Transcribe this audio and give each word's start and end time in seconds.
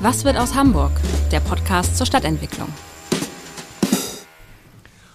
Was 0.00 0.24
wird 0.24 0.36
aus 0.36 0.54
Hamburg? 0.54 0.92
Der 1.32 1.40
Podcast 1.40 1.96
zur 1.96 2.06
Stadtentwicklung. 2.06 2.68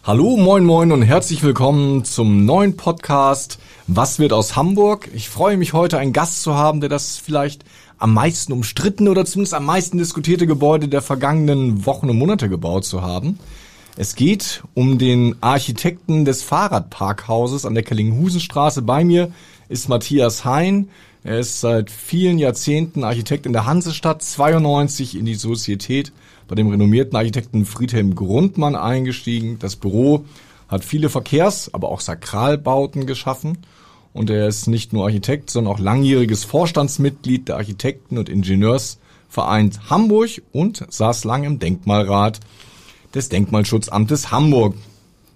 Hallo, 0.03 0.35
moin, 0.35 0.65
moin 0.65 0.91
und 0.91 1.03
herzlich 1.03 1.41
willkommen 1.41 2.03
zum 2.03 2.43
neuen 2.43 2.75
Podcast 2.75 3.59
Was 3.87 4.19
wird 4.19 4.33
aus 4.33 4.57
Hamburg? 4.57 5.09
Ich 5.13 5.29
freue 5.29 5.55
mich 5.55 5.71
heute, 5.71 5.99
einen 5.99 6.11
Gast 6.11 6.41
zu 6.41 6.55
haben, 6.55 6.81
der 6.81 6.89
das 6.89 7.17
vielleicht 7.17 7.63
am 7.97 8.13
meisten 8.13 8.51
umstritten 8.51 9.07
oder 9.07 9.23
zumindest 9.23 9.53
am 9.53 9.65
meisten 9.65 9.97
diskutierte 9.97 10.47
Gebäude 10.47 10.89
der 10.89 11.01
vergangenen 11.01 11.85
Wochen 11.85 12.09
und 12.09 12.17
Monate 12.17 12.49
gebaut 12.49 12.83
zu 12.83 13.01
haben. 13.01 13.39
Es 13.95 14.15
geht 14.15 14.63
um 14.73 14.97
den 14.97 15.37
Architekten 15.39 16.25
des 16.25 16.43
Fahrradparkhauses 16.43 17.65
an 17.65 17.73
der 17.73 17.83
Kellinghusenstraße. 17.83 18.81
Bei 18.81 19.05
mir 19.05 19.31
ist 19.69 19.87
Matthias 19.87 20.43
Hein. 20.43 20.89
Er 21.25 21.39
ist 21.39 21.61
seit 21.61 21.89
vielen 21.89 22.37
Jahrzehnten 22.37 23.05
Architekt 23.05 23.45
in 23.45 23.53
der 23.53 23.65
Hansestadt, 23.65 24.21
92 24.21 25.17
in 25.17 25.25
die 25.25 25.35
Sozietät 25.35 26.11
bei 26.49 26.55
dem 26.55 26.69
renommierten 26.69 27.15
Architekten 27.15 27.65
Friedhelm 27.65 28.13
Grundmann 28.13 28.75
eingestiegen. 28.75 29.57
Das 29.57 29.77
Büro 29.77 30.25
hat 30.67 30.83
viele 30.83 31.07
Verkehrs-, 31.07 31.73
aber 31.73 31.87
auch 31.89 32.01
Sakralbauten 32.01 33.05
geschaffen. 33.05 33.59
Und 34.11 34.29
er 34.29 34.49
ist 34.49 34.67
nicht 34.67 34.91
nur 34.91 35.05
Architekt, 35.05 35.49
sondern 35.49 35.73
auch 35.73 35.79
langjähriges 35.79 36.43
Vorstandsmitglied 36.43 37.47
der 37.47 37.55
Architekten- 37.55 38.17
und 38.17 38.27
Ingenieursvereins 38.27 39.89
Hamburg 39.89 40.41
und 40.51 40.85
saß 40.89 41.23
lang 41.23 41.45
im 41.45 41.57
Denkmalrat 41.57 42.41
des 43.15 43.29
Denkmalschutzamtes 43.29 44.29
Hamburg. 44.29 44.75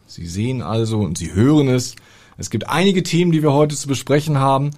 Sie 0.06 0.28
sehen 0.28 0.62
also 0.62 1.00
und 1.00 1.18
Sie 1.18 1.34
hören 1.34 1.70
es. 1.70 1.96
Es 2.38 2.50
gibt 2.50 2.68
einige 2.68 3.04
Themen, 3.04 3.32
die 3.32 3.42
wir 3.42 3.54
heute 3.54 3.76
zu 3.76 3.88
besprechen 3.88 4.38
haben. 4.38 4.72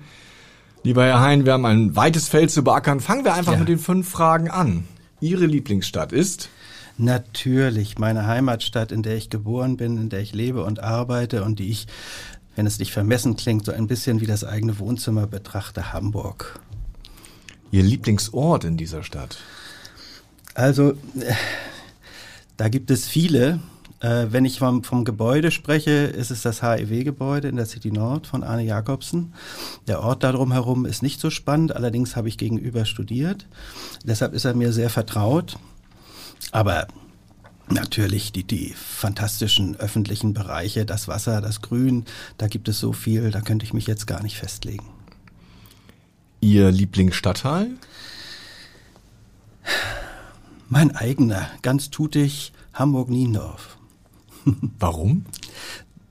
Lieber 0.84 1.04
Herr 1.04 1.20
Hein, 1.20 1.46
wir 1.46 1.54
haben 1.54 1.66
ein 1.66 1.96
weites 1.96 2.30
Feld 2.30 2.52
zu 2.52 2.64
beackern. 2.64 3.02
Fangen 3.02 3.26
wir 3.26 3.34
einfach 3.34 3.54
ja. 3.54 3.60
mit 3.60 3.68
den 3.68 3.80
fünf 3.80 4.08
Fragen 4.10 4.50
an. 4.50 4.86
Ihre 5.20 5.46
Lieblingsstadt 5.46 6.14
ist? 6.14 6.50
Natürlich, 6.98 7.98
meine 7.98 8.28
Heimatstadt, 8.28 8.94
in 8.94 9.04
der 9.04 9.18
ich 9.18 9.30
geboren 9.30 9.76
bin, 9.76 9.98
in 9.98 10.10
der 10.10 10.22
ich 10.22 10.34
lebe 10.34 10.64
und 10.64 10.82
arbeite 10.82 11.44
und 11.44 11.60
die 11.60 11.70
ich, 11.70 11.88
wenn 12.56 12.66
es 12.66 12.80
nicht 12.80 12.94
vermessen 12.94 13.36
klingt, 13.36 13.66
so 13.66 13.74
ein 13.74 13.88
bisschen 13.88 14.22
wie 14.22 14.26
das 14.26 14.46
eigene 14.46 14.80
Wohnzimmer 14.80 15.28
betrachte, 15.28 15.92
Hamburg. 15.92 16.60
Ihr 17.72 17.84
Lieblingsort 17.84 18.64
in 18.64 18.78
dieser 18.78 19.04
Stadt? 19.04 19.38
Also, 20.54 20.92
äh, 20.92 21.34
da 22.56 22.70
gibt 22.70 22.90
es 22.90 23.06
viele. 23.06 23.60
Äh, 24.00 24.28
wenn 24.30 24.46
ich 24.46 24.60
vom, 24.60 24.84
vom 24.84 25.04
Gebäude 25.04 25.52
spreche, 25.52 25.92
ist 25.92 26.32
es 26.32 26.42
das 26.42 26.62
HEW-Gebäude 26.62 27.48
in 27.48 27.58
der 27.58 27.66
City 27.66 27.92
Nord 27.92 28.28
von 28.28 28.44
Arne 28.44 28.64
Jakobsen. 28.64 29.34
Der 29.88 30.02
Ort 30.02 30.24
darum 30.24 30.52
herum 30.52 30.86
ist 30.86 31.04
nicht 31.04 31.20
so 31.20 31.30
spannend, 31.30 31.76
allerdings 31.76 32.16
habe 32.16 32.30
ich 32.30 32.38
gegenüber 32.38 32.86
studiert. 32.86 33.48
Deshalb 34.06 34.34
ist 34.34 34.46
er 34.46 34.54
mir 34.54 34.72
sehr 34.72 34.90
vertraut. 34.90 35.58
Aber 36.52 36.88
Natürlich 37.72 38.32
die, 38.32 38.44
die 38.44 38.74
fantastischen 38.74 39.76
öffentlichen 39.76 40.34
Bereiche, 40.34 40.86
das 40.86 41.08
Wasser, 41.08 41.40
das 41.40 41.62
Grün, 41.62 42.06
da 42.38 42.48
gibt 42.48 42.68
es 42.68 42.80
so 42.80 42.94
viel, 42.94 43.30
da 43.30 43.42
könnte 43.42 43.64
ich 43.64 43.74
mich 43.74 43.86
jetzt 43.86 44.08
gar 44.08 44.24
nicht 44.24 44.38
festlegen. 44.38 44.88
Ihr 46.42 46.72
Lieblingsstadtteil? 46.72 47.70
Mein 50.68 50.96
eigener, 50.96 51.48
ganz 51.62 51.92
tutig, 51.92 52.54
Hamburg-Niendorf. 52.74 53.78
Warum? 54.80 55.26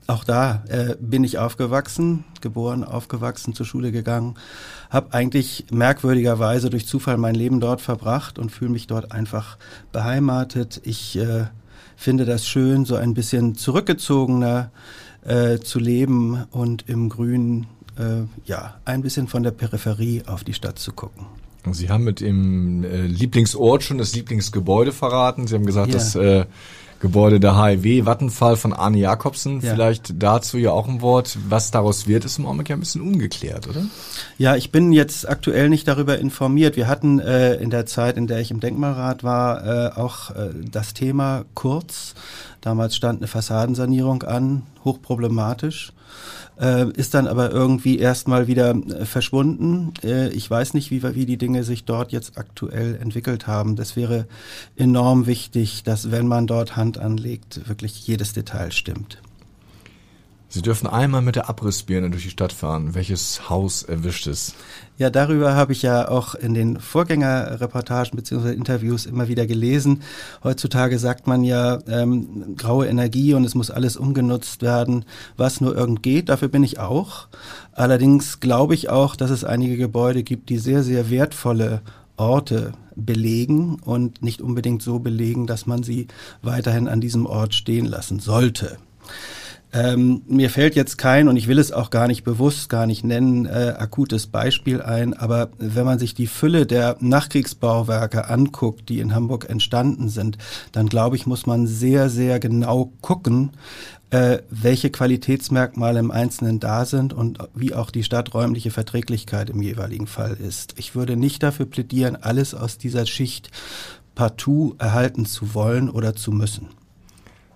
Auch 0.07 0.23
da 0.23 0.63
äh, 0.69 0.95
bin 0.99 1.23
ich 1.23 1.37
aufgewachsen, 1.37 2.23
geboren, 2.41 2.83
aufgewachsen, 2.83 3.53
zur 3.53 3.67
Schule 3.67 3.91
gegangen, 3.91 4.35
habe 4.89 5.13
eigentlich 5.13 5.67
merkwürdigerweise 5.71 6.71
durch 6.71 6.87
Zufall 6.87 7.17
mein 7.17 7.35
Leben 7.35 7.59
dort 7.59 7.79
verbracht 7.79 8.39
und 8.39 8.51
fühle 8.51 8.71
mich 8.71 8.87
dort 8.87 9.11
einfach 9.11 9.59
beheimatet. 9.91 10.81
Ich 10.83 11.15
äh, 11.15 11.45
finde 11.95 12.25
das 12.25 12.47
schön, 12.47 12.85
so 12.85 12.95
ein 12.95 13.13
bisschen 13.13 13.53
zurückgezogener 13.53 14.71
äh, 15.25 15.59
zu 15.59 15.77
leben 15.77 16.43
und 16.49 16.89
im 16.89 17.09
Grünen, 17.09 17.67
äh, 17.97 18.23
ja, 18.45 18.79
ein 18.85 19.03
bisschen 19.03 19.27
von 19.27 19.43
der 19.43 19.51
Peripherie 19.51 20.23
auf 20.25 20.43
die 20.43 20.55
Stadt 20.55 20.79
zu 20.79 20.91
gucken. 20.91 21.27
Sie 21.71 21.89
haben 21.89 22.05
mit 22.05 22.21
dem 22.21 22.83
äh, 22.83 23.05
Lieblingsort 23.05 23.83
schon 23.83 23.97
das 23.97 24.15
Lieblingsgebäude 24.15 24.91
verraten. 24.91 25.45
Sie 25.45 25.55
haben 25.55 25.65
gesagt, 25.65 25.89
ja. 25.89 25.93
dass 25.93 26.15
äh, 26.15 26.45
Gebäude 26.99 27.39
der 27.39 27.61
HIW, 27.61 28.05
Vattenfall 28.05 28.57
von 28.57 28.73
Arne 28.73 28.97
Jakobsen. 28.97 29.61
Ja. 29.61 29.73
Vielleicht 29.73 30.21
dazu 30.21 30.57
ja 30.57 30.71
auch 30.71 30.87
ein 30.87 31.01
Wort. 31.01 31.37
Was 31.47 31.71
daraus 31.71 32.07
wird, 32.07 32.25
ist 32.25 32.39
im 32.39 32.45
Augenblick 32.45 32.69
ja 32.69 32.75
ein 32.75 32.81
bisschen 32.81 33.01
ungeklärt, 33.01 33.67
oder? 33.69 33.85
Ja, 34.37 34.55
ich 34.55 34.71
bin 34.71 34.91
jetzt 34.91 35.27
aktuell 35.27 35.69
nicht 35.69 35.87
darüber 35.87 36.19
informiert. 36.19 36.75
Wir 36.75 36.87
hatten 36.87 37.19
äh, 37.19 37.55
in 37.55 37.69
der 37.69 37.85
Zeit, 37.85 38.17
in 38.17 38.27
der 38.27 38.39
ich 38.39 38.51
im 38.51 38.59
Denkmalrat 38.59 39.23
war, 39.23 39.65
äh, 39.65 39.91
auch 39.95 40.31
äh, 40.31 40.49
das 40.69 40.93
Thema 40.93 41.45
kurz. 41.53 42.15
Damals 42.61 42.95
stand 42.95 43.19
eine 43.19 43.27
Fassadensanierung 43.27 44.23
an, 44.23 44.63
hochproblematisch 44.83 45.93
äh, 46.59 46.89
ist 46.91 47.13
dann 47.13 47.27
aber 47.27 47.51
irgendwie 47.51 47.97
erstmal 47.99 48.47
wieder 48.47 48.71
äh, 48.71 49.05
verschwunden. 49.05 49.93
Äh, 50.03 50.29
ich 50.29 50.49
weiß 50.49 50.73
nicht, 50.73 50.91
wie, 50.91 51.03
wie 51.15 51.25
die 51.25 51.37
Dinge 51.37 51.63
sich 51.63 51.85
dort 51.85 52.11
jetzt 52.11 52.37
aktuell 52.37 52.97
entwickelt 53.01 53.47
haben. 53.47 53.75
Das 53.75 53.95
wäre 53.95 54.27
enorm 54.75 55.25
wichtig, 55.25 55.83
dass 55.83 56.11
wenn 56.11 56.27
man 56.27 56.47
dort 56.47 56.75
Hand 56.75 56.97
anlegt, 56.97 57.67
wirklich 57.69 58.05
jedes 58.05 58.33
Detail 58.33 58.71
stimmt. 58.71 59.21
Sie 60.51 60.63
dürfen 60.63 60.87
einmal 60.87 61.21
mit 61.21 61.35
der 61.35 61.47
Abrissbirne 61.47 62.09
durch 62.09 62.23
die 62.23 62.31
Stadt 62.31 62.51
fahren. 62.51 62.95
Welches 62.95 63.51
Haus 63.51 63.83
erwischt 63.83 64.25
es? 64.25 64.55
Ja, 64.97 65.11
darüber 65.11 65.53
habe 65.53 65.73
ich 65.73 65.83
ja 65.83 66.09
auch 66.09 66.33
in 66.33 66.55
den 66.55 66.79
Vorgängerreportagen 66.79 68.15
bzw. 68.15 68.53
Interviews 68.53 69.05
immer 69.05 69.27
wieder 69.27 69.45
gelesen. 69.45 70.01
Heutzutage 70.43 70.97
sagt 70.97 71.27
man 71.27 71.43
ja 71.43 71.77
ähm, 71.87 72.55
graue 72.57 72.87
Energie 72.87 73.35
und 73.35 73.43
es 73.43 73.53
muss 73.53 73.69
alles 73.69 73.95
umgenutzt 73.95 74.63
werden, 74.63 75.05
was 75.37 75.61
nur 75.61 75.77
irgend 75.77 76.01
geht. 76.01 76.29
Dafür 76.29 76.47
bin 76.47 76.63
ich 76.63 76.79
auch. 76.79 77.27
Allerdings 77.73 78.39
glaube 78.39 78.73
ich 78.73 78.89
auch, 78.89 79.15
dass 79.15 79.29
es 79.29 79.43
einige 79.43 79.77
Gebäude 79.77 80.23
gibt, 80.23 80.49
die 80.49 80.57
sehr, 80.57 80.81
sehr 80.81 81.11
wertvolle 81.11 81.81
Orte 82.17 82.73
belegen 82.95 83.77
und 83.85 84.23
nicht 84.23 84.41
unbedingt 84.41 84.81
so 84.81 84.97
belegen, 84.97 85.45
dass 85.45 85.67
man 85.67 85.83
sie 85.83 86.07
weiterhin 86.41 86.87
an 86.87 87.01
diesem 87.01 87.27
Ort 87.27 87.53
stehen 87.53 87.85
lassen 87.85 88.19
sollte. 88.19 88.79
Ähm, 89.71 90.23
mir 90.27 90.49
fällt 90.49 90.75
jetzt 90.75 90.97
kein, 90.97 91.27
und 91.27 91.37
ich 91.37 91.47
will 91.47 91.59
es 91.59 91.71
auch 91.71 91.91
gar 91.91 92.07
nicht 92.07 92.23
bewusst, 92.23 92.69
gar 92.69 92.87
nicht 92.87 93.03
nennen, 93.03 93.45
äh, 93.45 93.75
akutes 93.77 94.25
Beispiel 94.25 94.81
ein, 94.81 95.13
aber 95.13 95.49
wenn 95.59 95.85
man 95.85 95.99
sich 95.99 96.15
die 96.15 96.25
Fülle 96.25 96.65
der 96.65 96.97
Nachkriegsbauwerke 97.01 98.29
anguckt, 98.29 98.89
die 98.89 98.99
in 98.99 99.13
Hamburg 99.13 99.47
entstanden 99.47 100.09
sind, 100.09 100.39
dann 100.71 100.87
glaube 100.87 101.17
ich, 101.17 101.27
muss 101.27 101.45
man 101.45 101.67
sehr, 101.67 102.09
sehr 102.09 102.39
genau 102.39 102.91
gucken, 103.01 103.51
äh, 104.09 104.39
welche 104.49 104.89
Qualitätsmerkmale 104.89 105.99
im 105.99 106.09
Einzelnen 106.09 106.59
da 106.59 106.85
sind 106.85 107.13
und 107.13 107.37
wie 107.53 107.75
auch 107.75 107.91
die 107.91 108.03
stadträumliche 108.03 108.71
Verträglichkeit 108.71 109.51
im 109.51 109.61
jeweiligen 109.61 110.07
Fall 110.07 110.35
ist. 110.35 110.73
Ich 110.77 110.95
würde 110.95 111.15
nicht 111.15 111.43
dafür 111.43 111.67
plädieren, 111.67 112.15
alles 112.15 112.55
aus 112.55 112.79
dieser 112.79 113.05
Schicht 113.05 113.51
partout 114.15 114.75
erhalten 114.79 115.25
zu 115.25 115.53
wollen 115.53 115.91
oder 115.91 116.15
zu 116.15 116.31
müssen. 116.31 116.78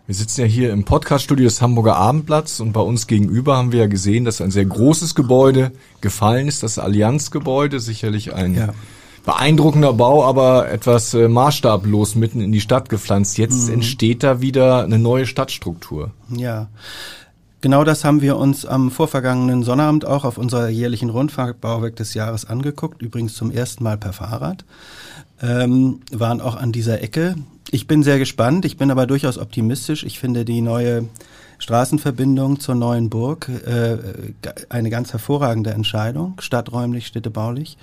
Wir 0.06 0.16
sitzen 0.16 0.42
ja 0.42 0.48
hier 0.48 0.74
im 0.74 0.84
Podcaststudio 0.84 1.46
des 1.46 1.62
Hamburger 1.62 1.96
Abendblatts 1.96 2.60
und 2.60 2.74
bei 2.74 2.82
uns 2.82 3.08
gegenüber 3.08 3.56
haben 3.56 3.72
wir 3.72 3.80
ja 3.80 3.88
gesehen, 3.88 4.26
dass 4.26 4.42
ein 4.42 4.52
sehr 4.52 4.66
großes 4.66 5.16
Gebäude 5.16 5.72
gefallen 6.02 6.50
ist, 6.50 6.62
das 6.62 6.78
Allianzgebäude, 6.78 7.80
sicherlich 7.80 8.34
ein 8.34 8.54
ja. 8.54 8.74
beeindruckender 9.26 9.94
Bau, 9.94 10.26
aber 10.26 10.70
etwas 10.70 11.14
äh, 11.14 11.30
maßstablos 11.30 12.16
mitten 12.16 12.42
in 12.42 12.52
die 12.52 12.60
Stadt 12.60 12.90
gepflanzt. 12.90 13.38
Jetzt 13.38 13.70
mhm. 13.70 13.76
entsteht 13.76 14.24
da 14.24 14.42
wieder 14.42 14.84
eine 14.84 15.00
neue 15.00 15.26
Stadtstruktur. 15.26 16.12
Ja. 16.28 16.68
Genau 17.64 17.86
das 17.86 18.04
haben 18.04 18.22
wir 18.22 18.36
uns 18.36 18.66
am 18.66 18.92
vorvergangenen 18.92 19.64
Sonnabend 19.64 20.04
auch 20.04 20.26
auf 20.26 20.38
unserer 20.38 20.68
jährlichen 20.68 21.10
Rundfahrt 21.10 21.62
Bauwerk 21.62 21.96
des 21.96 22.14
Jahres 22.14 22.44
angeguckt, 22.44 23.02
übrigens 23.02 23.36
zum 23.36 23.52
ersten 23.52 23.86
Mal 23.86 23.98
per 23.98 24.12
Fahrrad. 24.12 24.66
Ähm, 25.42 26.02
waren 26.12 26.42
auch 26.42 26.58
an 26.58 26.74
dieser 26.74 27.02
Ecke 27.02 27.36
ich 27.74 27.88
bin 27.88 28.04
sehr 28.04 28.20
gespannt, 28.20 28.66
ich 28.66 28.78
bin 28.78 28.92
aber 28.92 29.08
durchaus 29.08 29.40
optimistisch. 29.40 30.04
Ich 30.04 30.20
finde 30.20 30.46
die 30.46 30.62
neue 30.62 31.06
Straßenverbindung 31.58 32.60
zur 32.60 32.76
neuen 32.76 33.10
Burg 33.10 33.50
äh, 33.50 33.98
eine 34.70 34.92
ganz 34.92 35.12
hervorragende 35.12 35.72
Entscheidung, 35.72 36.36
stadträumlich, 36.40 37.08
städtebaulich. 37.08 37.80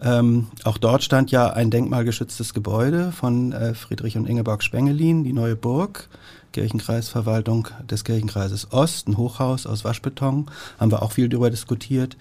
Ähm, 0.00 0.46
auch 0.62 0.78
dort 0.78 1.02
stand 1.02 1.32
ja 1.32 1.50
ein 1.50 1.72
denkmalgeschütztes 1.72 2.54
Gebäude 2.54 3.10
von 3.10 3.50
äh, 3.50 3.74
Friedrich 3.74 4.16
und 4.16 4.28
Ingeborg 4.28 4.62
Spengelin, 4.62 5.24
die 5.24 5.32
neue 5.32 5.56
Burg, 5.56 6.08
Kirchenkreisverwaltung 6.54 7.68
des 7.90 8.04
Kirchenkreises 8.04 8.72
Ost, 8.72 9.08
ein 9.08 9.16
Hochhaus 9.18 9.66
aus 9.66 9.84
Waschbeton, 9.84 10.46
haben 10.78 10.90
wir 10.90 11.02
auch 11.02 11.12
viel 11.12 11.28
darüber 11.28 11.50
diskutiert, 11.50 12.16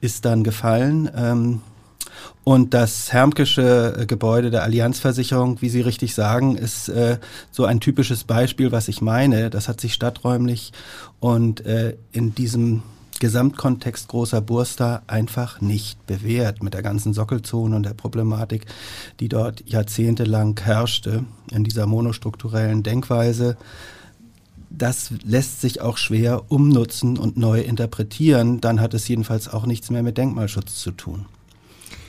ist 0.00 0.24
dann 0.24 0.44
gefallen. 0.44 1.10
Ähm, 1.16 1.62
und 2.44 2.74
das 2.74 3.12
Hermkische 3.12 3.96
äh, 3.98 4.06
Gebäude 4.06 4.50
der 4.50 4.62
Allianzversicherung, 4.62 5.60
wie 5.62 5.68
Sie 5.68 5.80
richtig 5.80 6.14
sagen, 6.14 6.56
ist 6.56 6.88
äh, 6.88 7.18
so 7.50 7.64
ein 7.64 7.80
typisches 7.80 8.24
Beispiel, 8.24 8.70
was 8.70 8.88
ich 8.88 9.00
meine. 9.00 9.50
Das 9.50 9.68
hat 9.68 9.80
sich 9.80 9.94
stadträumlich 9.94 10.72
und 11.18 11.64
äh, 11.64 11.96
in 12.12 12.34
diesem 12.34 12.82
Gesamtkontext 13.20 14.08
großer 14.08 14.40
Burster 14.40 15.02
einfach 15.06 15.60
nicht 15.60 16.04
bewährt 16.06 16.62
mit 16.62 16.74
der 16.74 16.82
ganzen 16.82 17.14
Sockelzone 17.14 17.76
und 17.76 17.84
der 17.84 17.94
Problematik, 17.94 18.66
die 19.20 19.28
dort 19.28 19.62
jahrzehntelang 19.70 20.58
herrschte 20.60 21.24
in 21.52 21.62
dieser 21.62 21.86
monostrukturellen 21.86 22.82
Denkweise. 22.82 23.56
Das 24.70 25.12
lässt 25.24 25.60
sich 25.60 25.80
auch 25.80 25.98
schwer 25.98 26.50
umnutzen 26.50 27.18
und 27.18 27.36
neu 27.36 27.60
interpretieren. 27.60 28.60
Dann 28.60 28.80
hat 28.80 28.94
es 28.94 29.06
jedenfalls 29.06 29.48
auch 29.48 29.66
nichts 29.66 29.90
mehr 29.90 30.02
mit 30.02 30.18
Denkmalschutz 30.18 30.76
zu 30.76 30.90
tun. 30.90 31.26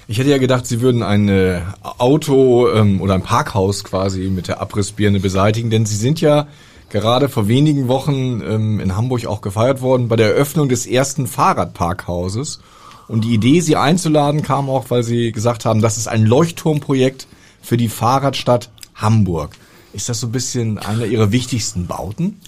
Ich 0.08 0.18
hätte 0.18 0.30
ja 0.30 0.38
gedacht, 0.40 0.66
Sie 0.66 0.82
würden 0.82 1.04
ein 1.04 1.30
äh, 1.30 1.62
Auto 1.82 2.70
ähm, 2.70 3.02
oder 3.02 3.14
ein 3.14 3.24
Parkhaus 3.24 3.84
quasi 3.84 4.30
mit 4.30 4.48
der 4.48 4.60
Abrissbirne 4.60 5.20
beseitigen, 5.20 5.70
denn 5.70 5.86
Sie 5.86 5.96
sind 5.96 6.20
ja 6.22 6.48
gerade 6.92 7.30
vor 7.30 7.48
wenigen 7.48 7.88
Wochen 7.88 8.42
ähm, 8.42 8.80
in 8.80 8.96
Hamburg 8.96 9.26
auch 9.26 9.42
gefeiert 9.42 9.82
worden 9.82 10.08
bei 10.08 10.16
der 10.16 10.28
Eröffnung 10.28 10.70
des 10.70 10.86
ersten 10.86 11.26
Fahrradparkhauses. 11.26 12.60
Und 13.08 13.24
die 13.26 13.34
Idee, 13.34 13.62
Sie 13.62 13.76
einzuladen, 13.76 14.42
kam 14.42 14.70
auch, 14.70 14.90
weil 14.90 15.04
Sie 15.04 15.32
gesagt 15.32 15.66
haben, 15.66 15.82
das 15.82 15.98
ist 15.98 16.08
ein 16.08 16.26
Leuchtturmprojekt 16.26 17.28
für 17.62 17.78
die 17.78 17.90
Fahrradstadt 17.90 18.70
Hamburg. 18.96 19.52
Ist 19.94 20.08
das 20.08 20.20
so 20.20 20.28
ein 20.28 20.32
bisschen 20.32 20.78
einer 20.78 21.06
Ihrer 21.06 21.32
wichtigsten 21.32 21.88
Bauten? 21.88 22.40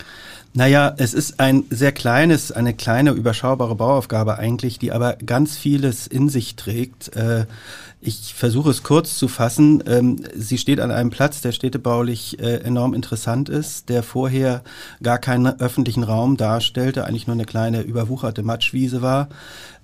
Naja, 0.55 0.93
es 0.97 1.15
ist 1.15 1.39
ein 1.39 1.63
sehr 1.71 1.91
kleines, 1.91 2.51
eine 2.51 2.75
kleine, 2.75 3.11
überschaubare 3.11 3.75
Bauaufgabe 3.75 4.37
eigentlich, 4.37 4.77
die 4.77 4.91
aber 4.91 5.15
ganz 5.25 5.57
vieles 5.57 6.05
in 6.05 6.29
sich 6.29 6.55
trägt. 6.55 7.15
Äh, 7.15 7.47
ich 8.05 8.33
versuche 8.33 8.69
es 8.69 8.83
kurz 8.83 9.17
zu 9.17 9.27
fassen. 9.27 9.83
Ähm, 9.87 10.17
sie 10.35 10.57
steht 10.57 10.79
an 10.79 10.91
einem 10.91 11.09
Platz, 11.09 11.41
der 11.41 11.53
städtebaulich 11.53 12.39
äh, 12.39 12.57
enorm 12.57 12.93
interessant 12.93 13.47
ist, 13.47 13.89
der 13.89 14.03
vorher 14.03 14.61
gar 15.01 15.17
keinen 15.17 15.59
öffentlichen 15.59 16.03
Raum 16.03 16.35
darstellte, 16.35 17.05
eigentlich 17.05 17.27
nur 17.27 17.35
eine 17.35 17.45
kleine 17.45 17.81
überwucherte 17.81 18.43
Matschwiese 18.43 19.01
war. 19.01 19.29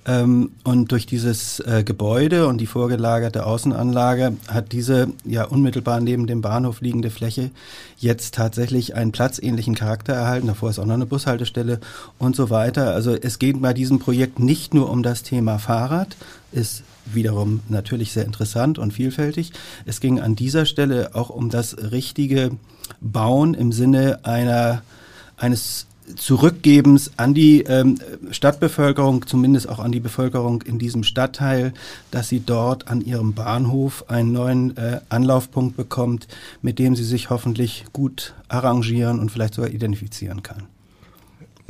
Ähm, 0.05 0.51
und 0.63 0.91
durch 0.91 1.05
dieses 1.05 1.61
äh, 1.61 1.83
Gebäude 1.83 2.47
und 2.47 2.59
die 2.59 2.65
vorgelagerte 2.65 3.45
Außenanlage 3.45 4.35
hat 4.47 4.73
diese 4.73 5.09
ja 5.23 5.45
unmittelbar 5.45 6.01
neben 6.01 6.27
dem 6.27 6.41
Bahnhof 6.41 6.81
liegende 6.81 7.11
Fläche 7.11 7.51
jetzt 7.97 8.33
tatsächlich 8.35 8.95
einen 8.95 9.13
platzähnlichen 9.13 9.75
Charakter 9.75 10.13
erhalten. 10.13 10.47
Davor 10.47 10.69
ist 10.69 10.79
auch 10.79 10.85
noch 10.85 10.93
eine 10.95 11.05
Bushaltestelle 11.05 11.79
und 12.17 12.35
so 12.35 12.49
weiter. 12.49 12.93
Also 12.93 13.13
es 13.13 13.39
geht 13.39 13.61
bei 13.61 13.73
diesem 13.73 13.99
Projekt 13.99 14.39
nicht 14.39 14.73
nur 14.73 14.89
um 14.89 15.03
das 15.03 15.23
Thema 15.23 15.57
Fahrrad, 15.57 16.17
ist 16.51 16.83
wiederum 17.13 17.61
natürlich 17.69 18.11
sehr 18.11 18.25
interessant 18.25 18.79
und 18.79 18.91
vielfältig. 18.91 19.51
Es 19.85 19.99
ging 19.99 20.19
an 20.19 20.35
dieser 20.35 20.65
Stelle 20.65 21.11
auch 21.13 21.29
um 21.29 21.49
das 21.49 21.91
richtige 21.91 22.51
Bauen 23.01 23.53
im 23.53 23.71
Sinne 23.71 24.19
einer 24.23 24.81
eines 25.37 25.87
Zurückgebens 26.15 27.11
an 27.17 27.33
die 27.33 27.61
ähm, 27.61 27.99
Stadtbevölkerung, 28.31 29.27
zumindest 29.27 29.69
auch 29.69 29.79
an 29.79 29.91
die 29.91 29.99
Bevölkerung 29.99 30.63
in 30.63 30.79
diesem 30.79 31.03
Stadtteil, 31.03 31.73
dass 32.09 32.29
sie 32.29 32.39
dort 32.39 32.87
an 32.87 33.01
ihrem 33.01 33.33
Bahnhof 33.33 34.09
einen 34.09 34.31
neuen 34.31 34.75
äh, 34.77 35.01
Anlaufpunkt 35.09 35.77
bekommt, 35.77 36.27
mit 36.61 36.79
dem 36.79 36.95
sie 36.95 37.03
sich 37.03 37.29
hoffentlich 37.29 37.85
gut 37.93 38.33
arrangieren 38.47 39.19
und 39.19 39.29
vielleicht 39.29 39.53
sogar 39.53 39.69
identifizieren 39.69 40.41
kann. 40.41 40.63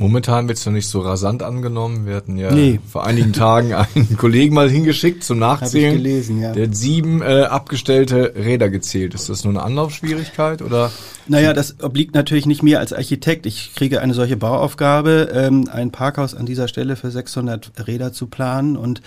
Momentan 0.00 0.48
wird 0.48 0.56
es 0.56 0.64
noch 0.64 0.72
nicht 0.72 0.88
so 0.88 1.00
rasant 1.00 1.42
angenommen. 1.42 2.06
Wir 2.06 2.16
hatten 2.16 2.38
ja 2.38 2.50
nee. 2.50 2.80
vor 2.90 3.04
einigen 3.04 3.34
Tagen 3.34 3.74
einen 3.74 4.16
Kollegen 4.16 4.54
mal 4.54 4.70
hingeschickt 4.70 5.22
zum 5.22 5.38
Nachzählen. 5.38 5.90
Hab 5.90 5.96
ich 5.98 6.02
gelesen, 6.02 6.40
ja. 6.40 6.52
Der 6.52 6.68
hat 6.68 6.74
sieben 6.74 7.20
äh, 7.20 7.42
abgestellte 7.42 8.32
Räder 8.34 8.70
gezählt. 8.70 9.12
Ist 9.12 9.28
das 9.28 9.44
nur 9.44 9.52
eine 9.52 9.62
Anlaufschwierigkeit 9.62 10.62
oder? 10.62 10.90
Naja, 11.30 11.52
das 11.52 11.80
obliegt 11.80 12.12
natürlich 12.12 12.46
nicht 12.46 12.64
mir 12.64 12.80
als 12.80 12.92
Architekt. 12.92 13.46
Ich 13.46 13.72
kriege 13.76 14.00
eine 14.00 14.14
solche 14.14 14.36
Bauaufgabe, 14.36 15.28
ähm, 15.32 15.68
ein 15.72 15.92
Parkhaus 15.92 16.34
an 16.34 16.44
dieser 16.44 16.66
Stelle 16.66 16.96
für 16.96 17.12
600 17.12 17.86
Räder 17.86 18.12
zu 18.12 18.26
planen 18.26 18.76
und 18.76 19.00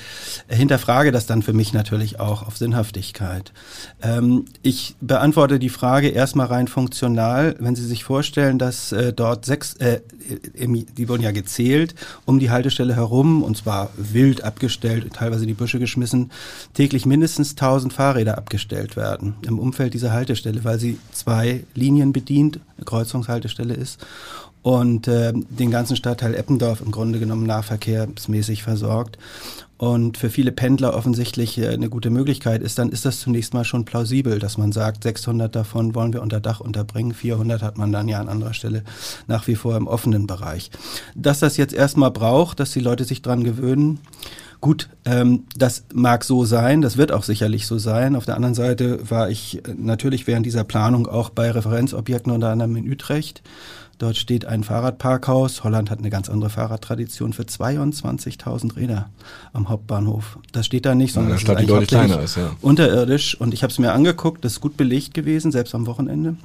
hinterfrage 0.47 1.11
das 1.11 1.25
dann 1.25 1.41
für 1.41 1.51
mich 1.51 1.73
natürlich 1.73 2.21
auch 2.21 2.47
auf 2.47 2.55
Sinnhaftigkeit. 2.55 3.51
Ähm, 4.01 4.45
ich 4.61 4.95
beantworte 5.01 5.59
die 5.59 5.67
Frage 5.67 6.07
erstmal 6.07 6.47
rein 6.47 6.69
funktional. 6.69 7.57
Wenn 7.59 7.75
Sie 7.75 7.85
sich 7.85 8.05
vorstellen, 8.05 8.57
dass 8.57 8.93
äh, 8.93 9.11
dort 9.11 9.43
sechs, 9.43 9.73
äh, 9.73 9.99
im 10.53 10.85
die 10.95 11.09
wurden 11.09 11.23
ja 11.23 11.31
gezählt 11.31 11.93
um 12.23 12.39
die 12.39 12.51
Haltestelle 12.51 12.95
herum 12.95 13.43
und 13.43 13.57
zwar 13.57 13.89
wild 13.97 14.45
abgestellt, 14.45 15.11
teilweise 15.11 15.41
in 15.41 15.49
die 15.49 15.53
Büsche 15.55 15.77
geschmissen, 15.77 16.31
täglich 16.73 17.05
mindestens 17.05 17.51
1000 17.51 17.91
Fahrräder 17.91 18.37
abgestellt 18.37 18.95
werden 18.95 19.35
im 19.45 19.59
Umfeld 19.59 19.93
dieser 19.93 20.13
Haltestelle, 20.13 20.63
weil 20.63 20.79
sie 20.79 20.99
zwei 21.11 21.65
Linien 21.75 22.12
bedient, 22.13 22.59
eine 22.77 22.85
Kreuzungshaltestelle 22.85 23.73
ist. 23.73 24.05
Und 24.61 25.09
äh, 25.09 25.33
den 25.33 25.71
ganzen 25.71 25.97
Stadtteil 25.97 26.35
Eppendorf 26.35 26.79
im 26.79 26.91
Grunde 26.91 27.19
genommen 27.19 27.45
nahverkehrsmäßig 27.45 28.63
versorgt 28.63 29.17
und 29.83 30.17
für 30.17 30.29
viele 30.29 30.53
Pendler 30.53 30.93
offensichtlich 30.93 31.57
äh, 31.57 31.67
eine 31.67 31.89
gute 31.89 32.09
Möglichkeit 32.09 32.61
ist, 32.61 32.79
dann 32.79 32.87
ist 32.87 33.03
das 33.03 33.19
zunächst 33.19 33.53
mal 33.53 33.65
schon 33.65 33.83
plausibel, 33.83 34.39
dass 34.39 34.57
man 34.57 34.71
sagt, 34.71 35.03
600 35.03 35.53
davon 35.53 35.93
wollen 35.93 36.13
wir 36.13 36.21
unter 36.21 36.39
Dach 36.39 36.61
unterbringen, 36.61 37.13
400 37.13 37.61
hat 37.61 37.77
man 37.77 37.91
dann 37.91 38.07
ja 38.07 38.21
an 38.21 38.29
anderer 38.29 38.53
Stelle 38.53 38.83
nach 39.27 39.45
wie 39.47 39.55
vor 39.55 39.75
im 39.75 39.87
offenen 39.87 40.25
Bereich. 40.25 40.71
Dass 41.15 41.39
das 41.39 41.57
jetzt 41.57 41.73
erstmal 41.73 42.11
braucht, 42.11 42.61
dass 42.61 42.71
die 42.71 42.79
Leute 42.79 43.03
sich 43.03 43.21
dran 43.21 43.43
gewöhnen, 43.43 43.99
Gut, 44.61 44.87
ähm, 45.03 45.43
das 45.57 45.83
mag 45.93 46.23
so 46.23 46.45
sein, 46.45 46.81
das 46.81 46.95
wird 46.95 47.11
auch 47.11 47.23
sicherlich 47.23 47.67
so 47.67 47.77
sein. 47.77 48.15
Auf 48.15 48.23
der 48.23 48.37
anderen 48.37 48.55
Seite 48.55 49.09
war 49.09 49.29
ich 49.29 49.57
äh, 49.57 49.73
natürlich 49.77 50.25
während 50.25 50.45
dieser 50.45 50.63
Planung 50.63 51.05
auch 51.05 51.31
bei 51.31 51.51
Referenzobjekten 51.51 52.31
unter 52.31 52.47
anderem 52.47 52.77
in 52.77 52.89
Utrecht 52.89 53.43
Dort 54.03 54.17
steht 54.17 54.43
ein 54.43 54.65
Fahrradparkhaus. 54.65 55.63
Holland 55.63 55.89
hat 55.89 55.99
eine 55.99 56.09
ganz 56.09 56.27
andere 56.27 56.49
Fahrradtradition 56.49 57.31
für 57.31 57.43
22.000 57.43 58.75
Räder 58.75 59.09
am 59.53 59.69
Hauptbahnhof. 59.69 60.39
Das 60.51 60.65
steht 60.65 60.85
da 60.85 60.93
nicht, 60.93 61.13
sondern 61.13 61.29
ja, 61.29 61.35
das 61.35 61.41
Stadt, 61.41 61.61
ist 61.61 61.87
kleiner 61.87 62.19
ist, 62.19 62.35
ja. 62.35 62.51
unterirdisch. 62.59 63.39
Und 63.39 63.53
ich 63.53 63.63
habe 63.63 63.71
es 63.71 63.79
mir 63.79 63.93
angeguckt, 63.93 64.43
das 64.43 64.51
ist 64.51 64.59
gut 64.59 64.75
belegt 64.75 65.13
gewesen, 65.13 65.53
selbst 65.53 65.73
am 65.73 65.85
Wochenende. 65.85 66.35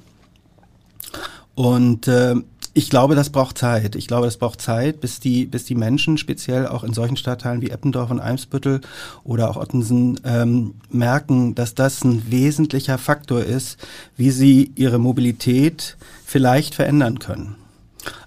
Und 1.56 2.06
äh, 2.06 2.36
ich 2.74 2.90
glaube, 2.90 3.16
das 3.16 3.30
braucht 3.30 3.58
Zeit. 3.58 3.96
Ich 3.96 4.06
glaube, 4.06 4.28
es 4.28 4.36
braucht 4.36 4.60
Zeit, 4.60 5.00
bis 5.00 5.18
die, 5.18 5.44
bis 5.44 5.64
die 5.64 5.74
Menschen, 5.74 6.16
speziell 6.16 6.68
auch 6.68 6.84
in 6.84 6.92
solchen 6.92 7.16
Stadtteilen 7.16 7.60
wie 7.60 7.70
Eppendorf 7.70 8.12
und 8.12 8.20
Eimsbüttel 8.20 8.82
oder 9.24 9.50
auch 9.50 9.56
Ottensen, 9.56 10.20
ähm, 10.22 10.74
merken, 10.90 11.56
dass 11.56 11.74
das 11.74 12.04
ein 12.04 12.30
wesentlicher 12.30 12.98
Faktor 12.98 13.42
ist, 13.42 13.78
wie 14.16 14.30
sie 14.30 14.70
ihre 14.76 15.00
Mobilität 15.00 15.96
vielleicht 16.28 16.74
verändern 16.74 17.18
können. 17.18 17.56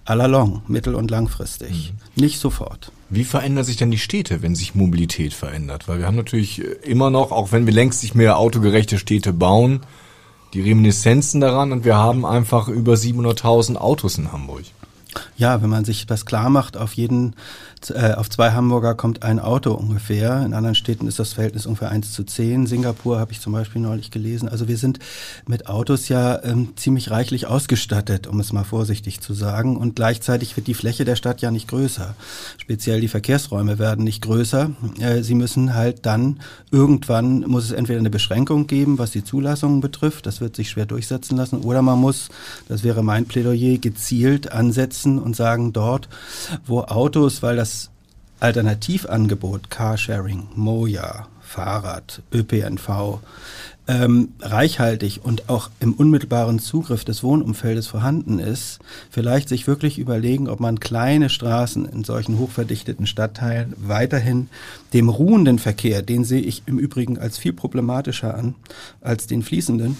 Allalong, 0.05 0.63
mittel- 0.67 0.95
und 0.95 1.11
langfristig. 1.11 1.93
Mhm. 2.15 2.23
Nicht 2.23 2.39
sofort. 2.39 2.91
Wie 3.09 3.23
verändern 3.23 3.63
sich 3.63 3.77
denn 3.77 3.91
die 3.91 3.99
Städte, 3.99 4.41
wenn 4.41 4.55
sich 4.55 4.73
Mobilität 4.73 5.33
verändert? 5.33 5.87
Weil 5.87 5.99
wir 5.99 6.07
haben 6.07 6.15
natürlich 6.15 6.63
immer 6.83 7.11
noch, 7.11 7.31
auch 7.31 7.51
wenn 7.51 7.67
wir 7.67 7.73
längst 7.73 8.01
nicht 8.01 8.15
mehr 8.15 8.37
autogerechte 8.37 8.97
Städte 8.97 9.33
bauen, 9.33 9.81
die 10.55 10.61
Reminiszenzen 10.61 11.41
daran 11.41 11.71
und 11.71 11.85
wir 11.85 11.95
haben 11.95 12.25
einfach 12.25 12.67
über 12.67 12.93
700.000 12.95 13.75
Autos 13.75 14.17
in 14.17 14.31
Hamburg. 14.31 14.63
Ja, 15.37 15.61
wenn 15.61 15.69
man 15.69 15.85
sich 15.85 16.07
das 16.07 16.25
klar 16.25 16.49
macht, 16.49 16.77
auf 16.77 16.93
jeden 16.93 17.35
äh, 17.89 18.13
auf 18.15 18.29
zwei 18.29 18.51
Hamburger 18.51 18.93
kommt 18.93 19.23
ein 19.23 19.39
Auto 19.39 19.73
ungefähr. 19.73 20.45
In 20.45 20.53
anderen 20.53 20.75
Städten 20.75 21.07
ist 21.07 21.17
das 21.17 21.33
Verhältnis 21.33 21.65
ungefähr 21.65 21.89
1 21.89 22.11
zu 22.13 22.23
10. 22.23 22.67
Singapur 22.67 23.19
habe 23.19 23.31
ich 23.31 23.41
zum 23.41 23.53
Beispiel 23.53 23.81
neulich 23.81 24.11
gelesen. 24.11 24.47
Also 24.47 24.67
wir 24.67 24.77
sind 24.77 24.99
mit 25.47 25.67
Autos 25.67 26.07
ja 26.07 26.43
ähm, 26.43 26.73
ziemlich 26.75 27.09
reichlich 27.09 27.47
ausgestattet, 27.47 28.27
um 28.27 28.39
es 28.39 28.53
mal 28.53 28.63
vorsichtig 28.63 29.21
zu 29.21 29.33
sagen. 29.33 29.77
Und 29.77 29.95
gleichzeitig 29.95 30.55
wird 30.55 30.67
die 30.67 30.75
Fläche 30.75 31.05
der 31.05 31.15
Stadt 31.15 31.41
ja 31.41 31.49
nicht 31.49 31.67
größer. 31.67 32.13
Speziell 32.59 33.01
die 33.01 33.07
Verkehrsräume 33.07 33.79
werden 33.79 34.03
nicht 34.03 34.21
größer. 34.21 34.69
Äh, 34.99 35.23
sie 35.23 35.35
müssen 35.35 35.73
halt 35.73 36.05
dann 36.05 36.39
irgendwann, 36.69 37.39
muss 37.47 37.65
es 37.65 37.71
entweder 37.71 37.99
eine 37.99 38.11
Beschränkung 38.11 38.67
geben, 38.67 38.99
was 38.99 39.09
die 39.09 39.23
Zulassungen 39.23 39.81
betrifft. 39.81 40.27
Das 40.27 40.39
wird 40.39 40.55
sich 40.55 40.69
schwer 40.69 40.85
durchsetzen 40.85 41.35
lassen. 41.35 41.61
Oder 41.61 41.81
man 41.81 41.97
muss, 41.97 42.29
das 42.67 42.83
wäre 42.83 43.01
mein 43.01 43.25
Plädoyer, 43.25 43.79
gezielt 43.79 44.51
ansetzen 44.51 45.17
und 45.17 45.35
sagen, 45.35 45.73
dort, 45.73 46.09
wo 46.65 46.81
Autos, 46.81 47.41
weil 47.41 47.55
das 47.55 47.70
Alternativangebot 48.41 49.69
Carsharing, 49.69 50.47
Moja, 50.55 51.27
Fahrrad, 51.41 52.23
ÖPNV 52.33 53.19
ähm, 53.87 54.29
reichhaltig 54.41 55.21
und 55.23 55.49
auch 55.49 55.69
im 55.79 55.93
unmittelbaren 55.93 56.59
Zugriff 56.59 57.03
des 57.05 57.23
Wohnumfeldes 57.23 57.87
vorhanden 57.87 58.39
ist, 58.39 58.79
vielleicht 59.09 59.49
sich 59.49 59.67
wirklich 59.67 59.99
überlegen, 59.99 60.47
ob 60.47 60.59
man 60.59 60.79
kleine 60.79 61.29
Straßen 61.29 61.85
in 61.85 62.03
solchen 62.03 62.39
hochverdichteten 62.39 63.05
Stadtteilen 63.05 63.73
weiterhin 63.77 64.49
dem 64.93 65.09
ruhenden 65.09 65.59
Verkehr, 65.59 66.01
den 66.01 66.23
sehe 66.23 66.41
ich 66.41 66.63
im 66.65 66.79
Übrigen 66.79 67.19
als 67.19 67.37
viel 67.37 67.53
problematischer 67.53 68.35
an 68.35 68.55
als 69.01 69.27
den 69.27 69.43
fließenden, 69.43 69.97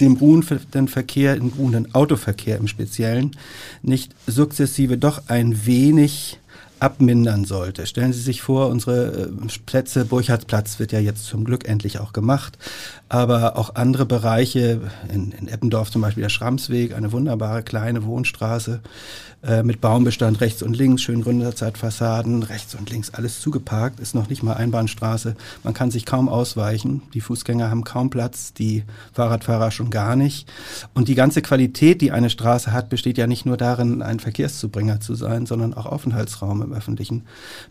dem 0.00 0.14
ruhenden 0.14 0.88
Verkehr, 0.88 1.36
dem 1.36 1.48
ruhenden 1.58 1.94
Autoverkehr 1.94 2.58
im 2.58 2.68
Speziellen, 2.68 3.36
nicht 3.82 4.14
sukzessive 4.26 4.98
doch 4.98 5.22
ein 5.28 5.66
wenig 5.66 6.38
abmindern 6.78 7.44
sollte. 7.44 7.86
Stellen 7.86 8.12
Sie 8.12 8.20
sich 8.20 8.42
vor, 8.42 8.68
unsere 8.68 9.28
äh, 9.28 9.58
Plätze, 9.64 10.04
Burchardsplatz 10.04 10.78
wird 10.78 10.92
ja 10.92 10.98
jetzt 10.98 11.24
zum 11.24 11.44
Glück 11.44 11.68
endlich 11.68 11.98
auch 11.98 12.12
gemacht, 12.12 12.58
aber 13.08 13.56
auch 13.56 13.74
andere 13.74 14.06
Bereiche, 14.06 14.80
in, 15.12 15.32
in 15.32 15.48
Eppendorf 15.48 15.90
zum 15.90 16.02
Beispiel 16.02 16.22
der 16.22 16.28
Schramsweg, 16.28 16.94
eine 16.94 17.12
wunderbare 17.12 17.62
kleine 17.62 18.04
Wohnstraße, 18.04 18.80
äh, 19.46 19.62
mit 19.62 19.80
Baumbestand 19.80 20.40
rechts 20.40 20.62
und 20.62 20.76
links, 20.76 21.02
schön 21.02 21.22
Gründerzeitfassaden, 21.22 22.42
rechts 22.42 22.74
und 22.74 22.90
links 22.90 23.10
alles 23.10 23.40
zugeparkt, 23.40 24.00
ist 24.00 24.14
noch 24.14 24.28
nicht 24.28 24.42
mal 24.42 24.54
Einbahnstraße. 24.54 25.36
Man 25.62 25.72
kann 25.72 25.92
sich 25.92 26.04
kaum 26.04 26.28
ausweichen. 26.28 27.02
Die 27.14 27.20
Fußgänger 27.20 27.70
haben 27.70 27.84
kaum 27.84 28.10
Platz, 28.10 28.52
die 28.52 28.82
Fahrradfahrer 29.12 29.70
schon 29.70 29.90
gar 29.90 30.16
nicht. 30.16 30.48
Und 30.94 31.06
die 31.06 31.14
ganze 31.14 31.42
Qualität, 31.42 32.00
die 32.00 32.10
eine 32.10 32.28
Straße 32.28 32.72
hat, 32.72 32.88
besteht 32.88 33.18
ja 33.18 33.28
nicht 33.28 33.46
nur 33.46 33.56
darin, 33.56 34.02
ein 34.02 34.18
Verkehrszubringer 34.18 34.98
zu 34.98 35.14
sein, 35.14 35.46
sondern 35.46 35.74
auch 35.74 35.86
Aufenthaltsraum 35.86 36.62
im 36.62 36.72
öffentlichen 36.72 37.22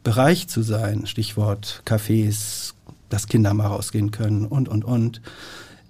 Bereich 0.03 0.48
zu 0.48 0.62
sein. 0.62 1.08
Stichwort 1.08 1.84
Cafés, 1.86 2.74
dass 3.10 3.27
Kinder 3.27 3.53
mal 3.53 3.67
rausgehen 3.67 4.12
können 4.12 4.46
und, 4.46 4.70
und, 4.70 4.86
und. 4.86 5.22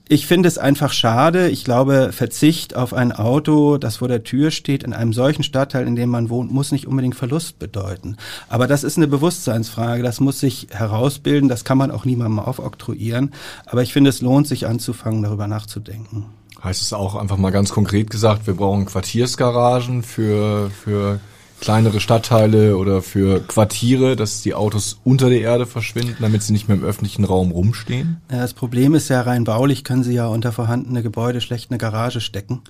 Ich 0.07 0.27
finde 0.27 0.47
es 0.47 0.59
einfach 0.59 0.93
schade. 0.93 1.49
Ich 1.49 1.63
glaube, 1.63 2.11
Verzicht 2.11 2.75
auf 2.75 2.93
ein 2.93 3.11
Auto, 3.11 3.77
das 3.79 3.97
vor 3.97 4.07
der 4.07 4.23
Tür 4.23 4.51
steht, 4.51 4.83
in 4.83 4.93
einem 4.93 5.13
solchen 5.13 5.41
Stadtteil, 5.41 5.87
in 5.87 5.95
dem 5.95 6.09
man 6.09 6.29
wohnt, 6.29 6.51
muss 6.51 6.71
nicht 6.71 6.85
unbedingt 6.85 7.15
Verlust 7.15 7.57
bedeuten. 7.57 8.15
Aber 8.47 8.67
das 8.67 8.83
ist 8.83 8.97
eine 8.97 9.07
Bewusstseinsfrage. 9.07 10.03
Das 10.03 10.19
muss 10.19 10.39
sich 10.39 10.67
herausbilden. 10.69 11.49
Das 11.49 11.63
kann 11.63 11.79
man 11.79 11.89
auch 11.89 12.05
niemandem 12.05 12.37
aufoktroyieren. 12.37 13.33
Aber 13.65 13.81
ich 13.81 13.93
finde, 13.93 14.11
es 14.11 14.21
lohnt 14.21 14.47
sich 14.47 14.67
anzufangen, 14.67 15.23
darüber 15.23 15.47
nachzudenken. 15.47 16.25
Heißt 16.63 16.83
es 16.83 16.93
auch 16.93 17.15
einfach 17.15 17.37
mal 17.37 17.51
ganz 17.51 17.71
konkret 17.71 18.11
gesagt, 18.11 18.45
wir 18.45 18.53
brauchen 18.53 18.85
Quartiersgaragen 18.85 20.03
für, 20.03 20.69
für 20.69 21.19
kleinere 21.65 21.99
Stadtteile 21.99 22.77
oder 22.77 23.01
für 23.01 23.41
Quartiere, 23.41 24.15
dass 24.15 24.43
die 24.43 24.53
Autos 24.53 24.99
unter 25.03 25.29
der 25.29 25.41
Erde 25.41 25.65
verschwinden, 25.65 26.15
damit 26.19 26.43
sie 26.43 26.53
nicht 26.53 26.67
mehr 26.67 26.77
im 26.77 26.83
öffentlichen 26.83 27.25
Raum 27.25 27.49
rumstehen? 27.49 28.21
Ja, 28.31 28.37
das 28.37 28.53
Problem 28.53 28.93
ist 28.93 29.09
ja 29.09 29.21
rein 29.21 29.45
baulich 29.45 29.83
können 29.83 30.03
sie 30.03 30.13
ja 30.13 30.27
unter 30.27 30.51
vorhandene 30.51 31.01
Gebäude 31.01 31.41
schlecht 31.41 31.71
eine 31.71 31.79
Garage 31.79 32.21
stecken. 32.21 32.61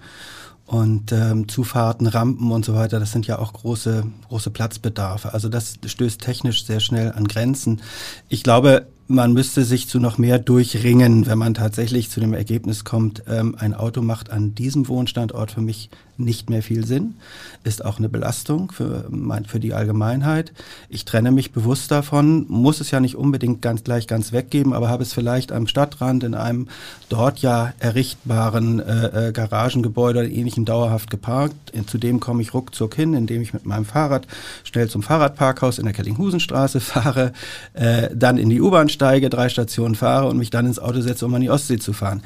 Und 0.66 1.12
ähm, 1.12 1.50
Zufahrten, 1.50 2.08
Rampen 2.08 2.52
und 2.54 2.64
so 2.64 2.74
weiter, 2.74 3.02
das 3.02 3.12
sind 3.12 3.28
ja 3.28 3.38
auch 3.38 3.52
große, 3.52 4.06
große 4.30 4.50
Platzbedarfe. 4.50 5.34
Also 5.34 5.50
das 5.50 5.78
stößt 5.86 6.22
technisch 6.22 6.66
sehr 6.66 6.80
schnell 6.80 7.12
an 7.12 7.28
Grenzen. 7.28 7.82
Ich 8.30 8.44
glaube, 8.44 8.88
man 9.08 9.34
müsste 9.34 9.66
sich 9.66 9.90
zu 9.90 10.00
noch 10.00 10.18
mehr 10.18 10.40
durchringen, 10.40 11.28
wenn 11.28 11.38
man 11.38 11.54
tatsächlich 11.54 12.10
zu 12.10 12.22
dem 12.22 12.34
Ergebnis 12.34 12.86
kommt, 12.86 13.24
ähm, 13.28 13.56
ein 13.60 13.74
Auto 13.74 14.02
macht 14.02 14.32
an 14.32 14.56
diesem 14.56 14.88
Wohnstandort 14.88 15.52
für 15.52 15.62
mich 15.62 15.90
nicht 16.18 16.50
mehr 16.50 16.62
viel 16.62 16.86
Sinn, 16.86 17.16
ist 17.64 17.84
auch 17.84 17.98
eine 17.98 18.10
Belastung 18.10 18.72
für, 18.72 19.06
mein, 19.10 19.46
für 19.46 19.60
die 19.60 19.74
Allgemeinheit. 19.74 20.54
Ich 20.90 21.06
trenne 21.06 21.32
mich 21.32 21.52
bewusst 21.52 21.92
davon, 21.92 22.46
muss 22.48 22.80
es 22.80 22.92
ja 22.92 23.00
nicht 23.00 23.16
unbedingt 23.16 23.62
ganz 23.62 23.84
gleich 23.84 24.08
ganz 24.08 24.32
weggeben, 24.32 24.74
aber 24.74 24.90
habe 24.90 25.04
es 25.04 25.14
vielleicht 25.14 25.52
am 25.52 25.68
Stadtrand 25.68 26.24
in 26.24 26.34
einem 26.34 26.68
dort 27.10 27.40
ja 27.40 27.74
errichtbaren 27.80 28.80
äh, 28.80 29.30
äh, 29.30 29.32
Garagengebäude 29.32 30.20
oder 30.20 30.30
ähnlichem 30.30 30.66
dauerhaft 30.66 31.10
geparkt. 31.10 31.56
Zudem 31.88 32.20
komme 32.20 32.42
ich 32.42 32.54
ruckzuck 32.54 32.96
hin, 32.96 33.14
indem 33.14 33.42
ich 33.42 33.54
mit 33.54 33.66
meinem 33.66 33.86
Fahrrad 33.86 34.28
schnell 34.64 34.90
zum 34.90 35.04
Fahrradparkhaus 35.04 35.78
in 35.78 35.86
der 35.86 35.94
Kellinghusenstraße 35.94 36.80
fahre, 36.80 37.34
äh, 37.74 38.10
dann 38.14 38.38
in 38.38 38.50
die 38.50 38.62
U-Bahn 38.62 38.90
steige, 38.90 39.30
drei 39.30 39.50
Stationen 39.50 39.96
fahre 39.96 40.28
und 40.28 40.38
mich 40.38 40.50
dann 40.50 40.66
ins 40.66 40.80
Auto 40.80 41.02
setze, 41.02 41.26
um 41.26 41.34
an 41.34 41.42
die 41.42 41.50
Ostsee 41.50 41.80
zu 41.80 41.94
fahren. 41.94 42.22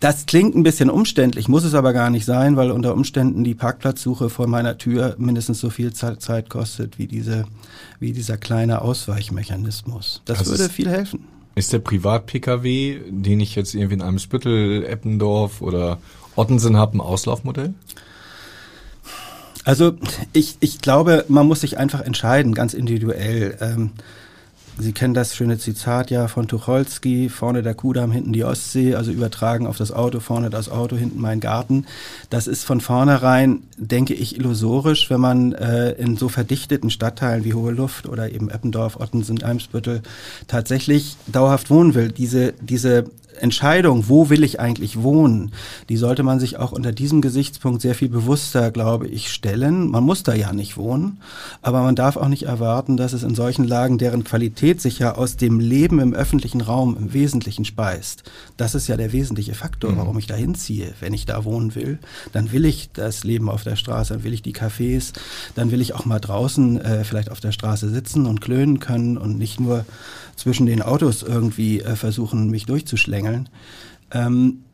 Das 0.00 0.24
klingt 0.24 0.56
ein 0.56 0.62
bisschen 0.62 0.88
umständlich, 0.88 1.46
muss 1.48 1.64
es 1.64 1.74
aber 1.74 1.92
gar 1.92 2.08
nicht 2.08 2.24
sein, 2.24 2.56
weil 2.56 2.70
unter 2.70 2.94
Umständen 2.94 3.44
die 3.44 3.54
Parkplatzsuche 3.54 4.30
vor 4.30 4.46
meiner 4.46 4.78
Tür 4.78 5.14
mindestens 5.18 5.60
so 5.60 5.68
viel 5.68 5.92
Zeit 5.92 6.48
kostet 6.48 6.98
wie, 6.98 7.06
diese, 7.06 7.44
wie 7.98 8.12
dieser 8.12 8.38
kleine 8.38 8.80
Ausweichmechanismus. 8.80 10.22
Das 10.24 10.38
also 10.38 10.52
würde 10.52 10.70
viel 10.70 10.88
helfen. 10.88 11.24
Ist 11.54 11.74
der 11.74 11.80
Privat-Pkw, 11.80 13.00
den 13.10 13.40
ich 13.40 13.54
jetzt 13.54 13.74
irgendwie 13.74 13.94
in 13.94 14.02
einem 14.02 14.18
Spüttel, 14.18 14.86
Eppendorf 14.86 15.60
oder 15.60 15.98
Ottensen 16.34 16.78
habe, 16.78 16.96
ein 16.96 17.02
Auslaufmodell? 17.02 17.74
Also 19.64 19.92
ich, 20.32 20.56
ich 20.60 20.80
glaube, 20.80 21.26
man 21.28 21.46
muss 21.46 21.60
sich 21.60 21.76
einfach 21.76 22.00
entscheiden, 22.00 22.54
ganz 22.54 22.72
individuell. 22.72 23.58
Ähm, 23.60 23.90
Sie 24.80 24.92
kennen 24.92 25.12
das 25.12 25.36
schöne 25.36 25.58
Zitat 25.58 26.10
ja 26.10 26.26
von 26.26 26.48
Tucholsky, 26.48 27.28
vorne 27.28 27.62
der 27.62 27.74
Kudamm, 27.74 28.12
hinten 28.12 28.32
die 28.32 28.44
Ostsee, 28.44 28.94
also 28.94 29.12
übertragen 29.12 29.66
auf 29.66 29.76
das 29.76 29.92
Auto, 29.92 30.20
vorne 30.20 30.48
das 30.48 30.70
Auto, 30.70 30.96
hinten 30.96 31.20
mein 31.20 31.40
Garten. 31.40 31.84
Das 32.30 32.46
ist 32.46 32.64
von 32.64 32.80
vornherein, 32.80 33.62
denke 33.76 34.14
ich, 34.14 34.36
illusorisch, 34.36 35.10
wenn 35.10 35.20
man 35.20 35.52
äh, 35.52 35.92
in 35.92 36.16
so 36.16 36.30
verdichteten 36.30 36.88
Stadtteilen 36.88 37.44
wie 37.44 37.52
Hohe 37.52 37.72
Luft 37.72 38.08
oder 38.08 38.32
eben 38.32 38.48
Eppendorf, 38.48 38.96
Ottensen, 38.98 39.42
Eimsbüttel 39.42 40.00
tatsächlich 40.46 41.16
dauerhaft 41.26 41.68
wohnen 41.68 41.94
will. 41.94 42.10
Diese, 42.10 42.54
diese 42.62 43.04
Entscheidung, 43.38 44.08
wo 44.08 44.28
will 44.30 44.44
ich 44.44 44.60
eigentlich 44.60 45.02
wohnen, 45.02 45.52
die 45.88 45.96
sollte 45.96 46.22
man 46.22 46.40
sich 46.40 46.58
auch 46.58 46.72
unter 46.72 46.92
diesem 46.92 47.20
Gesichtspunkt 47.20 47.82
sehr 47.82 47.94
viel 47.94 48.08
bewusster, 48.08 48.70
glaube 48.70 49.08
ich, 49.08 49.32
stellen. 49.32 49.88
Man 49.88 50.04
muss 50.04 50.22
da 50.22 50.34
ja 50.34 50.52
nicht 50.52 50.76
wohnen, 50.76 51.20
aber 51.62 51.82
man 51.82 51.96
darf 51.96 52.16
auch 52.16 52.28
nicht 52.28 52.44
erwarten, 52.44 52.96
dass 52.96 53.12
es 53.12 53.22
in 53.22 53.34
solchen 53.34 53.64
Lagen, 53.64 53.98
deren 53.98 54.24
Qualität 54.24 54.80
sich 54.80 54.98
ja 54.98 55.14
aus 55.14 55.36
dem 55.36 55.60
Leben 55.60 56.00
im 56.00 56.14
öffentlichen 56.14 56.60
Raum 56.60 56.96
im 56.98 57.12
Wesentlichen 57.12 57.64
speist. 57.64 58.24
Das 58.56 58.74
ist 58.74 58.88
ja 58.88 58.96
der 58.96 59.12
wesentliche 59.12 59.54
Faktor, 59.54 59.92
mhm. 59.92 59.96
warum 59.98 60.18
ich 60.18 60.26
da 60.26 60.34
hinziehe. 60.34 60.92
Wenn 61.00 61.14
ich 61.14 61.26
da 61.26 61.44
wohnen 61.44 61.74
will, 61.74 61.98
dann 62.32 62.52
will 62.52 62.64
ich 62.64 62.90
das 62.92 63.24
Leben 63.24 63.48
auf 63.48 63.62
der 63.62 63.76
Straße, 63.76 64.14
dann 64.14 64.24
will 64.24 64.34
ich 64.34 64.42
die 64.42 64.54
Cafés, 64.54 65.12
dann 65.54 65.70
will 65.70 65.80
ich 65.80 65.94
auch 65.94 66.04
mal 66.04 66.20
draußen 66.20 66.80
äh, 66.80 67.04
vielleicht 67.04 67.30
auf 67.30 67.40
der 67.40 67.52
Straße 67.52 67.88
sitzen 67.88 68.26
und 68.26 68.40
klönen 68.40 68.80
können 68.80 69.16
und 69.16 69.38
nicht 69.38 69.60
nur 69.60 69.84
zwischen 70.40 70.64
den 70.64 70.80
Autos 70.80 71.22
irgendwie 71.22 71.80
äh, 71.80 71.96
versuchen, 71.96 72.50
mich 72.50 72.64
durchzuschlängeln. 72.64 73.50
Ähm, 74.10 74.64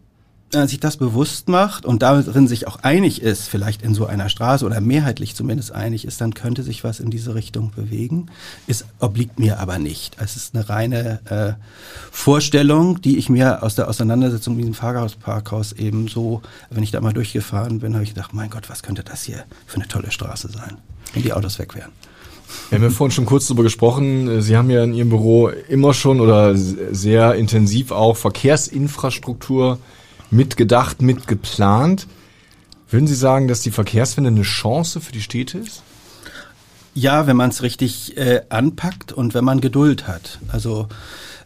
wenn 0.52 0.60
man 0.60 0.68
sich 0.68 0.78
das 0.78 0.96
bewusst 0.96 1.48
macht 1.48 1.84
und 1.84 2.02
darin 2.02 2.46
sich 2.46 2.68
auch 2.68 2.76
einig 2.76 3.20
ist, 3.20 3.48
vielleicht 3.48 3.82
in 3.82 3.94
so 3.94 4.06
einer 4.06 4.28
Straße 4.28 4.64
oder 4.64 4.80
mehrheitlich 4.80 5.34
zumindest 5.34 5.72
einig 5.72 6.04
ist, 6.04 6.20
dann 6.20 6.34
könnte 6.34 6.62
sich 6.62 6.84
was 6.84 7.00
in 7.00 7.10
diese 7.10 7.34
Richtung 7.34 7.72
bewegen. 7.72 8.26
Es 8.68 8.84
obliegt 9.00 9.40
mir 9.40 9.58
aber 9.58 9.80
nicht. 9.80 10.16
Es 10.20 10.36
ist 10.36 10.54
eine 10.54 10.68
reine 10.68 11.20
äh, 11.28 11.60
Vorstellung, 12.12 13.02
die 13.02 13.18
ich 13.18 13.28
mir 13.28 13.64
aus 13.64 13.74
der 13.74 13.88
Auseinandersetzung 13.88 14.54
mit 14.54 14.62
diesem 14.62 14.74
Fahrhausparkhaus 14.74 15.72
eben 15.72 16.06
so, 16.06 16.42
wenn 16.70 16.84
ich 16.84 16.92
da 16.92 17.00
mal 17.00 17.12
durchgefahren 17.12 17.80
bin, 17.80 17.94
habe 17.94 18.04
ich 18.04 18.14
gedacht, 18.14 18.32
mein 18.32 18.48
Gott, 18.50 18.70
was 18.70 18.84
könnte 18.84 19.02
das 19.02 19.24
hier 19.24 19.44
für 19.66 19.76
eine 19.76 19.88
tolle 19.88 20.12
Straße 20.12 20.48
sein, 20.48 20.78
wenn 21.12 21.24
die 21.24 21.32
Autos 21.32 21.58
weg 21.58 21.74
wären. 21.74 21.90
Wir 22.68 22.78
haben 22.78 22.84
ja 22.84 22.90
vorhin 22.90 23.12
schon 23.12 23.26
kurz 23.26 23.46
darüber 23.46 23.62
gesprochen. 23.62 24.40
Sie 24.42 24.56
haben 24.56 24.70
ja 24.70 24.82
in 24.84 24.94
Ihrem 24.94 25.10
Büro 25.10 25.48
immer 25.48 25.94
schon 25.94 26.20
oder 26.20 26.54
sehr 26.56 27.34
intensiv 27.34 27.92
auch 27.92 28.16
Verkehrsinfrastruktur 28.16 29.78
mitgedacht, 30.30 31.02
mitgeplant. 31.02 32.06
Würden 32.88 33.06
Sie 33.06 33.14
sagen, 33.14 33.48
dass 33.48 33.60
die 33.60 33.70
Verkehrswende 33.70 34.30
eine 34.30 34.42
Chance 34.42 35.00
für 35.00 35.12
die 35.12 35.22
Städte 35.22 35.58
ist? 35.58 35.82
Ja, 36.94 37.26
wenn 37.26 37.36
man 37.36 37.50
es 37.50 37.62
richtig 37.62 38.16
äh, 38.16 38.42
anpackt 38.48 39.12
und 39.12 39.34
wenn 39.34 39.44
man 39.44 39.60
Geduld 39.60 40.08
hat. 40.08 40.38
Also 40.48 40.88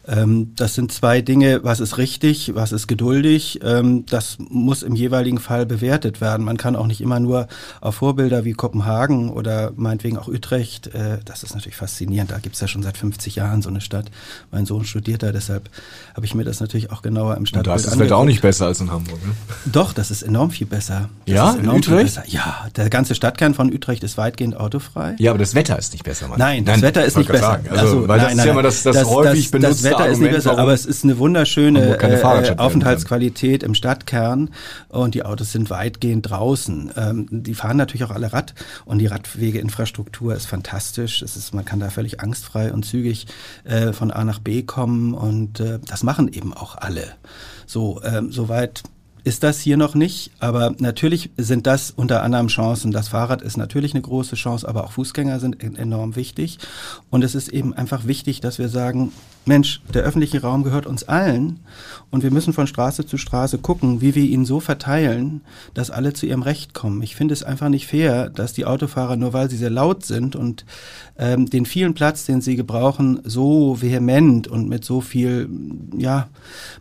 ähm, 0.09 0.53
das 0.57 0.75
sind 0.75 0.93
zwei 0.93 1.21
Dinge, 1.21 1.61
was 1.63 1.81
ist 1.81 1.99
richtig, 1.99 2.55
was 2.55 2.73
ist 2.73 2.87
geduldig. 2.87 3.61
Ähm, 3.63 4.07
das 4.07 4.39
muss 4.39 4.83
im 4.83 4.95
jeweiligen 4.95 5.39
Fall 5.39 5.67
bewertet 5.67 6.21
werden. 6.21 6.45
Man 6.45 6.57
kann 6.57 6.75
auch 6.75 6.87
nicht 6.87 7.01
immer 7.01 7.21
nur 7.21 7.49
auf 7.81 7.97
Vorbilder 7.97 8.45
wie 8.45 8.53
Kopenhagen 8.53 9.31
oder 9.31 9.73
meinetwegen 9.77 10.17
auch 10.17 10.29
Utrecht, 10.29 10.89
äh, 10.95 11.19
das 11.25 11.43
ist 11.43 11.55
natürlich 11.55 11.77
faszinierend, 11.77 12.31
da 12.31 12.39
gibt 12.39 12.55
es 12.55 12.61
ja 12.61 12.69
schon 12.69 12.83
seit 12.83 12.97
50 12.97 13.37
Jahren 13.37 13.63
so 13.63 13.69
eine 13.69 13.81
Stadt. 13.81 14.11
Mein 14.51 14.65
Sohn 14.65 14.85
studiert 14.85 15.23
da, 15.23 15.33
deshalb 15.33 15.69
habe 16.15 16.25
ich 16.25 16.35
mir 16.35 16.45
das 16.45 16.61
natürlich 16.61 16.91
auch 16.91 17.03
genauer 17.03 17.37
im 17.37 17.47
Stadtbild 17.47 17.69
angeguckt. 17.69 17.87
Da 17.87 17.91
ist 17.91 17.93
das 17.93 17.99
Wetter 17.99 18.17
auch 18.17 18.25
nicht 18.25 18.43
besser 18.43 18.67
als 18.67 18.81
in 18.81 18.91
Hamburg, 18.91 19.25
ne? 19.25 19.35
Doch, 19.67 19.93
das 19.93 20.11
ist 20.11 20.23
enorm 20.23 20.51
viel 20.51 20.67
besser. 20.67 21.11
Das 21.27 21.35
ja, 21.35 21.53
in 21.53 21.69
Utrecht? 21.69 22.21
Ja, 22.27 22.69
der 22.77 22.89
ganze 22.89 23.15
Stadtkern 23.15 23.55
von 23.55 23.73
Utrecht 23.73 24.03
ist 24.03 24.17
weitgehend 24.17 24.57
autofrei. 24.57 25.17
Ja, 25.19 25.31
aber 25.31 25.39
das 25.39 25.55
Wetter 25.55 25.79
ist 25.79 25.93
nicht 25.93 26.05
besser, 26.05 26.29
Mann. 26.29 26.39
Nein, 26.39 26.65
das 26.65 26.77
nein, 26.77 26.83
Wetter 26.83 27.05
ist 27.05 27.17
nicht 27.17 27.31
besser. 27.31 27.61
Also, 27.69 27.81
also, 27.81 28.09
weil 28.09 28.19
nein, 28.19 28.29
das 28.29 28.39
ist 28.39 28.45
ja 28.45 28.53
immer 28.53 28.63
das, 28.63 28.83
das, 28.83 28.97
das 28.97 29.07
häufig 29.07 29.51
das, 29.51 29.61
benutzte 29.61 29.90
Wetter 29.91 30.09
ist 30.09 30.21
nicht 30.21 30.33
besser, 30.33 30.59
aber 30.59 30.73
es 30.73 30.87
ist 30.87 31.05
eine 31.05 31.19
wunderschöne 31.19 31.99
äh, 31.99 32.57
Aufenthaltsqualität 32.57 33.63
im 33.63 33.75
Stadtkern 33.75 34.51
und 34.89 35.15
die 35.15 35.25
Autos 35.25 35.53
sind 35.53 35.71
weitgehend 35.71 36.31
draußen. 36.31 36.93
Ähm, 36.97 37.27
die 37.31 37.55
fahren 37.55 37.77
natürlich 37.77 38.05
auch 38.05 38.11
alle 38.11 38.33
Rad 38.33 38.55
und 38.85 38.99
die 38.99 39.07
Radwegeinfrastruktur 39.07 40.35
ist 40.35 40.47
fantastisch. 40.47 41.23
Es 41.23 41.37
ist, 41.37 41.55
man 41.55 41.65
kann 41.65 41.81
da 41.81 41.91
völlig 41.91 42.21
angstfrei 42.21 42.73
und 42.73 42.85
zügig 42.85 43.27
äh, 43.65 43.93
von 43.93 44.11
A 44.11 44.25
nach 44.25 44.39
B 44.39 44.63
kommen 44.63 45.15
und 45.15 45.61
äh, 45.61 45.79
das 45.87 46.03
machen 46.03 46.33
eben 46.33 46.55
auch 46.55 46.77
alle. 46.77 47.05
So, 47.67 48.01
ähm, 48.05 48.33
soweit 48.33 48.83
ist 49.25 49.43
das 49.43 49.61
hier 49.61 49.77
noch 49.77 49.95
nicht, 49.95 50.33
aber 50.39 50.75
natürlich 50.79 51.31
sind 51.37 51.67
das 51.67 51.91
unter 51.91 52.23
anderem 52.23 52.49
Chancen. 52.49 52.91
Das 52.91 53.09
Fahrrad 53.09 53.43
ist 53.43 53.57
natürlich 53.57 53.95
eine 53.95 54.03
große 54.03 54.37
Chance, 54.37 54.67
aber 54.67 54.85
auch 54.85 54.93
Fußgänger 54.93 55.41
sind 55.41 55.63
enorm 55.63 56.17
wichtig. 56.17 56.59
Und 57.11 57.23
es 57.23 57.35
ist 57.35 57.49
eben 57.49 57.75
einfach 57.75 58.07
wichtig, 58.07 58.41
dass 58.41 58.59
wir 58.59 58.69
sagen, 58.69 59.13
Mensch, 59.47 59.81
der 59.95 60.03
öffentliche 60.03 60.43
Raum 60.43 60.65
gehört 60.65 60.87
uns 60.87 61.05
allen 61.05 61.61
und 62.11 62.23
wir 62.23 62.31
müssen 62.31 62.53
von 62.53 62.67
Straße 62.67 63.07
zu 63.07 63.17
Straße 63.17 63.59
gucken, 63.59 64.01
wie 64.01 64.15
wir 64.15 64.25
ihn 64.25 64.45
so 64.45 64.61
verteilen, 64.61 65.41
dass 65.73 65.91
alle 65.91 66.13
zu 66.13 66.27
ihrem 66.27 66.43
Recht 66.43 66.75
kommen. 66.75 67.03
Ich 67.03 67.17
finde 67.17 67.33
es 67.33 67.43
einfach 67.43 67.71
nicht 67.71 67.87
fair, 67.87 68.29
dass 68.29 68.53
die 68.53 68.67
Autofahrer, 68.67 69.17
nur 69.17 69.33
weil 69.33 69.49
sie 69.49 69.57
sehr 69.57 69.71
laut 69.71 70.05
sind 70.05 70.37
und 70.37 70.67
ähm, 71.19 71.49
den 71.49 71.65
vielen 71.65 71.95
Platz, 71.95 72.27
den 72.27 72.43
sie 72.43 72.55
gebrauchen, 72.55 73.21
so 73.25 73.81
vehement 73.81 74.47
und 74.47 74.69
mit 74.69 74.85
so 74.85 75.01
viel, 75.01 75.49
ja, 75.97 76.29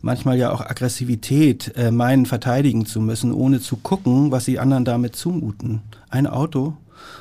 manchmal 0.02 0.38
ja 0.38 0.52
auch 0.52 0.62
Aggressivität 0.62 1.74
äh, 1.78 1.92
meinen, 1.92 2.26
verteidigen 2.26 2.86
zu 2.86 3.00
müssen, 3.00 3.34
ohne 3.34 3.62
zu 3.62 3.78
gucken, 3.78 4.32
was 4.32 4.46
sie 4.46 4.60
anderen 4.60 4.86
damit 4.86 5.16
zumuten. 5.16 5.82
Ein 6.10 6.28
Auto 6.28 6.76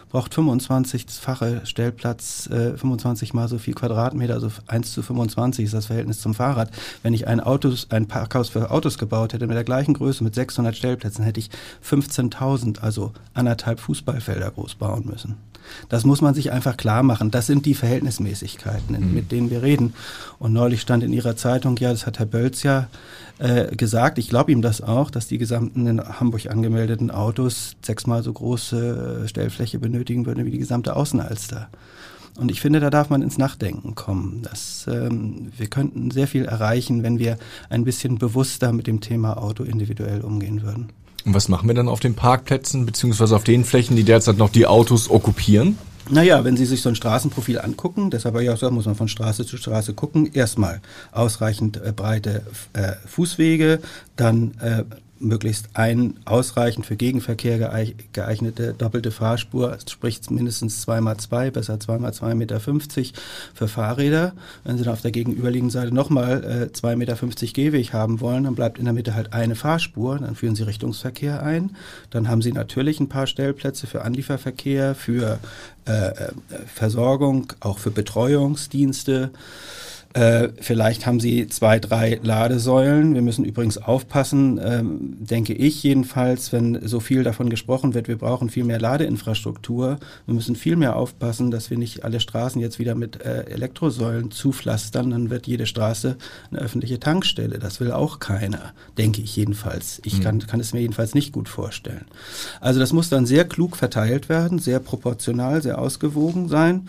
braucht 0.09 0.35
25-fache 0.35 1.67
Stellplatz, 1.67 2.49
äh, 2.49 2.77
25 2.77 3.35
mal 3.35 3.49
so 3.49 3.59
viel 3.59 3.75
Quadratmeter, 3.75 4.35
also 4.35 4.51
1 4.67 4.93
zu 4.93 5.03
25 5.03 5.67
ist 5.67 5.75
das 5.75 5.87
Verhältnis 5.87 6.21
zum 6.21 6.35
Fahrrad. 6.35 6.71
Wenn 7.03 7.15
ich 7.15 7.27
ein, 7.27 7.41
Autos, 7.41 7.89
ein 7.91 8.07
Parkhaus 8.07 8.49
für 8.49 8.71
Autos 8.71 8.99
gebaut 8.99 9.33
hätte 9.33 9.47
mit 9.47 9.57
der 9.57 9.65
gleichen 9.65 9.95
Größe, 9.95 10.25
mit 10.25 10.35
600 10.35 10.77
Stellplätzen, 10.77 11.25
hätte 11.25 11.41
ich 11.41 11.51
15.000, 11.89 12.81
also 12.81 13.13
anderthalb 13.35 13.81
Fußballfelder 13.81 14.51
groß 14.51 14.77
bauen 14.77 15.07
müssen. 15.07 15.37
Das 15.89 16.05
muss 16.05 16.21
man 16.21 16.35
sich 16.35 16.53
einfach 16.53 16.77
klar 16.77 17.03
machen. 17.03 17.31
Das 17.31 17.47
sind 17.47 17.67
die 17.67 17.75
Verhältnismäßigkeiten, 17.75 18.99
mhm. 18.99 19.15
mit 19.15 19.33
denen 19.33 19.51
wir 19.51 19.63
reden. 19.63 19.95
Und 20.39 20.53
neulich 20.53 20.81
stand 20.81 21.03
in 21.03 21.13
Ihrer 21.13 21.37
Zeitung, 21.37 21.77
ja, 21.77 21.91
das 21.91 22.07
hat 22.07 22.19
Herr 22.19 22.27
Bölz 22.27 22.63
ja 22.63 22.89
äh, 23.39 23.75
gesagt, 23.77 24.19
ich 24.19 24.29
glaube 24.29 24.53
ihm 24.53 24.63
das 24.63 24.81
auch, 24.81 25.11
dass 25.11 25.29
die 25.29 25.39
gesamten 25.39 25.87
in 25.87 26.01
Hamburg 26.01 26.47
angemeldeten 26.51 27.11
Autos 27.11 27.77
sechsmal 27.83 28.23
so 28.23 28.33
große 28.33 29.23
äh, 29.25 29.29
Stellfläche 29.29 29.79
benötigen 29.79 30.27
würden 30.27 30.45
wie 30.45 30.51
die 30.51 30.59
gesamte 30.59 30.97
Außenalster. 30.97 31.69
Und 32.39 32.53
ich 32.53 32.61
finde, 32.61 32.79
da 32.79 32.89
darf 32.89 33.11
man 33.11 33.23
ins 33.23 33.37
Nachdenken 33.37 33.97
kommen. 33.97 34.43
Das, 34.43 34.87
ähm, 34.89 35.51
wir 35.57 35.67
könnten 35.67 36.13
sehr 36.13 36.29
viel 36.29 36.45
erreichen, 36.45 37.03
wenn 37.03 37.19
wir 37.19 37.37
ein 37.69 37.85
bisschen 37.85 38.19
bewusster 38.19 38.73
mit 38.73 38.87
dem 38.87 39.01
Thema 39.01 39.39
Auto 39.39 39.65
individuell 39.65 40.21
umgehen 40.21 40.63
würden. 40.63 40.91
Und 41.29 41.35
was 41.35 41.51
machen 41.51 41.69
wir 41.69 41.75
dann 41.75 41.89
auf 41.89 42.01
den 42.01 42.15
Parkplätzen, 42.15 42.87
beziehungsweise 42.87 43.37
auf 43.37 43.45
den 43.45 43.67
Flächen, 43.67 43.97
die 43.97 44.03
derzeit 44.03 44.39
noch 44.39 44.49
die 44.49 44.67
Autos 44.67 45.11
okkupieren? 45.11 45.77
Naja, 46.09 46.43
wenn 46.43 46.57
Sie 46.57 46.65
sich 46.65 46.81
so 46.81 46.89
ein 46.89 46.95
Straßenprofil 46.95 47.61
angucken, 47.61 48.09
deshalb 48.09 48.41
ja 48.41 48.55
auch 48.55 48.71
muss 48.71 48.87
man 48.87 48.95
von 48.95 49.09
Straße 49.09 49.45
zu 49.45 49.59
Straße 49.59 49.93
gucken, 49.93 50.31
erstmal 50.33 50.81
ausreichend 51.13 51.77
äh, 51.85 51.93
breite 51.95 52.47
äh, 52.73 52.93
Fußwege, 53.07 53.81
dann 54.17 54.55
äh, 54.63 54.85
möglichst 55.21 55.71
ein 55.75 56.15
ausreichend 56.25 56.87
für 56.87 56.97
Gegenverkehr 56.97 57.59
geeignete 58.13 58.75
doppelte 58.75 59.11
Fahrspur, 59.11 59.77
sprich 59.89 60.21
mindestens 60.31 60.81
zweimal 60.81 61.17
zwei, 61.17 61.51
besser 61.51 61.81
zweimal 61.81 62.15
zwei 62.15 62.35
Meter 62.35 62.61
fünfzig 62.61 63.15
für 63.55 63.69
Fahrräder. 63.69 64.33
Wenn 64.65 64.79
Sie 64.79 64.85
dann 64.85 64.93
auf 64.93 65.03
der 65.03 65.11
gegenüberliegenden 65.11 65.73
Seite 65.73 65.95
nochmal 65.95 66.45
äh, 66.45 66.73
zwei 66.73 66.97
Meter 66.97 67.17
fünfzig 67.17 67.55
Gehweg 67.55 67.93
haben 67.93 68.21
wollen, 68.21 68.45
dann 68.45 68.55
bleibt 68.55 68.79
in 68.79 68.85
der 68.85 68.95
Mitte 68.95 69.15
halt 69.15 69.33
eine 69.33 69.55
Fahrspur, 69.55 70.19
dann 70.19 70.35
führen 70.35 70.55
Sie 70.55 70.63
Richtungsverkehr 70.63 71.43
ein. 71.43 71.77
Dann 72.11 72.29
haben 72.29 72.43
Sie 72.43 72.53
natürlich 72.53 73.01
ein 73.01 73.09
paar 73.09 73.27
Stellplätze 73.27 73.87
für 73.87 74.03
Anlieferverkehr, 74.03 74.95
für 74.95 75.39
äh, 75.87 76.09
äh 76.09 76.33
Versorgung, 76.73 77.53
auch 77.61 77.79
für 77.79 77.91
Betreuungsdienste. 77.91 79.31
Äh, 80.15 80.49
vielleicht 80.61 81.07
haben 81.07 81.21
sie 81.21 81.49
zwei, 81.49 81.79
drei 81.79 82.19
Ladesäulen. 82.23 83.15
Wir 83.15 83.21
müssen 83.21 83.45
übrigens 83.45 83.77
aufpassen, 83.77 84.59
ähm, 84.63 85.17
denke 85.21 85.53
ich 85.53 85.83
jedenfalls, 85.83 86.51
wenn 86.53 86.87
so 86.87 87.01
viel 87.01 87.25
davon 87.25 87.51
gesprochen 87.51 87.93
wird, 87.93 88.09
wir 88.09 88.17
brauchen 88.17 88.49
viel 88.49 88.65
mehr 88.65 88.81
Ladeinfrastruktur. 88.81 89.99
Wir 90.25 90.35
müssen 90.35 90.57
viel 90.57 90.77
mehr 90.77 90.97
aufpassen, 90.97 91.51
dass 91.51 91.69
wir 91.69 91.77
nicht 91.77 92.05
alle 92.05 92.21
Straßen 92.21 92.61
jetzt 92.61 92.79
wieder 92.79 92.95
mit 92.95 93.21
äh, 93.21 93.45
Elektrosäulen 93.51 94.31
zupflastern. 94.31 95.11
Dann 95.11 95.29
wird 95.29 95.47
jede 95.47 95.67
Straße 95.67 96.17
eine 96.51 96.61
öffentliche 96.61 96.99
Tankstelle. 96.99 97.59
Das 97.59 97.79
will 97.79 97.93
auch 97.93 98.19
keiner, 98.19 98.73
denke 98.97 99.21
ich 99.21 99.37
jedenfalls. 99.37 100.01
Ich 100.05 100.19
mhm. 100.19 100.23
kann, 100.23 100.47
kann 100.47 100.61
es 100.61 100.73
mir 100.73 100.81
jedenfalls 100.81 101.15
nicht 101.15 101.33
gut 101.33 101.51
vorstellen. 101.51 102.07
Also 102.61 102.81
das 102.81 102.95
muss 102.95 103.11
dann 103.11 103.27
sehr 103.27 103.45
klug 103.45 103.77
verteilt 103.77 104.31
werden, 104.31 104.59
sehr 104.59 104.81
proportional, 104.81 105.61
sehr 105.61 105.79
ausgewogen 105.79 106.49
sein. 106.49 106.89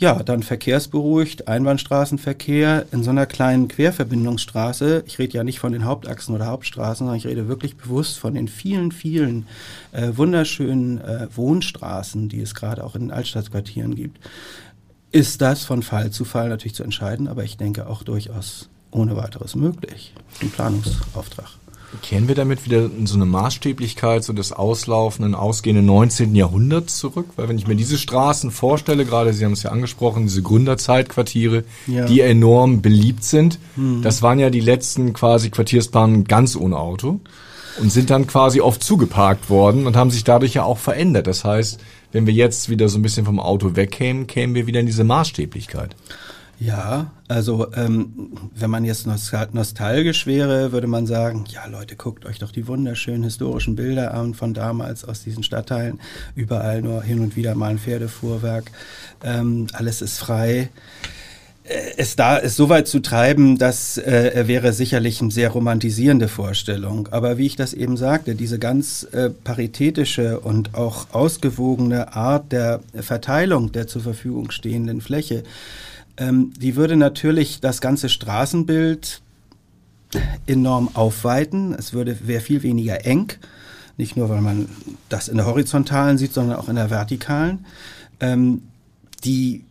Ja, 0.00 0.22
dann 0.22 0.42
verkehrsberuhigt, 0.42 1.46
Einbahnstraßenverkehr 1.46 2.86
in 2.90 3.04
so 3.04 3.10
einer 3.10 3.26
kleinen 3.26 3.68
Querverbindungsstraße. 3.68 5.04
Ich 5.06 5.18
rede 5.18 5.36
ja 5.36 5.44
nicht 5.44 5.60
von 5.60 5.74
den 5.74 5.84
Hauptachsen 5.84 6.34
oder 6.34 6.46
Hauptstraßen, 6.46 7.04
sondern 7.04 7.18
ich 7.18 7.26
rede 7.26 7.48
wirklich 7.48 7.76
bewusst 7.76 8.18
von 8.18 8.32
den 8.32 8.48
vielen, 8.48 8.92
vielen 8.92 9.46
äh, 9.92 10.12
wunderschönen 10.16 11.02
äh, 11.02 11.28
Wohnstraßen, 11.36 12.30
die 12.30 12.40
es 12.40 12.54
gerade 12.54 12.82
auch 12.82 12.94
in 12.94 13.02
den 13.02 13.10
Altstadtquartieren 13.10 13.94
gibt. 13.94 14.18
Ist 15.12 15.42
das 15.42 15.64
von 15.64 15.82
Fall 15.82 16.10
zu 16.10 16.24
Fall 16.24 16.48
natürlich 16.48 16.74
zu 16.74 16.82
entscheiden, 16.82 17.28
aber 17.28 17.44
ich 17.44 17.58
denke 17.58 17.86
auch 17.86 18.02
durchaus 18.02 18.70
ohne 18.90 19.16
weiteres 19.16 19.54
möglich. 19.54 20.14
Ein 20.40 20.50
Planungsauftrag. 20.50 21.59
Kehren 22.02 22.28
wir 22.28 22.36
damit 22.36 22.64
wieder 22.64 22.84
in 22.84 23.06
so 23.06 23.16
eine 23.16 23.26
Maßstäblichkeit, 23.26 24.22
so 24.22 24.32
des 24.32 24.52
auslaufenden, 24.52 25.34
ausgehenden 25.34 25.86
19. 25.86 26.34
Jahrhunderts 26.34 26.98
zurück? 26.98 27.26
Weil 27.36 27.48
wenn 27.48 27.58
ich 27.58 27.66
mir 27.66 27.74
diese 27.74 27.98
Straßen 27.98 28.52
vorstelle, 28.52 29.04
gerade 29.04 29.32
Sie 29.32 29.44
haben 29.44 29.52
es 29.52 29.64
ja 29.64 29.70
angesprochen, 29.70 30.24
diese 30.24 30.42
Gründerzeitquartiere, 30.42 31.64
ja. 31.86 32.06
die 32.06 32.20
enorm 32.20 32.80
beliebt 32.80 33.24
sind, 33.24 33.58
mhm. 33.74 34.02
das 34.02 34.22
waren 34.22 34.38
ja 34.38 34.50
die 34.50 34.60
letzten 34.60 35.12
quasi 35.12 35.50
Quartiersbahnen 35.50 36.24
ganz 36.24 36.54
ohne 36.54 36.78
Auto 36.78 37.20
und 37.80 37.90
sind 37.90 38.10
dann 38.10 38.26
quasi 38.26 38.60
oft 38.60 38.82
zugeparkt 38.82 39.50
worden 39.50 39.86
und 39.86 39.96
haben 39.96 40.10
sich 40.10 40.24
dadurch 40.24 40.54
ja 40.54 40.62
auch 40.62 40.78
verändert. 40.78 41.26
Das 41.26 41.44
heißt, 41.44 41.80
wenn 42.12 42.26
wir 42.26 42.34
jetzt 42.34 42.68
wieder 42.68 42.88
so 42.88 42.98
ein 42.98 43.02
bisschen 43.02 43.24
vom 43.24 43.40
Auto 43.40 43.76
wegkämen, 43.76 44.26
kämen 44.26 44.54
wir 44.54 44.66
wieder 44.66 44.80
in 44.80 44.86
diese 44.86 45.04
Maßstäblichkeit. 45.04 45.96
Ja, 46.60 47.10
also 47.26 47.72
ähm, 47.72 48.50
wenn 48.54 48.68
man 48.68 48.84
jetzt 48.84 49.06
nostalgisch 49.06 50.26
wäre, 50.26 50.72
würde 50.72 50.88
man 50.88 51.06
sagen, 51.06 51.46
ja 51.48 51.64
Leute, 51.64 51.96
guckt 51.96 52.26
euch 52.26 52.38
doch 52.38 52.52
die 52.52 52.66
wunderschönen 52.66 53.22
historischen 53.22 53.76
Bilder 53.76 54.12
an 54.12 54.34
von 54.34 54.52
damals 54.52 55.06
aus 55.06 55.22
diesen 55.22 55.42
Stadtteilen. 55.42 56.00
Überall 56.34 56.82
nur 56.82 57.02
hin 57.02 57.20
und 57.20 57.34
wieder 57.34 57.54
mal 57.54 57.70
ein 57.70 57.78
Pferdefuhrwerk. 57.78 58.70
Ähm, 59.24 59.68
alles 59.72 60.02
ist 60.02 60.18
frei. 60.18 60.68
Äh, 61.64 61.92
es 61.96 62.14
da 62.16 62.36
ist 62.36 62.56
so 62.56 62.68
weit 62.68 62.88
zu 62.88 63.00
treiben, 63.00 63.56
das 63.56 63.96
äh, 63.96 64.46
wäre 64.46 64.74
sicherlich 64.74 65.22
eine 65.22 65.30
sehr 65.30 65.48
romantisierende 65.48 66.28
Vorstellung. 66.28 67.08
Aber 67.10 67.38
wie 67.38 67.46
ich 67.46 67.56
das 67.56 67.72
eben 67.72 67.96
sagte, 67.96 68.34
diese 68.34 68.58
ganz 68.58 69.04
äh, 69.12 69.30
paritätische 69.30 70.40
und 70.40 70.74
auch 70.74 71.06
ausgewogene 71.12 72.14
Art 72.14 72.52
der 72.52 72.80
Verteilung 73.00 73.72
der 73.72 73.86
zur 73.86 74.02
Verfügung 74.02 74.50
stehenden 74.50 75.00
Fläche, 75.00 75.42
ähm, 76.20 76.52
die 76.56 76.76
würde 76.76 76.96
natürlich 76.96 77.60
das 77.60 77.80
ganze 77.80 78.08
Straßenbild 78.08 79.22
enorm 80.46 80.90
aufweiten. 80.94 81.74
Es 81.74 81.92
würde 81.92 82.16
wäre 82.26 82.40
viel 82.40 82.62
weniger 82.62 83.04
eng, 83.06 83.32
nicht 83.96 84.16
nur 84.16 84.28
weil 84.28 84.42
man 84.42 84.68
das 85.08 85.28
in 85.28 85.38
der 85.38 85.46
horizontalen 85.46 86.18
sieht, 86.18 86.32
sondern 86.32 86.58
auch 86.58 86.68
in 86.68 86.76
der 86.76 86.90
vertikalen. 86.90 87.64
Ähm, 88.20 88.62
die 89.24 89.64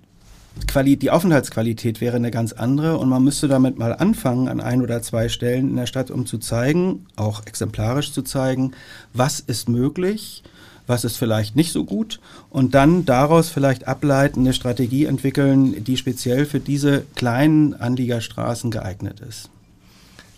Quali 0.67 0.97
die 0.97 1.11
Aufenthaltsqualität 1.11 2.01
wäre 2.01 2.17
eine 2.17 2.31
ganz 2.31 2.51
andere 2.51 2.97
und 2.97 3.07
man 3.07 3.23
müsste 3.23 3.47
damit 3.47 3.77
mal 3.77 3.93
anfangen 3.93 4.47
an 4.49 4.59
ein 4.59 4.81
oder 4.81 5.01
zwei 5.01 5.29
Stellen 5.29 5.69
in 5.69 5.75
der 5.75 5.85
Stadt, 5.85 6.11
um 6.11 6.25
zu 6.25 6.37
zeigen, 6.37 7.05
auch 7.15 7.45
exemplarisch 7.45 8.11
zu 8.11 8.23
zeigen, 8.23 8.73
was 9.13 9.39
ist 9.39 9.69
möglich, 9.69 10.43
was 10.89 11.03
ist 11.03 11.17
vielleicht 11.17 11.55
nicht 11.55 11.71
so 11.71 11.85
gut 11.85 12.19
und 12.49 12.73
dann 12.75 13.05
daraus 13.05 13.49
vielleicht 13.49 13.87
ableiten, 13.87 14.41
eine 14.41 14.53
Strategie 14.53 15.05
entwickeln, 15.05 15.83
die 15.83 15.97
speziell 15.97 16.45
für 16.45 16.59
diese 16.59 17.05
kleinen 17.15 17.75
Anliegerstraßen 17.75 18.71
geeignet 18.71 19.19
ist. 19.21 19.49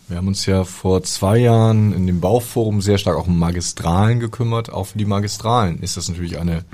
Wir 0.07 0.17
haben 0.17 0.27
uns 0.27 0.45
ja 0.45 0.65
vor 0.65 1.03
zwei 1.03 1.37
Jahren 1.37 1.93
in 1.93 2.05
dem 2.05 2.19
Bauforum 2.19 2.81
sehr 2.81 2.97
stark 2.97 3.15
auch 3.15 3.27
um 3.27 3.39
Magistralen 3.39 4.19
gekümmert. 4.19 4.69
Auch 4.69 4.87
für 4.87 4.97
die 4.97 5.05
Magistralen 5.05 5.79
ist 5.79 5.95
das 5.95 6.09
natürlich 6.09 6.37
eine, 6.37 6.65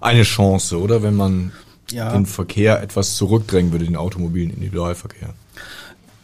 eine 0.00 0.22
Chance, 0.22 0.80
oder? 0.80 1.02
Wenn 1.02 1.14
man 1.14 1.52
ja. 1.90 2.12
den 2.12 2.24
Verkehr 2.24 2.82
etwas 2.82 3.16
zurückdrängen 3.16 3.72
würde, 3.72 3.84
den 3.84 3.96
automobilen 3.96 4.50
Individualverkehr. 4.50 5.34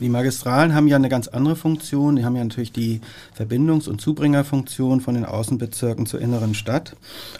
Die 0.00 0.08
Magistralen 0.08 0.74
haben 0.74 0.88
ja 0.88 0.96
eine 0.96 1.08
ganz 1.08 1.28
andere 1.28 1.54
Funktion. 1.54 2.16
Die 2.16 2.24
haben 2.24 2.34
ja 2.34 2.42
natürlich 2.42 2.72
die 2.72 3.00
Verbindungs- 3.36 3.88
und 3.88 4.00
Zubringerfunktion 4.00 5.00
von 5.00 5.14
den 5.14 5.24
Außenbezirken 5.24 6.06
zur 6.06 6.20
inneren 6.20 6.54
Stadt 6.54 6.96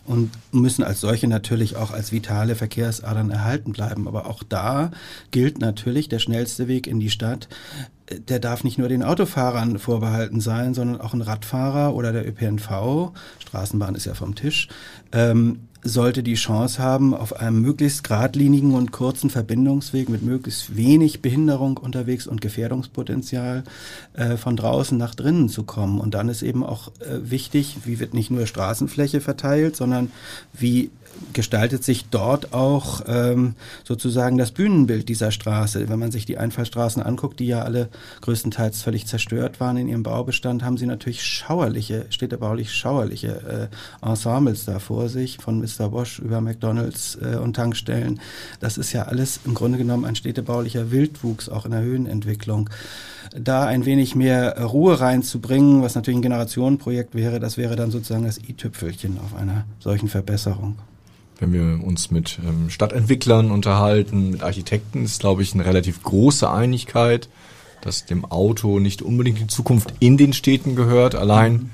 und 0.07 0.31
müssen 0.53 0.85
als 0.85 1.01
solche 1.01 1.27
natürlich 1.27 1.77
auch 1.77 1.91
als 1.91 2.13
vitale 2.13 2.55
Verkehrsadern 2.55 3.31
erhalten 3.31 3.73
bleiben. 3.73 4.07
Aber 4.07 4.27
auch 4.27 4.43
da 4.43 4.93
gilt 5.33 5.59
natürlich 5.59 6.09
der 6.09 6.21
schnellste 6.21 6.69
Weg 6.69 6.87
in 6.87 7.01
die 7.01 7.11
Stadt 7.11 7.49
der 8.29 8.39
darf 8.39 8.65
nicht 8.65 8.79
nur 8.79 8.89
den 8.89 9.03
Autofahrern 9.03 9.79
vorbehalten 9.79 10.41
sein, 10.41 10.75
sondern 10.75 11.01
auch 11.01 11.15
ein 11.15 11.23
Radfahrer 11.23 11.95
oder 11.95 12.13
der 12.13 12.29
ÖPNV, 12.29 13.13
Straßenbahn 13.39 13.95
ist 13.95 14.05
ja 14.05 14.15
vom 14.15 14.35
Tisch, 14.35 14.69
ähm, 15.13 15.61
sollte 15.85 16.23
die 16.23 16.35
Chance 16.35 16.83
haben, 16.83 17.15
auf 17.15 17.37
einem 17.37 17.61
möglichst 17.61 18.05
geradlinigen 18.05 18.75
und 18.75 18.91
kurzen 18.91 19.29
Verbindungsweg 19.29 20.09
mit 20.09 20.23
möglichst 20.23 20.77
wenig 20.77 21.21
Behinderung 21.21 21.77
unterwegs 21.77 22.27
und 22.27 22.41
Gefährdungspotenzial 22.41 23.65
äh, 24.15 24.37
von 24.37 24.57
draußen 24.57 24.97
nach 24.97 25.15
drinnen 25.15 25.51
zu 25.51 25.63
kommen. 25.65 26.01
Und 26.01 26.15
dann 26.15 26.29
ist 26.29 26.43
eben 26.43 26.65
auch 26.65 26.89
äh, 27.01 27.31
wichtig, 27.31 27.77
wie 27.85 28.01
wird 28.01 28.15
nicht 28.15 28.31
nur 28.31 28.47
Straßenfläche 28.47 29.21
verteilt, 29.21 29.77
sondern 29.77 30.11
wie 30.55 30.91
gestaltet 31.33 31.85
sich 31.85 32.07
dort 32.11 32.53
auch 32.53 33.03
ähm, 33.07 33.55
sozusagen 33.85 34.39
das 34.39 34.53
Bühnenbild 34.53 35.09
dieser 35.09 35.31
Straße. 35.31 35.89
Wenn 35.89 35.99
man 35.99 36.13
sich 36.13 36.27
die 36.27 36.39
Einfallstraßen 36.39 37.03
anguckt, 37.03 37.41
die 37.41 37.47
ja 37.47 37.63
alle 37.63 37.89
größtenteils 38.21 38.83
völlig 38.83 39.07
zerstört 39.07 39.61
waren 39.61 39.77
in 39.77 39.89
ihrem 39.89 40.03
Baubestand, 40.03 40.63
haben 40.63 40.77
sie 40.77 40.87
natürlich 40.87 41.25
schauerliche, 41.25 42.07
städtebaulich 42.11 42.73
schauerliche 42.73 43.71
äh, 44.03 44.07
Ensembles 44.07 44.65
da 44.65 44.79
vor 44.79 45.09
sich, 45.09 45.39
von 45.39 45.61
Mr. 45.61 45.89
Bosch 45.91 46.19
über 46.19 46.41
McDonalds 46.41 47.19
äh, 47.21 47.37
und 47.37 47.55
Tankstellen. 47.55 48.21
Das 48.61 48.79
ist 48.79 48.93
ja 48.93 49.03
alles 49.03 49.41
im 49.45 49.55
Grunde 49.55 49.79
genommen 49.79 50.05
ein 50.05 50.17
städtebaulicher 50.17 50.91
Wildwuchs, 50.91 51.49
auch 51.49 51.65
in 51.65 51.73
der 51.73 51.83
Höhenentwicklung. 51.83 52.71
da 53.37 53.67
ein 53.67 53.85
wenig 53.85 54.15
mehr 54.15 54.61
Ruhe 54.63 55.01
reinzubringen, 55.01 55.83
was 55.83 55.95
natürlich 55.95 56.19
ein 56.19 56.23
Generationenprojekt 56.23 57.15
wäre, 57.15 57.41
das 57.41 57.57
wäre 57.57 57.75
dann 57.75 57.91
sozusagen 57.91 58.25
das 58.25 58.39
i-Tüpfelchen 58.39 59.19
auf 59.19 59.35
einer 59.35 59.65
solchen 59.81 60.09
Verbesserung. 60.09 60.77
Wenn 61.41 61.53
wir 61.53 61.85
uns 61.85 62.11
mit 62.11 62.39
ähm, 62.47 62.71
Stadtentwicklern 62.71 63.51
unterhalten, 63.51 64.31
mit 64.31 64.43
Architekten, 64.43 65.05
ist, 65.05 65.21
glaube 65.21 65.43
ich, 65.43 65.55
eine 65.55 65.65
relativ 65.65 66.03
große 66.03 66.49
Einigkeit, 66.51 67.29
dass 67.81 68.07
dem 68.07 68.25
Auto 68.25 68.79
nicht 68.79 69.03
unbedingt 69.03 69.41
in 69.41 69.49
Zukunft 69.49 69.93
in 70.01 70.17
den 70.17 70.33
Städten 70.33 70.77
gehört. 70.77 71.15
Allein, 71.15 71.71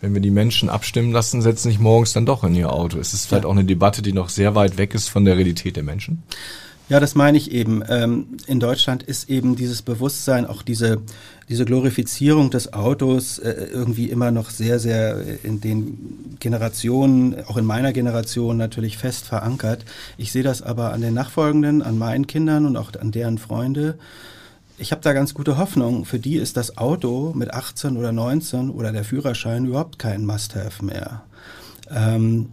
wenn 0.00 0.14
wir 0.14 0.20
die 0.20 0.30
Menschen 0.30 0.68
abstimmen 0.68 1.12
lassen, 1.12 1.42
setzen 1.42 1.68
sich 1.68 1.78
morgens 1.78 2.12
dann 2.12 2.26
doch 2.26 2.44
in 2.44 2.54
ihr 2.54 2.72
Auto. 2.72 2.98
Es 2.98 3.14
ist 3.14 3.26
vielleicht 3.26 3.44
ja. 3.44 3.48
auch 3.48 3.54
eine 3.54 3.64
Debatte, 3.64 4.02
die 4.02 4.12
noch 4.12 4.30
sehr 4.30 4.54
weit 4.54 4.78
weg 4.78 4.94
ist 4.94 5.08
von 5.08 5.24
der 5.24 5.36
Realität 5.36 5.76
der 5.76 5.82
Menschen. 5.82 6.22
Ja, 6.90 7.00
das 7.00 7.14
meine 7.14 7.38
ich 7.38 7.50
eben. 7.50 7.82
Ähm, 7.88 8.36
in 8.46 8.60
Deutschland 8.60 9.02
ist 9.02 9.30
eben 9.30 9.56
dieses 9.56 9.80
Bewusstsein, 9.80 10.44
auch 10.44 10.62
diese, 10.62 11.00
diese 11.48 11.64
Glorifizierung 11.64 12.50
des 12.50 12.74
Autos 12.74 13.38
äh, 13.38 13.68
irgendwie 13.72 14.10
immer 14.10 14.30
noch 14.30 14.50
sehr, 14.50 14.78
sehr 14.78 15.44
in 15.44 15.62
den 15.62 16.36
Generationen, 16.40 17.42
auch 17.46 17.56
in 17.56 17.64
meiner 17.64 17.94
Generation 17.94 18.58
natürlich 18.58 18.98
fest 18.98 19.24
verankert. 19.24 19.86
Ich 20.18 20.30
sehe 20.30 20.42
das 20.42 20.60
aber 20.60 20.92
an 20.92 21.00
den 21.00 21.14
Nachfolgenden, 21.14 21.80
an 21.80 21.96
meinen 21.96 22.26
Kindern 22.26 22.66
und 22.66 22.76
auch 22.76 22.92
an 23.00 23.12
deren 23.12 23.38
Freunde. 23.38 23.98
Ich 24.76 24.92
habe 24.92 25.00
da 25.00 25.14
ganz 25.14 25.32
gute 25.32 25.56
Hoffnung. 25.56 26.04
Für 26.04 26.18
die 26.18 26.36
ist 26.36 26.58
das 26.58 26.76
Auto 26.76 27.32
mit 27.34 27.54
18 27.54 27.96
oder 27.96 28.12
19 28.12 28.68
oder 28.68 28.92
der 28.92 29.04
Führerschein 29.04 29.64
überhaupt 29.64 29.98
kein 29.98 30.26
Must-Have 30.26 30.84
mehr. 30.84 31.22
Ähm, 31.90 32.50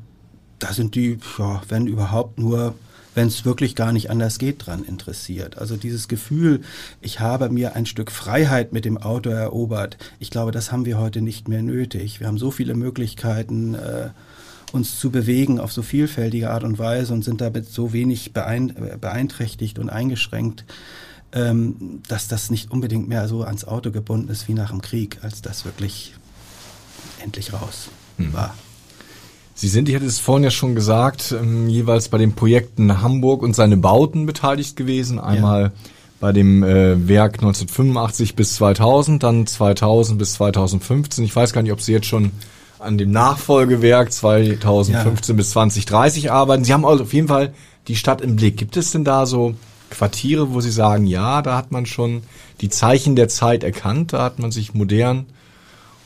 da 0.59 0.71
sind 0.71 0.95
die, 0.95 1.17
ja, 1.37 1.61
wenn 1.67 1.85
überhaupt 1.87 2.39
nur 2.39 2.75
wenn 3.13 3.27
es 3.27 3.45
wirklich 3.45 3.75
gar 3.75 3.91
nicht 3.91 4.09
anders 4.09 4.39
geht, 4.39 4.65
dran 4.65 4.83
interessiert. 4.83 5.57
Also 5.57 5.75
dieses 5.75 6.07
Gefühl, 6.07 6.61
ich 7.01 7.19
habe 7.19 7.49
mir 7.49 7.75
ein 7.75 7.85
Stück 7.85 8.11
Freiheit 8.11 8.73
mit 8.73 8.85
dem 8.85 8.97
Auto 8.97 9.29
erobert, 9.29 9.97
ich 10.19 10.29
glaube, 10.29 10.51
das 10.51 10.71
haben 10.71 10.85
wir 10.85 10.97
heute 10.97 11.21
nicht 11.21 11.47
mehr 11.47 11.61
nötig. 11.61 12.19
Wir 12.19 12.27
haben 12.27 12.37
so 12.37 12.51
viele 12.51 12.73
Möglichkeiten, 12.73 13.75
äh, 13.75 14.09
uns 14.71 14.99
zu 14.99 15.11
bewegen 15.11 15.59
auf 15.59 15.73
so 15.73 15.81
vielfältige 15.81 16.49
Art 16.49 16.63
und 16.63 16.79
Weise 16.79 17.13
und 17.13 17.23
sind 17.23 17.41
damit 17.41 17.69
so 17.69 17.91
wenig 17.91 18.31
beeinträchtigt 18.33 19.79
und 19.79 19.89
eingeschränkt, 19.89 20.63
ähm, 21.33 22.01
dass 22.07 22.27
das 22.27 22.49
nicht 22.49 22.71
unbedingt 22.71 23.09
mehr 23.09 23.27
so 23.27 23.43
ans 23.43 23.65
Auto 23.65 23.91
gebunden 23.91 24.29
ist 24.29 24.47
wie 24.47 24.53
nach 24.53 24.71
dem 24.71 24.81
Krieg, 24.81 25.19
als 25.21 25.41
das 25.41 25.65
wirklich 25.65 26.13
endlich 27.21 27.53
raus 27.53 27.89
hm. 28.17 28.33
war. 28.33 28.55
Sie 29.53 29.67
sind, 29.67 29.89
ich 29.89 29.95
hatte 29.95 30.05
es 30.05 30.19
vorhin 30.19 30.43
ja 30.43 30.51
schon 30.51 30.75
gesagt, 30.75 31.35
ähm, 31.39 31.67
jeweils 31.67 32.09
bei 32.09 32.17
den 32.17 32.33
Projekten 32.33 33.01
Hamburg 33.01 33.43
und 33.43 33.55
seine 33.55 33.77
Bauten 33.77 34.25
beteiligt 34.25 34.75
gewesen. 34.75 35.19
Einmal 35.19 35.63
ja. 35.63 35.71
bei 36.19 36.31
dem 36.31 36.63
äh, 36.63 37.07
Werk 37.07 37.35
1985 37.35 38.35
bis 38.35 38.55
2000, 38.55 39.21
dann 39.21 39.45
2000 39.45 40.17
bis 40.17 40.33
2015. 40.33 41.23
Ich 41.23 41.35
weiß 41.35 41.53
gar 41.53 41.61
nicht, 41.61 41.73
ob 41.73 41.81
Sie 41.81 41.91
jetzt 41.91 42.07
schon 42.07 42.31
an 42.79 42.97
dem 42.97 43.11
Nachfolgewerk 43.11 44.11
2015 44.11 45.35
ja. 45.35 45.37
bis 45.37 45.51
2030 45.51 46.31
arbeiten. 46.31 46.63
Sie 46.63 46.73
haben 46.73 46.85
also 46.85 47.03
auf 47.03 47.13
jeden 47.13 47.27
Fall 47.27 47.53
die 47.87 47.95
Stadt 47.95 48.21
im 48.21 48.35
Blick. 48.35 48.57
Gibt 48.57 48.77
es 48.77 48.91
denn 48.91 49.03
da 49.03 49.25
so 49.25 49.55
Quartiere, 49.91 50.53
wo 50.53 50.61
Sie 50.61 50.71
sagen, 50.71 51.05
ja, 51.05 51.41
da 51.41 51.57
hat 51.57 51.71
man 51.71 51.85
schon 51.85 52.23
die 52.61 52.69
Zeichen 52.69 53.15
der 53.15 53.27
Zeit 53.27 53.63
erkannt, 53.63 54.13
da 54.13 54.23
hat 54.23 54.39
man 54.39 54.51
sich 54.51 54.73
modern 54.73 55.25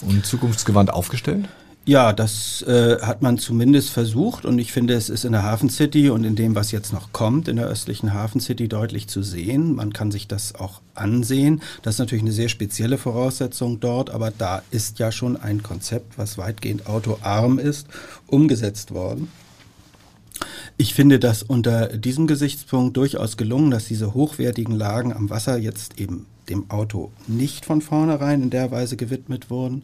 und 0.02 0.26
zukunftsgewandt 0.26 0.92
aufgestellt? 0.92 1.48
Ja, 1.88 2.14
das 2.14 2.64
äh, 2.64 3.00
hat 3.00 3.22
man 3.22 3.38
zumindest 3.38 3.92
versucht 3.92 4.44
und 4.46 4.58
ich 4.58 4.72
finde, 4.72 4.96
es 4.96 5.08
ist 5.08 5.24
in 5.24 5.34
der 5.34 5.44
Hafen 5.44 5.70
City 5.70 6.10
und 6.10 6.24
in 6.24 6.36
dem, 6.36 6.56
was 6.56 6.72
jetzt 6.72 6.92
noch 6.92 7.12
kommt, 7.12 7.48
in 7.48 7.58
der 7.58 7.68
östlichen 7.68 8.12
Hafen 8.12 8.42
City 8.42 8.68
deutlich 8.68 9.08
zu 9.08 9.22
sehen. 9.22 9.76
Man 9.76 9.94
kann 9.94 10.10
sich 10.10 10.28
das 10.28 10.56
auch 10.56 10.82
ansehen. 10.96 11.62
Das 11.84 11.96
ist 11.96 12.00
natürlich 12.00 12.24
eine 12.24 12.32
sehr 12.32 12.50
spezielle 12.50 12.98
Voraussetzung 12.98 13.80
dort, 13.80 14.10
aber 14.10 14.32
da 14.32 14.64
ist 14.72 14.98
ja 14.98 15.12
schon 15.12 15.38
ein 15.38 15.62
Konzept, 15.62 16.18
was 16.18 16.40
weitgehend 16.40 16.88
autoarm 16.88 17.60
ist, 17.60 17.86
umgesetzt 18.26 18.92
worden. 18.92 19.28
Ich 20.78 20.96
finde 20.96 21.20
das 21.20 21.44
unter 21.44 21.90
diesem 21.90 22.26
Gesichtspunkt 22.26 22.98
durchaus 22.98 23.38
gelungen, 23.38 23.70
dass 23.70 23.86
diese 23.86 24.16
hochwertigen 24.16 24.76
Lagen 24.76 25.14
am 25.14 25.30
Wasser 25.30 25.58
jetzt 25.58 26.00
eben 26.00 26.26
dem 26.50 26.70
Auto 26.70 27.12
nicht 27.28 27.66
von 27.66 27.82
vornherein 27.82 28.42
in 28.42 28.50
der 28.50 28.72
Weise 28.72 28.98
gewidmet 28.98 29.50
wurden. 29.50 29.84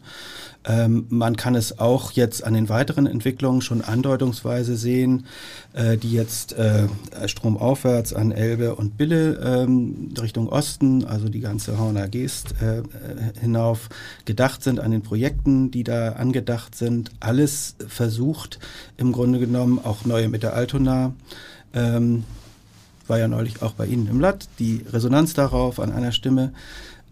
Ähm, 0.64 1.06
man 1.08 1.36
kann 1.36 1.54
es 1.54 1.78
auch 1.78 2.12
jetzt 2.12 2.44
an 2.44 2.54
den 2.54 2.68
weiteren 2.68 3.06
Entwicklungen 3.06 3.62
schon 3.62 3.82
andeutungsweise 3.82 4.76
sehen, 4.76 5.26
äh, 5.72 5.96
die 5.96 6.12
jetzt 6.12 6.52
äh, 6.52 6.86
stromaufwärts 7.26 8.12
an 8.12 8.30
Elbe 8.30 8.76
und 8.76 8.96
Bille 8.96 9.40
ähm, 9.42 10.14
Richtung 10.20 10.48
Osten, 10.48 11.04
also 11.04 11.28
die 11.28 11.40
ganze 11.40 11.78
Horner 11.78 12.08
Geest 12.08 12.54
äh, 12.60 12.82
hinauf 13.40 13.88
gedacht 14.24 14.62
sind 14.62 14.78
an 14.78 14.92
den 14.92 15.02
Projekten, 15.02 15.70
die 15.70 15.82
da 15.82 16.12
angedacht 16.12 16.76
sind. 16.76 17.10
Alles 17.18 17.74
versucht 17.88 18.60
im 18.96 19.12
Grunde 19.12 19.40
genommen 19.40 19.80
auch 19.82 20.04
neue 20.04 20.28
mit 20.28 20.42
der 20.42 20.54
Altona. 20.54 21.12
Ähm, 21.74 22.24
war 23.08 23.18
ja 23.18 23.28
neulich 23.28 23.62
auch 23.62 23.72
bei 23.72 23.86
Ihnen 23.86 24.06
im 24.08 24.18
Blatt, 24.18 24.48
die 24.58 24.84
Resonanz 24.92 25.34
darauf 25.34 25.80
an 25.80 25.92
einer 25.92 26.12
Stimme, 26.12 26.52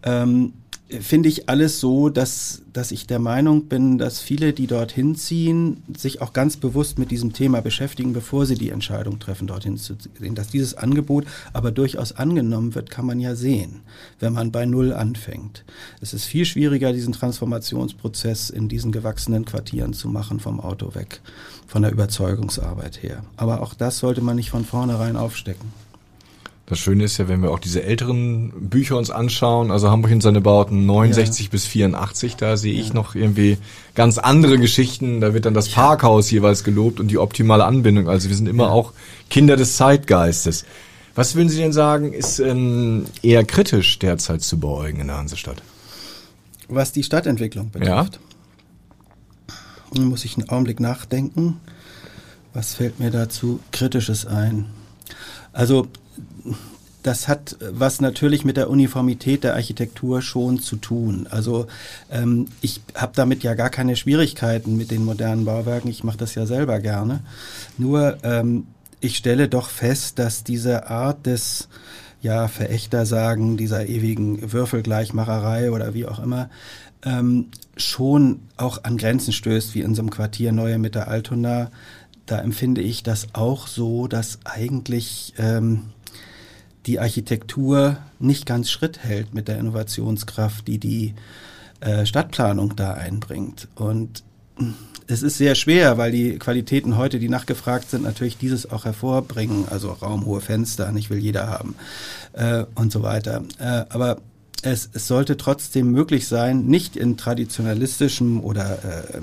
ähm, 0.03 0.53
finde 0.99 1.29
ich 1.29 1.47
alles 1.47 1.79
so, 1.79 2.09
dass, 2.09 2.63
dass 2.73 2.91
ich 2.91 3.07
der 3.07 3.19
Meinung 3.19 3.65
bin, 3.65 3.97
dass 3.97 4.19
viele, 4.19 4.51
die 4.51 4.67
dorthin 4.67 5.15
ziehen, 5.15 5.83
sich 5.95 6.21
auch 6.21 6.33
ganz 6.33 6.57
bewusst 6.57 6.99
mit 6.99 7.11
diesem 7.11 7.33
Thema 7.33 7.61
beschäftigen, 7.61 8.11
bevor 8.11 8.45
sie 8.45 8.55
die 8.55 8.69
Entscheidung 8.69 9.19
treffen, 9.19 9.47
dorthin 9.47 9.77
zu 9.77 9.95
gehen. 10.19 10.35
Dass 10.35 10.49
dieses 10.49 10.73
Angebot 10.73 11.25
aber 11.53 11.71
durchaus 11.71 12.11
angenommen 12.11 12.75
wird, 12.75 12.89
kann 12.89 13.05
man 13.05 13.19
ja 13.19 13.35
sehen, 13.35 13.81
wenn 14.19 14.33
man 14.33 14.51
bei 14.51 14.65
Null 14.65 14.91
anfängt. 14.93 15.63
Es 16.01 16.13
ist 16.13 16.25
viel 16.25 16.45
schwieriger, 16.45 16.91
diesen 16.91 17.13
Transformationsprozess 17.13 18.49
in 18.49 18.67
diesen 18.67 18.91
gewachsenen 18.91 19.45
Quartieren 19.45 19.93
zu 19.93 20.09
machen, 20.09 20.39
vom 20.39 20.59
Auto 20.59 20.93
weg, 20.93 21.21
von 21.71 21.83
der 21.83 21.91
Überzeugungsarbeit 21.93 23.01
her. 23.01 23.23
Aber 23.37 23.61
auch 23.61 23.73
das 23.73 23.99
sollte 23.99 24.19
man 24.19 24.35
nicht 24.35 24.49
von 24.49 24.65
vornherein 24.65 25.15
aufstecken. 25.15 25.71
Das 26.65 26.79
Schöne 26.79 27.05
ist 27.05 27.17
ja, 27.17 27.29
wenn 27.29 27.41
wir 27.41 27.51
auch 27.51 27.59
diese 27.59 27.81
älteren 27.83 28.69
Bücher 28.69 28.97
uns 28.97 29.09
anschauen, 29.09 29.71
also 29.71 29.89
Hamburg 29.89 30.11
in 30.11 30.19
seine 30.19 30.41
Bauten 30.41 30.85
69 30.85 31.45
ja. 31.45 31.51
bis 31.51 31.65
84, 31.65 32.35
da 32.35 32.57
sehe 32.57 32.73
ich 32.73 32.93
noch 32.93 33.15
irgendwie 33.15 33.57
ganz 33.95 34.17
andere 34.17 34.59
Geschichten. 34.59 35.21
Da 35.21 35.33
wird 35.33 35.45
dann 35.45 35.53
das 35.53 35.69
Parkhaus 35.69 36.29
jeweils 36.29 36.65
gelobt 36.65 36.99
und 36.99 37.07
die 37.07 37.17
optimale 37.17 37.63
Anbindung. 37.63 38.09
Also 38.09 38.27
wir 38.27 38.35
sind 38.35 38.49
immer 38.49 38.65
ja. 38.65 38.69
auch 38.69 38.91
Kinder 39.29 39.55
des 39.55 39.77
Zeitgeistes. 39.77 40.65
Was 41.15 41.35
würden 41.35 41.47
Sie 41.47 41.57
denn 41.57 41.73
sagen, 41.73 42.11
ist 42.11 42.39
ähm, 42.39 43.05
eher 43.21 43.45
kritisch 43.45 43.97
derzeit 43.99 44.41
zu 44.41 44.59
beäugen 44.59 44.99
in 44.99 45.07
der 45.07 45.17
Hansestadt? 45.17 45.61
Was 46.67 46.91
die 46.91 47.03
Stadtentwicklung 47.03 47.69
betrifft, 47.69 48.15
ja. 48.15 48.30
Muss 49.93 50.25
ich 50.25 50.37
einen 50.37 50.49
Augenblick 50.49 50.79
nachdenken. 50.79 51.59
Was 52.53 52.75
fällt 52.75 52.99
mir 52.99 53.11
dazu 53.11 53.59
Kritisches 53.71 54.25
ein? 54.25 54.65
Also 55.53 55.87
das 57.03 57.27
hat 57.27 57.57
was 57.59 57.99
natürlich 57.99 58.45
mit 58.45 58.57
der 58.57 58.69
Uniformität 58.69 59.43
der 59.43 59.55
Architektur 59.55 60.21
schon 60.21 60.59
zu 60.59 60.75
tun. 60.75 61.27
Also 61.29 61.67
ähm, 62.11 62.47
ich 62.61 62.81
habe 62.93 63.13
damit 63.15 63.43
ja 63.43 63.55
gar 63.55 63.69
keine 63.69 63.95
Schwierigkeiten 63.95 64.77
mit 64.77 64.91
den 64.91 65.03
modernen 65.03 65.45
Bauwerken. 65.45 65.89
Ich 65.89 66.03
mache 66.03 66.17
das 66.17 66.35
ja 66.35 66.45
selber 66.45 66.79
gerne. 66.79 67.21
Nur 67.77 68.17
ähm, 68.23 68.67
ich 68.99 69.17
stelle 69.17 69.49
doch 69.49 69.69
fest, 69.69 70.19
dass 70.19 70.43
diese 70.43 70.87
Art 70.89 71.25
des 71.25 71.67
ja, 72.21 72.47
Verächter 72.47 73.07
sagen, 73.07 73.57
dieser 73.57 73.87
ewigen 73.87 74.53
Würfelgleichmacherei 74.53 75.71
oder 75.71 75.95
wie 75.95 76.05
auch 76.05 76.19
immer, 76.19 76.51
ähm, 77.03 77.47
schon 77.77 78.41
auch 78.57 78.83
an 78.83 78.97
Grenzen 78.97 79.33
stößt, 79.33 79.75
wie 79.75 79.81
in 79.81 79.95
so 79.95 80.01
einem 80.01 80.09
Quartier 80.09 80.51
Neue 80.51 80.77
Mitte 80.77 81.07
Altona. 81.07 81.71
Da 82.25 82.39
empfinde 82.39 82.81
ich 82.81 83.03
das 83.03 83.29
auch 83.33 83.67
so, 83.67 84.07
dass 84.07 84.39
eigentlich 84.45 85.33
ähm, 85.37 85.89
die 86.85 86.99
Architektur 86.99 87.97
nicht 88.19 88.45
ganz 88.45 88.69
Schritt 88.69 89.03
hält 89.03 89.33
mit 89.33 89.47
der 89.47 89.59
Innovationskraft, 89.59 90.67
die 90.67 90.79
die 90.79 91.13
äh, 91.79 92.05
Stadtplanung 92.05 92.75
da 92.75 92.93
einbringt. 92.93 93.67
Und 93.75 94.23
es 95.07 95.23
ist 95.23 95.37
sehr 95.37 95.55
schwer, 95.55 95.97
weil 95.97 96.11
die 96.11 96.37
Qualitäten 96.37 96.97
heute, 96.97 97.19
die 97.19 97.29
nachgefragt 97.29 97.89
sind, 97.89 98.03
natürlich 98.03 98.37
dieses 98.37 98.69
auch 98.69 98.85
hervorbringen. 98.85 99.67
Also 99.69 99.91
raumhohe 99.91 100.41
Fenster, 100.41 100.91
nicht 100.91 101.09
will 101.09 101.17
jeder 101.17 101.47
haben 101.47 101.75
äh, 102.33 102.65
und 102.75 102.91
so 102.91 103.03
weiter. 103.03 103.43
Äh, 103.59 103.85
aber 103.89 104.17
es, 104.63 104.89
es 104.93 105.07
sollte 105.07 105.37
trotzdem 105.37 105.91
möglich 105.91 106.27
sein, 106.27 106.65
nicht 106.65 106.95
in 106.95 107.17
traditionalistischem 107.17 108.41
oder 108.41 109.13
äh, 109.13 109.21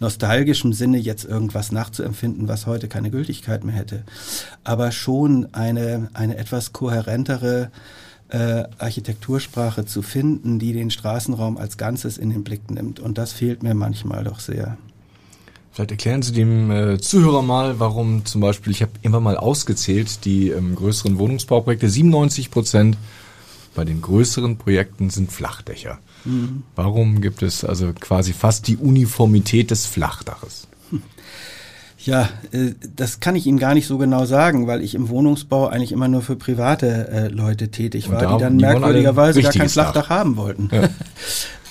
nostalgischem 0.00 0.72
Sinne 0.72 0.98
jetzt 0.98 1.24
irgendwas 1.24 1.72
nachzuempfinden, 1.72 2.48
was 2.48 2.66
heute 2.66 2.88
keine 2.88 3.10
Gültigkeit 3.10 3.64
mehr 3.64 3.74
hätte, 3.74 4.04
aber 4.64 4.92
schon 4.92 5.48
eine, 5.52 6.10
eine 6.14 6.36
etwas 6.36 6.72
kohärentere 6.72 7.70
äh, 8.28 8.64
Architektursprache 8.78 9.84
zu 9.84 10.02
finden, 10.02 10.58
die 10.58 10.72
den 10.72 10.90
Straßenraum 10.90 11.56
als 11.56 11.76
Ganzes 11.76 12.18
in 12.18 12.30
den 12.30 12.42
Blick 12.42 12.70
nimmt. 12.70 12.98
Und 12.98 13.18
das 13.18 13.32
fehlt 13.32 13.62
mir 13.62 13.74
manchmal 13.74 14.24
doch 14.24 14.40
sehr. 14.40 14.76
Vielleicht 15.72 15.90
erklären 15.90 16.22
Sie 16.22 16.32
dem 16.32 16.70
äh, 16.70 17.00
Zuhörer 17.00 17.42
mal, 17.42 17.80
warum 17.80 18.24
zum 18.24 18.40
Beispiel, 18.40 18.72
ich 18.72 18.82
habe 18.82 18.92
immer 19.02 19.20
mal 19.20 19.36
ausgezählt, 19.36 20.24
die 20.24 20.50
ähm, 20.50 20.76
größeren 20.76 21.18
Wohnungsbauprojekte, 21.18 21.88
97 21.88 22.50
Prozent 22.50 22.96
bei 23.74 23.84
den 23.84 24.00
größeren 24.00 24.56
Projekten 24.56 25.10
sind 25.10 25.32
Flachdächer. 25.32 25.98
Mhm. 26.24 26.62
Warum 26.76 27.20
gibt 27.20 27.42
es 27.42 27.64
also 27.64 27.92
quasi 27.92 28.32
fast 28.32 28.66
die 28.68 28.76
Uniformität 28.76 29.70
des 29.70 29.86
Flachdaches? 29.86 30.68
Ja, 32.04 32.28
äh, 32.52 32.72
das 32.96 33.20
kann 33.20 33.34
ich 33.34 33.46
Ihnen 33.46 33.58
gar 33.58 33.72
nicht 33.72 33.86
so 33.86 33.96
genau 33.96 34.26
sagen, 34.26 34.66
weil 34.66 34.82
ich 34.82 34.94
im 34.94 35.08
Wohnungsbau 35.08 35.68
eigentlich 35.68 35.92
immer 35.92 36.08
nur 36.08 36.20
für 36.20 36.36
private 36.36 37.08
äh, 37.08 37.28
Leute 37.28 37.68
tätig 37.68 38.10
war, 38.10 38.20
da, 38.20 38.34
die 38.34 38.42
dann 38.42 38.58
die 38.58 38.64
merkwürdigerweise 38.64 39.40
gar 39.40 39.52
kein 39.52 39.70
Flachdach 39.70 40.02
Dach. 40.02 40.10
haben 40.10 40.36
wollten. 40.36 40.68
Ja. 40.70 40.88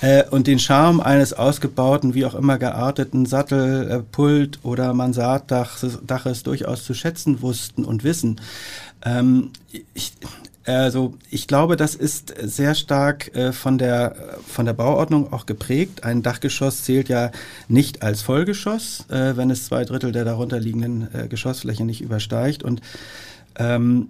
äh, 0.00 0.28
und 0.28 0.48
den 0.48 0.58
Charme 0.58 1.00
eines 1.00 1.34
ausgebauten, 1.34 2.14
wie 2.14 2.26
auch 2.26 2.34
immer 2.34 2.58
gearteten 2.58 3.26
Sattelpult 3.26 4.58
oder 4.64 4.92
Mansarddaches 4.92 6.42
durchaus 6.42 6.84
zu 6.84 6.94
schätzen 6.94 7.40
wussten 7.40 7.84
und 7.84 8.02
wissen. 8.02 8.40
Ähm, 9.04 9.50
ich, 9.92 10.14
also 10.66 11.14
ich 11.30 11.46
glaube, 11.46 11.76
das 11.76 11.94
ist 11.94 12.34
sehr 12.42 12.74
stark 12.74 13.34
äh, 13.34 13.52
von, 13.52 13.76
der, 13.78 14.38
von 14.46 14.64
der 14.64 14.72
Bauordnung 14.72 15.32
auch 15.32 15.46
geprägt. 15.46 16.04
Ein 16.04 16.22
Dachgeschoss 16.22 16.84
zählt 16.84 17.08
ja 17.08 17.30
nicht 17.68 18.02
als 18.02 18.22
Vollgeschoss, 18.22 19.06
äh, 19.10 19.36
wenn 19.36 19.50
es 19.50 19.66
zwei 19.66 19.84
Drittel 19.84 20.12
der 20.12 20.24
darunterliegenden 20.24 21.08
äh, 21.14 21.28
Geschossfläche 21.28 21.84
nicht 21.84 22.00
übersteigt. 22.00 22.62
Und 22.62 22.80
ähm, 23.56 24.08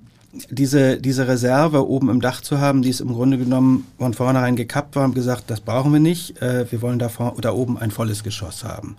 diese, 0.51 0.99
diese 0.99 1.29
Reserve 1.29 1.88
oben 1.88 2.09
im 2.09 2.20
Dach 2.20 2.40
zu 2.40 2.59
haben, 2.59 2.83
die 2.83 2.90
ist 2.90 3.01
im 3.01 3.12
Grunde 3.12 3.38
genommen 3.38 3.87
von 3.99 4.14
vornherein 4.14 4.57
gekappt 4.57 4.97
war 4.97 5.05
und 5.05 5.14
gesagt, 5.14 5.44
das 5.49 5.61
brauchen 5.61 5.92
wir 5.92 6.01
nicht, 6.01 6.42
äh, 6.42 6.66
wir 6.70 6.83
wollen 6.83 6.99
da, 6.99 7.09
vor, 7.09 7.37
da 7.40 7.53
oben 7.53 7.79
ein 7.79 7.90
volles 7.90 8.25
Geschoss 8.25 8.64
haben. 8.64 8.97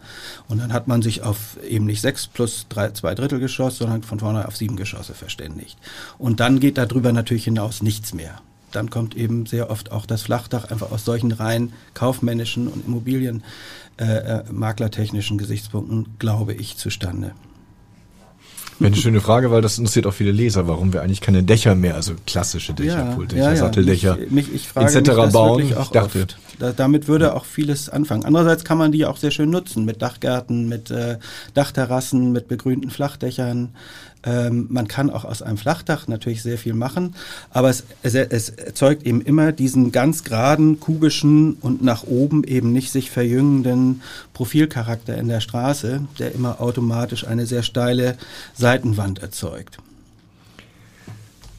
Und 0.48 0.60
dann 0.60 0.74
hat 0.74 0.88
man 0.88 1.02
sich 1.02 1.24
auf 1.24 1.58
eben 1.68 1.86
nicht 1.86 2.02
sechs 2.02 2.28
plus 2.28 2.68
drei, 2.70 2.92
zwei 2.92 3.16
Drittel 3.16 3.40
Geschoss, 3.40 3.78
sondern 3.78 4.04
von 4.04 4.20
vornherein 4.20 4.48
auf 4.48 4.56
sieben 4.56 4.78
Geschosse 4.78 5.14
verständigt. 5.14 5.78
Und 6.18 6.40
dann 6.40 6.60
geht 6.60 6.78
darüber 6.78 7.12
natürlich 7.12 7.46
hinaus 7.46 7.82
nichts 7.82 8.14
mehr. 8.14 8.36
Dann 8.72 8.90
kommt 8.90 9.16
eben 9.16 9.46
sehr 9.46 9.70
oft 9.70 9.92
auch 9.92 10.06
das 10.06 10.22
Flachdach 10.24 10.72
einfach 10.72 10.92
aus 10.92 11.06
solchen 11.06 11.32
rein 11.32 11.72
kaufmännischen 11.94 12.68
und 12.68 12.86
Immobilienmaklertechnischen 12.86 15.38
äh, 15.38 15.42
Gesichtspunkten, 15.42 16.08
glaube 16.20 16.54
ich, 16.54 16.78
zustande. 16.78 17.34
Wäre 18.80 18.92
eine 18.92 19.02
schöne 19.02 19.22
Frage, 19.22 19.52
weil 19.52 19.62
das 19.62 19.78
interessiert 19.78 20.06
auch 20.06 20.14
viele 20.14 20.32
Leser, 20.32 20.68
warum 20.68 20.92
wir 20.92 21.02
eigentlich 21.02 21.22
keine 21.22 21.44
Dächer 21.44 21.76
mehr, 21.76 21.96
also 21.96 22.14
klassische 22.28 22.74
Dächer, 22.74 23.18
ja, 23.32 23.38
ja, 23.38 23.50
ja. 23.52 23.56
Satteldächer 23.56 24.18
mich, 24.18 24.32
mich, 24.32 24.54
ich 24.54 24.68
frage 24.68 24.98
etc. 24.98 25.10
Mich 25.10 25.32
bauen. 25.32 25.60
ich 25.62 25.74
dachte, 25.90 26.24
oft. 26.24 26.38
Da, 26.60 26.72
damit 26.74 27.08
würde 27.08 27.36
auch 27.36 27.46
vieles 27.46 27.90
anfangen. 27.90 28.26
Andererseits 28.26 28.66
kann 28.66 28.78
man 28.78 28.92
die 28.92 29.06
auch 29.06 29.18
sehr 29.18 29.32
schön 29.32 29.50
nutzen 29.50 29.86
mit 29.86 30.02
Dachgärten, 30.02 30.68
mit 30.68 30.92
äh, 30.92 31.18
Dachterrassen, 31.54 32.32
mit 32.32 32.48
begrünten 32.48 32.92
Flachdächern. 32.92 33.70
Ähm, 34.26 34.68
man 34.70 34.88
kann 34.88 35.10
auch 35.10 35.26
aus 35.26 35.42
einem 35.42 35.58
Flachdach 35.58 36.08
natürlich 36.08 36.42
sehr 36.42 36.58
viel 36.58 36.74
machen, 36.74 37.16
aber 37.52 37.70
es, 37.70 37.84
es, 38.04 38.16
es 38.16 38.50
erzeugt 38.50 39.04
eben 39.04 39.22
immer 39.22 39.52
diesen 39.52 39.92
ganz 39.92 40.24
geraden, 40.24 40.80
kubischen 40.80 41.54
und 41.62 41.84
nach 41.84 42.04
oben 42.04 42.44
eben 42.44 42.72
nicht 42.72 42.92
sich 42.92 43.12
verjüngenden 43.12 44.02
Profilcharakter 44.34 45.18
in 45.18 45.28
der 45.28 45.42
Straße, 45.42 46.02
der 46.20 46.34
immer 46.34 46.62
automatisch 46.62 47.28
eine 47.28 47.46
sehr 47.46 47.64
steile 47.64 48.18
Seitenwand 48.56 49.20
erzeugt. 49.22 49.78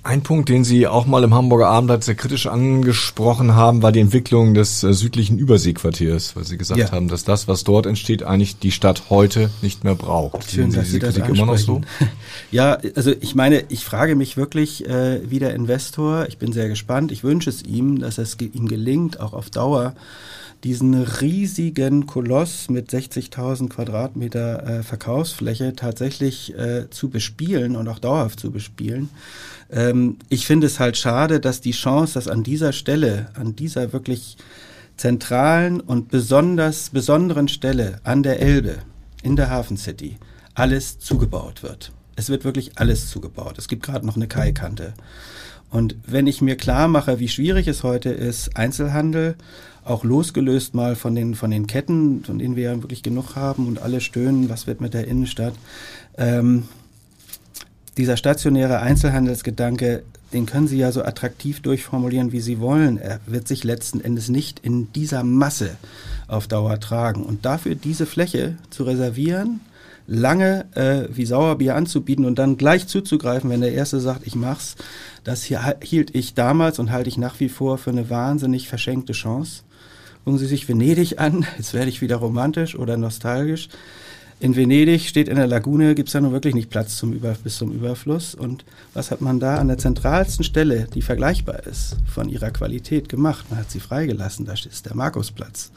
Ein 0.07 0.23
Punkt, 0.23 0.49
den 0.49 0.63
Sie 0.63 0.87
auch 0.87 1.05
mal 1.07 1.25
im 1.25 1.35
Hamburger 1.35 1.67
Abendblatt 1.67 2.05
sehr 2.05 2.15
kritisch 2.15 2.47
angesprochen 2.47 3.57
haben, 3.57 3.83
war 3.83 3.91
die 3.91 3.99
Entwicklung 3.99 4.55
des 4.55 4.85
äh, 4.85 4.93
südlichen 4.93 5.37
Überseequartiers, 5.37 6.37
weil 6.37 6.45
Sie 6.45 6.57
gesagt 6.57 6.79
ja. 6.79 6.93
haben, 6.93 7.09
dass 7.09 7.25
das, 7.25 7.49
was 7.49 7.65
dort 7.65 7.87
entsteht, 7.87 8.23
eigentlich 8.23 8.57
die 8.61 8.71
Stadt 8.71 9.11
heute 9.11 9.51
nicht 9.63 9.83
mehr 9.83 9.97
braucht. 9.97 10.49
Schön, 10.49 10.71
Sie 10.71 10.77
dass 10.77 10.91
Sie 10.91 11.01
das 11.01 11.17
immer 11.17 11.47
noch 11.47 11.59
so? 11.59 11.81
Ja, 12.53 12.79
also 12.95 13.13
ich 13.21 13.35
meine, 13.35 13.65
ich 13.69 13.85
frage 13.85 14.15
mich 14.15 14.37
wirklich, 14.37 14.89
äh, 14.89 15.29
wie 15.29 15.41
der 15.41 15.55
Investor, 15.55 16.27
ich 16.29 16.39
bin 16.39 16.53
sehr 16.53 16.69
gespannt, 16.69 17.11
ich 17.11 17.25
wünsche 17.25 17.51
es 17.51 17.65
ihm, 17.65 17.99
dass 17.99 18.19
es 18.19 18.37
ihm 18.41 18.69
gelingt, 18.69 19.19
auch 19.19 19.33
auf 19.33 19.51
Dauer 19.51 19.95
diesen 20.65 20.95
riesigen 20.95 22.07
Koloss 22.07 22.71
mit 22.71 22.91
60.000 22.91 23.69
Quadratmeter 23.69 24.67
äh, 24.67 24.83
Verkaufsfläche 24.83 25.75
tatsächlich 25.75 26.57
äh, 26.57 26.89
zu 26.91 27.09
bespielen 27.09 27.77
und 27.77 27.89
auch 27.89 27.99
dauerhaft 27.99 28.41
zu 28.41 28.51
bespielen. 28.51 29.11
Ähm, 29.71 30.19
ich 30.29 30.47
finde 30.47 30.67
es 30.67 30.81
halt 30.81 30.97
schade, 30.97 31.41
dass 31.41 31.61
die 31.61 31.73
Chance, 31.73 32.15
dass 32.15 32.29
an 32.29 32.43
dieser 32.43 32.73
Stelle, 32.73 33.31
an 33.35 33.57
dieser 33.57 33.93
wirklich 33.93 34.37
zentralen 34.97 35.81
und 35.81 36.09
besonders 36.09 36.91
besonderen 36.91 37.49
Stelle 37.49 38.01
an 38.05 38.23
der 38.23 38.41
Elbe 38.41 38.79
in 39.23 39.37
der 39.37 39.51
Hafen 39.51 39.77
City 39.77 40.17
alles 40.55 40.99
zugebaut 40.99 41.63
wird. 41.63 41.93
Es 42.17 42.31
wird 42.31 42.45
wirklich 42.45 42.79
alles 42.79 43.11
zugebaut. 43.11 43.59
Es 43.59 43.69
gibt 43.69 43.83
gerade 43.83 44.07
noch 44.07 44.17
eine 44.17 44.27
Kaikante. 44.27 44.95
Und 45.71 45.97
wenn 46.07 46.27
ich 46.27 46.41
mir 46.41 46.57
klar 46.57 46.89
mache, 46.89 47.19
wie 47.19 47.29
schwierig 47.29 47.69
es 47.69 47.83
heute 47.83 48.11
ist, 48.11 48.57
Einzelhandel, 48.57 49.37
auch 49.85 50.05
losgelöst 50.05 50.75
mal 50.75 50.97
von 50.97 51.15
den, 51.15 51.35
von 51.35 51.51
den 51.51 51.67
Ketten, 51.67 52.25
von 52.25 52.39
denen 52.39 52.57
wir 52.57 52.65
ja 52.65 52.83
wirklich 52.83 53.03
genug 53.03 53.37
haben 53.37 53.69
und 53.69 53.81
alle 53.81 54.01
stöhnen, 54.01 54.49
was 54.49 54.67
wird 54.67 54.81
mit 54.81 54.95
der 54.95 55.07
Innenstadt, 55.07 55.55
ähm, 56.17 56.65
dieser 57.97 58.17
stationäre 58.17 58.81
Einzelhandelsgedanke, 58.81 60.03
den 60.33 60.47
können 60.47 60.69
Sie 60.69 60.79
ja 60.79 60.93
so 60.93 61.03
attraktiv 61.03 61.61
durchformulieren, 61.61 62.33
wie 62.33 62.41
Sie 62.41 62.61
wollen. 62.61 62.99
Er 62.99 63.21
wird 63.27 63.49
sich 63.49 63.65
letzten 63.65 64.01
Endes 64.01 64.29
nicht 64.29 64.59
in 64.61 64.93
dieser 64.93 65.23
Masse 65.23 65.77
auf 66.29 66.49
Dauer 66.49 66.79
tragen. 66.81 67.23
Und 67.23 67.45
dafür 67.45 67.75
diese 67.75 68.07
Fläche 68.07 68.57
zu 68.71 68.85
reservieren, 68.85 69.61
lange 70.07 70.67
äh, 70.75 71.09
wie 71.11 71.27
Sauerbier 71.27 71.75
anzubieten 71.75 72.25
und 72.25 72.39
dann 72.39 72.57
gleich 72.57 72.87
zuzugreifen, 72.87 73.51
wenn 73.51 73.61
der 73.61 73.73
Erste 73.73 74.01
sagt, 74.01 74.27
ich 74.27 74.35
mach's, 74.35 74.77
das 75.25 75.43
hier 75.43 75.77
hielt 75.83 76.15
ich 76.15 76.35
damals 76.35 76.79
und 76.79 76.93
halte 76.93 77.09
ich 77.09 77.19
nach 77.19 77.41
wie 77.41 77.49
vor 77.49 77.79
für 77.79 77.91
eine 77.91 78.11
wahnsinnig 78.11 78.69
verschenkte 78.69 79.13
Chance. 79.13 79.63
Gucken 80.25 80.39
Sie 80.39 80.47
sich 80.47 80.69
Venedig 80.69 81.19
an, 81.19 81.47
jetzt 81.57 81.75
werde 81.75 81.89
ich 81.89 82.03
wieder 82.03 82.17
romantisch 82.17 82.77
oder 82.77 82.97
nostalgisch. 82.97 83.69
In 84.39 84.55
Venedig 84.55 85.09
steht 85.09 85.29
in 85.29 85.37
der 85.37 85.47
Lagune, 85.47 85.95
gibt 85.95 86.09
es 86.09 86.13
ja 86.13 86.21
nun 86.21 86.33
wirklich 86.33 86.55
nicht 86.55 86.69
Platz 86.69 86.97
zum 86.97 87.15
Über, 87.15 87.35
bis 87.43 87.57
zum 87.57 87.73
Überfluss. 87.73 88.35
Und 88.35 88.67
was 88.93 89.11
hat 89.11 89.23
man 89.23 89.41
da 89.41 89.57
an 89.57 89.69
der 89.69 89.79
zentralsten 89.79 90.45
Stelle, 90.45 90.89
die 90.95 91.01
vergleichbar 91.01 91.67
ist, 91.67 91.97
von 92.07 92.29
ihrer 92.29 92.51
Qualität 92.51 93.09
gemacht? 93.09 93.47
Man 93.49 93.59
hat 93.59 93.71
sie 93.71 93.81
freigelassen, 93.81 94.45
da 94.45 94.53
ist 94.53 94.85
der 94.85 94.95
Markusplatz. 94.95 95.73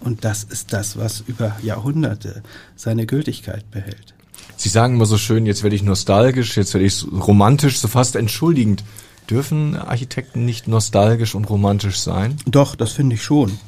Und 0.00 0.24
das 0.24 0.42
ist 0.44 0.72
das, 0.72 0.96
was 0.96 1.22
über 1.26 1.56
Jahrhunderte 1.62 2.42
seine 2.76 3.04
Gültigkeit 3.04 3.70
behält. 3.70 4.14
Sie 4.56 4.70
sagen 4.70 4.94
immer 4.94 5.06
so 5.06 5.18
schön, 5.18 5.44
jetzt 5.44 5.62
werde 5.62 5.76
ich 5.76 5.82
nostalgisch, 5.82 6.56
jetzt 6.56 6.72
werde 6.72 6.86
ich 6.86 7.04
romantisch, 7.12 7.78
so 7.78 7.88
fast 7.88 8.16
entschuldigend. 8.16 8.84
Dürfen 9.28 9.76
Architekten 9.76 10.46
nicht 10.46 10.66
nostalgisch 10.66 11.34
und 11.34 11.50
romantisch 11.50 11.98
sein? 11.98 12.36
Doch, 12.46 12.74
das 12.74 12.92
finde 12.92 13.16
ich 13.16 13.22
schon. 13.22 13.58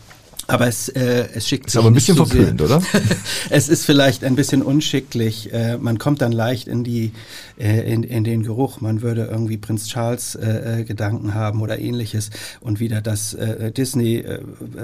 Aber 0.51 0.67
es, 0.67 0.89
äh, 0.89 1.29
es 1.35 1.49
schickt 1.49 1.67
ist 1.67 1.73
sich 1.73 1.79
aber 1.79 1.91
ein 1.91 1.95
bisschen 1.95 2.17
verpönt, 2.17 2.61
oder? 2.61 2.83
es 3.51 3.69
ist 3.69 3.85
vielleicht 3.85 4.25
ein 4.25 4.35
bisschen 4.35 4.63
unschicklich. 4.63 5.53
Äh, 5.53 5.79
man 5.79 5.99
kommt 5.99 6.21
dann 6.23 6.33
leicht 6.33 6.67
in 6.67 6.83
die 6.83 7.13
äh, 7.59 7.93
in, 7.93 8.03
in 8.03 8.25
den 8.25 8.43
Geruch. 8.43 8.81
Man 8.81 9.03
würde 9.03 9.29
irgendwie 9.31 9.57
Prinz 9.59 9.87
Charles 9.87 10.35
äh, 10.35 10.81
äh, 10.81 10.85
Gedanken 10.85 11.35
haben 11.35 11.63
oder 11.63 11.79
ähnliches 11.79 12.31
und 12.61 12.81
wieder 12.81 13.01
das 13.01 13.35
äh, 13.35 13.71
Disney 13.71 14.17
äh, 14.17 14.41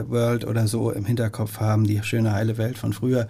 World 0.08 0.46
oder 0.46 0.68
so 0.68 0.92
im 0.92 1.04
Hinterkopf 1.04 1.58
haben, 1.58 1.86
die 1.86 2.00
schöne 2.04 2.32
heile 2.32 2.58
Welt 2.58 2.78
von 2.78 2.92
früher. 2.92 3.26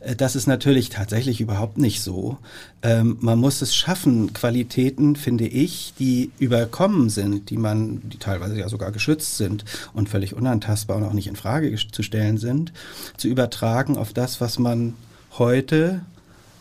Äh, 0.00 0.14
das 0.14 0.36
ist 0.36 0.46
natürlich 0.46 0.90
tatsächlich 0.90 1.40
überhaupt 1.40 1.78
nicht 1.78 2.02
so. 2.02 2.38
Ähm, 2.82 3.18
man 3.20 3.38
muss 3.38 3.62
es 3.62 3.74
schaffen, 3.74 4.32
Qualitäten, 4.32 5.16
finde 5.16 5.46
ich, 5.46 5.92
die 5.98 6.30
überkommen 6.38 7.10
sind, 7.10 7.50
die 7.50 7.56
man, 7.56 8.00
die 8.08 8.18
teilweise 8.18 8.58
ja 8.58 8.68
sogar 8.68 8.92
geschützt 8.92 9.36
sind 9.36 9.64
und 9.92 10.08
völlig 10.08 10.34
unantastbar 10.34 10.96
und 10.96 11.04
auch 11.04 11.12
nicht 11.12 11.26
in 11.26 11.36
Frage 11.36 11.68
zu 11.68 11.72
stellen 12.02 12.38
sind, 12.38 12.72
zu 13.16 13.28
übertragen 13.28 13.96
auf 13.96 14.12
das, 14.12 14.40
was 14.40 14.58
man 14.58 14.94
heute 15.38 16.02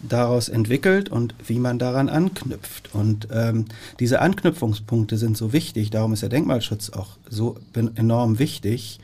daraus 0.02 0.48
entwickelt 0.50 1.10
und 1.10 1.36
wie 1.46 1.60
man 1.60 1.80
daran 1.80 2.10
anknüpft. 2.10 2.94
Und 2.94 3.28
ähm, 3.32 3.66
diese 4.00 4.22
Anknüpfungspunkte 4.22 5.18
sind 5.18 5.36
so 5.36 5.52
wichtig, 5.52 5.90
darum 5.90 6.14
ist 6.14 6.22
der 6.22 6.30
Denkmalschutz 6.30 6.92
auch 6.92 7.18
so 7.30 7.58
enorm 7.74 8.40
wichtig. 8.40 9.00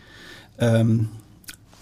Ähm, 0.58 1.10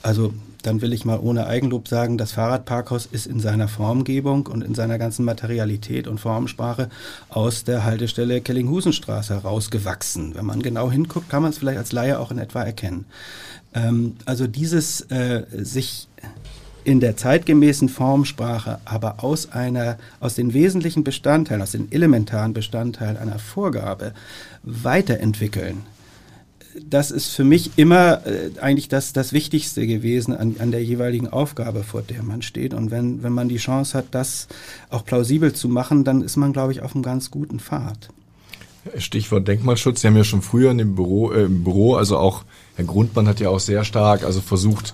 also 0.02 0.34
dann 0.64 0.82
will 0.82 0.94
ich 0.94 1.06
mal 1.06 1.20
ohne 1.20 1.46
Eigenlob 1.46 1.88
sagen, 1.88 2.18
das 2.18 2.32
Fahrradparkhaus 2.32 3.06
ist 3.06 3.28
in 3.28 3.40
seiner 3.40 3.68
Formgebung 3.68 4.48
und 4.48 4.64
in 4.64 4.74
seiner 4.74 4.98
ganzen 4.98 5.26
Materialität 5.26 6.08
und 6.08 6.20
Formensprache 6.20 6.90
aus 7.30 7.66
der 7.66 7.84
Haltestelle 7.84 8.42
Kellinghusenstraße 8.42 9.34
herausgewachsen. 9.34 10.36
Wenn 10.36 10.46
man 10.46 10.62
genau 10.62 10.90
hinguckt, 10.90 11.30
kann 11.30 11.42
man 11.42 11.52
es 11.52 11.58
vielleicht 11.58 11.78
als 11.78 11.92
Laie 11.92 12.18
auch 12.18 12.32
in 12.32 12.38
etwa 12.38 12.64
erkennen. 12.64 13.06
Ähm, 13.74 14.16
also 14.26 14.48
dieses 14.48 15.02
äh, 15.02 15.44
sich 15.52 16.08
in 16.84 17.00
der 17.00 17.16
zeitgemäßen 17.16 17.90
Formsprache, 17.90 18.80
aber 18.86 19.24
aus 19.24 19.52
einer, 19.52 19.98
aus 20.20 20.36
den 20.36 20.54
wesentlichen 20.54 21.04
Bestandteilen, 21.04 21.62
aus 21.62 21.72
den 21.72 21.92
elementaren 21.92 22.54
Bestandteilen 22.54 23.18
einer 23.18 23.40
Vorgabe 23.40 24.14
weiterentwickeln. 24.64 25.84
Das 26.90 27.12
ist 27.12 27.28
für 27.30 27.44
mich 27.44 27.72
immer 27.78 28.26
äh, 28.26 28.50
eigentlich 28.60 28.90
das, 28.90 29.14
das 29.14 29.32
Wichtigste 29.32 29.86
gewesen 29.86 30.36
an, 30.36 30.56
an 30.58 30.72
der 30.72 30.84
jeweiligen 30.84 31.28
Aufgabe, 31.28 31.84
vor 31.84 32.02
der 32.02 32.24
man 32.24 32.42
steht. 32.42 32.74
Und 32.74 32.90
wenn, 32.90 33.22
wenn 33.22 33.34
man 33.34 33.48
die 33.48 33.58
Chance 33.58 33.98
hat, 33.98 34.06
das 34.12 34.48
auch 34.90 35.06
plausibel 35.06 35.54
zu 35.54 35.70
machen, 35.70 36.04
dann 36.04 36.22
ist 36.22 36.36
man, 36.36 36.52
glaube 36.52 36.72
ich, 36.72 36.82
auf 36.82 36.96
einem 36.96 37.04
ganz 37.04 37.30
guten 37.30 37.60
Pfad. 37.60 38.10
Stichwort 38.98 39.48
Denkmalschutz. 39.48 40.02
Sie 40.02 40.08
haben 40.08 40.18
ja 40.18 40.24
schon 40.24 40.42
früher 40.42 40.72
in 40.72 40.78
dem 40.78 40.96
Büro, 40.96 41.32
äh, 41.32 41.44
im 41.44 41.64
Büro, 41.64 41.96
also 41.96 42.18
auch 42.18 42.44
Herr 42.76 42.86
Grundmann 42.86 43.28
hat 43.28 43.40
ja 43.40 43.50
auch 43.50 43.60
sehr 43.60 43.84
stark, 43.84 44.24
also 44.24 44.42
versucht, 44.42 44.94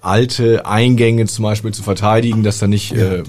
alte 0.00 0.66
Eingänge 0.66 1.26
zum 1.26 1.44
Beispiel 1.44 1.72
zu 1.72 1.82
verteidigen, 1.82 2.42
dass 2.42 2.58
da 2.58 2.66
nicht 2.66 2.92
äh, 2.92 3.22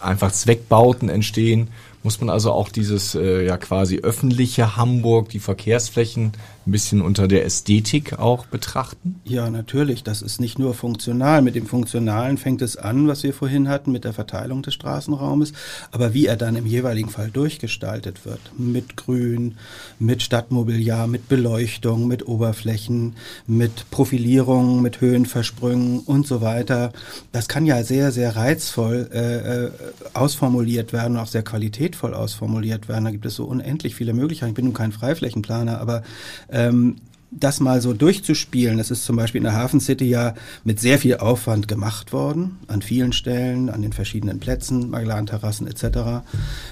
einfach 0.00 0.32
Zweckbauten 0.32 1.08
entstehen 1.08 1.68
muss 2.02 2.20
man 2.20 2.30
also 2.30 2.52
auch 2.52 2.68
dieses 2.68 3.14
äh, 3.14 3.44
ja 3.44 3.56
quasi 3.56 3.98
öffentliche 3.98 4.76
Hamburg, 4.76 5.28
die 5.28 5.38
Verkehrsflächen 5.38 6.32
ein 6.66 6.72
bisschen 6.72 7.00
unter 7.00 7.26
der 7.26 7.44
Ästhetik 7.44 8.18
auch 8.18 8.46
betrachten? 8.46 9.20
Ja, 9.24 9.50
natürlich. 9.50 10.02
Das 10.02 10.20
ist 10.20 10.40
nicht 10.40 10.58
nur 10.58 10.74
funktional. 10.74 11.40
Mit 11.42 11.54
dem 11.54 11.66
Funktionalen 11.66 12.36
fängt 12.36 12.60
es 12.60 12.76
an, 12.76 13.08
was 13.08 13.22
wir 13.22 13.32
vorhin 13.32 13.68
hatten, 13.68 13.92
mit 13.92 14.04
der 14.04 14.12
Verteilung 14.12 14.62
des 14.62 14.74
Straßenraumes, 14.74 15.52
aber 15.90 16.12
wie 16.12 16.26
er 16.26 16.36
dann 16.36 16.56
im 16.56 16.66
jeweiligen 16.66 17.08
Fall 17.08 17.30
durchgestaltet 17.30 18.26
wird. 18.26 18.40
Mit 18.58 18.96
Grün, 18.96 19.56
mit 19.98 20.22
Stadtmobiliar, 20.22 21.06
mit 21.06 21.28
Beleuchtung, 21.28 22.06
mit 22.06 22.26
Oberflächen, 22.28 23.14
mit 23.46 23.90
Profilierung, 23.90 24.82
mit 24.82 25.00
Höhenversprüngen 25.00 26.00
und 26.00 26.26
so 26.26 26.40
weiter. 26.40 26.92
Das 27.32 27.48
kann 27.48 27.64
ja 27.64 27.82
sehr, 27.84 28.12
sehr 28.12 28.36
reizvoll 28.36 29.08
äh, 29.12 29.66
äh 29.66 29.70
ausformuliert 30.12 30.92
werden, 30.92 31.16
auch 31.16 31.26
sehr 31.26 31.42
qualitätvoll 31.42 32.14
ausformuliert 32.14 32.88
werden. 32.88 33.04
Da 33.04 33.10
gibt 33.10 33.26
es 33.26 33.36
so 33.36 33.44
unendlich 33.44 33.94
viele 33.94 34.12
Möglichkeiten. 34.12 34.50
Ich 34.50 34.56
bin 34.56 34.66
nun 34.66 34.74
kein 34.74 34.92
Freiflächenplaner, 34.92 35.80
aber 35.80 36.02
ähm, 36.52 36.96
das 37.30 37.60
mal 37.60 37.80
so 37.80 37.92
durchzuspielen, 37.92 38.78
das 38.78 38.90
ist 38.90 39.04
zum 39.04 39.14
Beispiel 39.14 39.38
in 39.38 39.44
der 39.44 39.54
Hafen 39.54 39.80
City 39.80 40.06
ja 40.06 40.34
mit 40.64 40.80
sehr 40.80 40.98
viel 40.98 41.18
Aufwand 41.18 41.68
gemacht 41.68 42.12
worden, 42.12 42.58
an 42.66 42.82
vielen 42.82 43.12
Stellen, 43.12 43.70
an 43.70 43.82
den 43.82 43.92
verschiedenen 43.92 44.40
Plätzen, 44.40 44.90
Magellan-Terrassen 44.90 45.68
etc., 45.68 46.24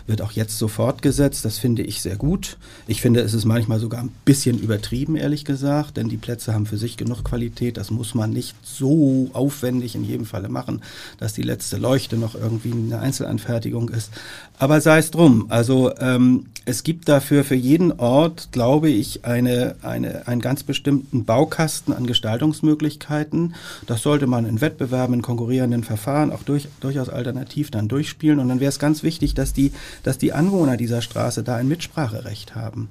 wird 0.07 0.21
auch 0.21 0.33
jetzt 0.33 0.59
so 0.59 0.67
fortgesetzt. 0.67 1.45
Das 1.45 1.59
finde 1.59 1.83
ich 1.83 2.03
sehr 2.03 2.17
gut. 2.17 2.57
Ich 2.89 3.01
finde, 3.01 3.21
es 3.21 3.35
ist 3.35 3.45
manchmal 3.45 3.79
sogar 3.79 4.01
ein 4.01 4.11
bisschen 4.25 4.59
übertrieben, 4.59 5.15
ehrlich 5.15 5.45
gesagt, 5.45 5.97
denn 5.97 6.09
die 6.09 6.17
Plätze 6.17 6.55
haben 6.55 6.67
für 6.67 6.79
sich 6.79 6.97
genug 6.97 7.25
Qualität. 7.25 7.77
Das 7.77 7.91
muss 7.91 8.15
man 8.15 8.31
nicht 8.31 8.57
so 8.63 9.31
aufwendig 9.35 9.95
in 9.95 10.05
jedem 10.05 10.27
Falle 10.27 10.49
machen, 10.49 10.83
dass 11.19 11.35
die 11.35 11.43
letzte 11.43 11.77
Leuchte 11.77 12.17
noch 12.17 12.35
irgendwie 12.35 12.73
eine 12.73 12.99
Einzelanfertigung 12.99 13.91
ist. 13.91 14.11
Aber 14.59 14.81
sei 14.81 14.99
es 14.99 15.13
drum. 15.13 15.47
Also 15.51 15.93
ähm, 15.99 16.47
es 16.65 16.83
gibt 16.83 17.09
dafür 17.09 17.45
für 17.45 17.55
jeden 17.55 17.93
Ort, 17.93 18.49
glaube 18.53 18.91
ich, 18.91 19.25
eine, 19.25 19.77
eine, 19.83 20.27
einen 20.27 20.41
ganz 20.49 20.63
bestimmten 20.63 21.27
Baukasten 21.27 21.93
an 21.93 22.07
Gestaltungsmöglichkeiten. 22.07 23.55
Das 23.87 24.01
sollte 24.01 24.27
man 24.27 24.47
in 24.47 24.63
Wettbewerben, 24.63 25.17
in 25.17 25.21
konkurrierenden 25.21 25.85
Verfahren 25.85 26.33
auch 26.33 26.43
durch, 26.43 26.69
durchaus 26.81 27.11
alternativ 27.11 27.71
dann 27.71 27.87
durchspielen. 27.87 28.39
Und 28.39 28.49
dann 28.49 28.59
wäre 28.59 28.71
es 28.71 28.79
ganz 28.79 29.03
wichtig, 29.03 29.35
dass 29.35 29.53
die, 29.53 29.73
dass 30.05 30.17
die 30.17 30.33
Anwohner 30.33 30.79
dieser 30.79 31.03
Straße 31.03 31.43
da 31.43 31.57
ein 31.57 31.69
Mitspracherecht 31.69 32.55
haben. 32.55 32.89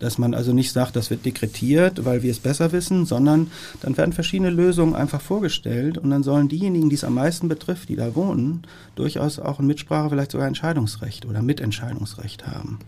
Dass 0.00 0.18
man 0.18 0.34
also 0.34 0.52
nicht 0.52 0.70
sagt, 0.70 0.96
das 0.96 1.08
wird 1.08 1.24
dekretiert, 1.24 2.04
weil 2.04 2.22
wir 2.22 2.30
es 2.30 2.40
besser 2.40 2.72
wissen, 2.72 3.06
sondern 3.06 3.50
dann 3.80 3.96
werden 3.96 4.12
verschiedene 4.12 4.50
Lösungen 4.50 4.94
einfach 4.94 5.22
vorgestellt 5.22 5.96
und 5.96 6.10
dann 6.10 6.22
sollen 6.22 6.48
diejenigen, 6.48 6.90
die 6.90 6.96
es 6.96 7.04
am 7.04 7.14
meisten 7.14 7.48
betrifft, 7.48 7.88
die 7.88 7.96
da 7.96 8.14
wohnen, 8.14 8.64
durchaus 8.96 9.38
auch 9.38 9.60
ein 9.60 9.66
Mitsprache, 9.66 10.10
vielleicht 10.10 10.32
sogar 10.32 10.46
Entscheidungsrecht 10.46 11.24
oder 11.24 11.40
Mitentscheidungsrecht 11.40 12.46
haben. 12.46 12.80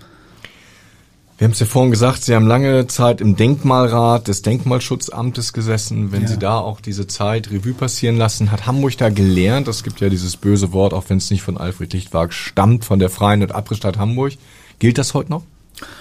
Wir 1.41 1.47
haben 1.47 1.53
es 1.53 1.61
ja 1.61 1.65
vorhin 1.65 1.91
gesagt, 1.91 2.23
Sie 2.23 2.35
haben 2.35 2.47
lange 2.47 2.87
Zeit 2.87 3.23
im 3.23 3.35
Denkmalrat 3.35 4.29
des 4.29 4.43
Denkmalschutzamtes 4.43 5.55
gesessen. 5.55 6.13
Wenn 6.13 6.25
ja. 6.25 6.29
Sie 6.29 6.39
da 6.39 6.59
auch 6.59 6.83
diese 6.83 7.07
Zeit 7.07 7.51
Revue 7.51 7.73
passieren 7.73 8.19
lassen, 8.19 8.53
hat 8.53 8.67
Hamburg 8.67 8.99
da 8.99 9.09
gelernt? 9.09 9.67
Es 9.67 9.83
gibt 9.83 10.03
ja 10.03 10.11
dieses 10.11 10.37
böse 10.37 10.75
Wort, 10.75 10.93
auch 10.93 11.05
wenn 11.09 11.17
es 11.17 11.31
nicht 11.31 11.41
von 11.41 11.57
Alfred 11.57 11.95
Lichtwag 11.95 12.35
stammt, 12.35 12.85
von 12.85 12.99
der 12.99 13.09
Freien 13.09 13.41
und 13.41 13.53
Abrissstadt 13.53 13.97
Hamburg. 13.97 14.35
Gilt 14.81 14.99
das 14.99 15.15
heute 15.15 15.31
noch? 15.31 15.43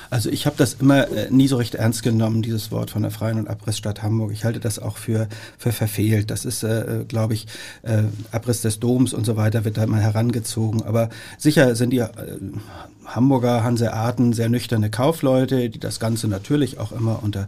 Also 0.10 0.30
ich 0.30 0.46
habe 0.46 0.58
das 0.58 0.74
immer 0.74 1.10
äh, 1.10 1.32
nie 1.32 1.48
so 1.48 1.56
recht 1.56 1.76
ernst 1.76 2.04
genommen, 2.04 2.42
dieses 2.42 2.70
Wort 2.70 2.92
von 2.92 3.04
der 3.04 3.12
Freien 3.12 3.40
und 3.40 3.48
Abrissstadt 3.48 4.04
Hamburg. 4.04 4.34
Ich 4.34 4.44
halte 4.44 4.60
das 4.60 4.78
auch 4.78 4.98
für, 4.98 5.30
für 5.58 5.72
verfehlt. 5.72 6.32
Das 6.32 6.44
ist, 6.44 6.64
äh, 6.64 7.02
äh 7.02 7.06
glaube 7.06 7.34
ich, 7.34 7.48
äh, 7.84 8.04
Abriss 8.34 8.62
des 8.62 8.82
Doms 8.82 9.14
und 9.14 9.26
so 9.26 9.38
weiter 9.38 9.64
wird 9.64 9.78
da 9.78 9.88
mal 9.88 10.02
herangezogen. 10.02 10.84
Aber 10.84 11.10
sicher 11.38 11.76
sind 11.78 11.92
die 11.92 12.00
äh, 12.00 12.10
Hamburger 13.16 13.64
Hanseaten 13.64 14.34
sehr 14.34 14.50
nüchterne 14.50 14.90
Kaufleute, 14.90 15.70
die 15.70 15.80
das 15.80 16.00
Ganze 16.00 16.28
natürlich 16.28 16.80
auch 16.80 16.92
immer 16.92 17.22
unter 17.24 17.48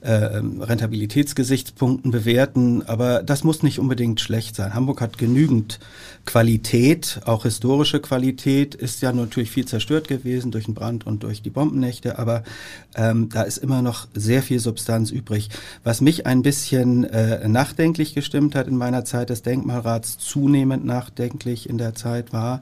äh, 0.00 0.12
Rentabilitätsgesichtspunkten 0.12 2.10
bewerten. 2.10 2.82
Aber 2.86 3.22
das 3.22 3.44
muss 3.44 3.62
nicht 3.62 3.78
unbedingt 3.78 4.20
schlecht 4.20 4.56
sein. 4.56 4.74
Hamburg 4.74 5.00
hat 5.00 5.18
genügend 5.18 5.80
Qualität, 6.26 7.20
auch 7.24 7.44
historische 7.44 8.00
Qualität, 8.00 8.74
ist 8.74 9.02
ja 9.02 9.12
natürlich 9.12 9.50
viel 9.50 9.64
zerstört 9.64 10.06
gewesen 10.06 10.50
durch 10.50 10.66
den 10.66 10.74
Brand 10.74 11.06
und 11.06 11.22
durch 11.22 11.42
die 11.42 11.50
Bombennächte, 11.50 12.18
aber 12.18 12.44
ähm, 12.94 13.28
da 13.30 13.42
ist 13.42 13.58
immer 13.58 13.82
noch 13.82 14.06
sehr 14.14 14.42
viel 14.42 14.60
Substanz 14.60 15.10
übrig. 15.10 15.48
Was 15.82 16.00
mich 16.00 16.26
ein 16.26 16.42
bisschen 16.42 17.04
äh, 17.04 17.48
nachdenklich 17.48 18.14
gestimmt 18.14 18.54
hat 18.54 18.68
in 18.68 18.76
meiner 18.76 19.04
Zeit 19.04 19.30
des 19.30 19.42
Denkmalrats, 19.42 20.18
zunehmend 20.18 20.84
nachdenklich 20.84 21.68
in 21.68 21.78
der 21.78 21.94
Zeit 21.94 22.32
war, 22.32 22.60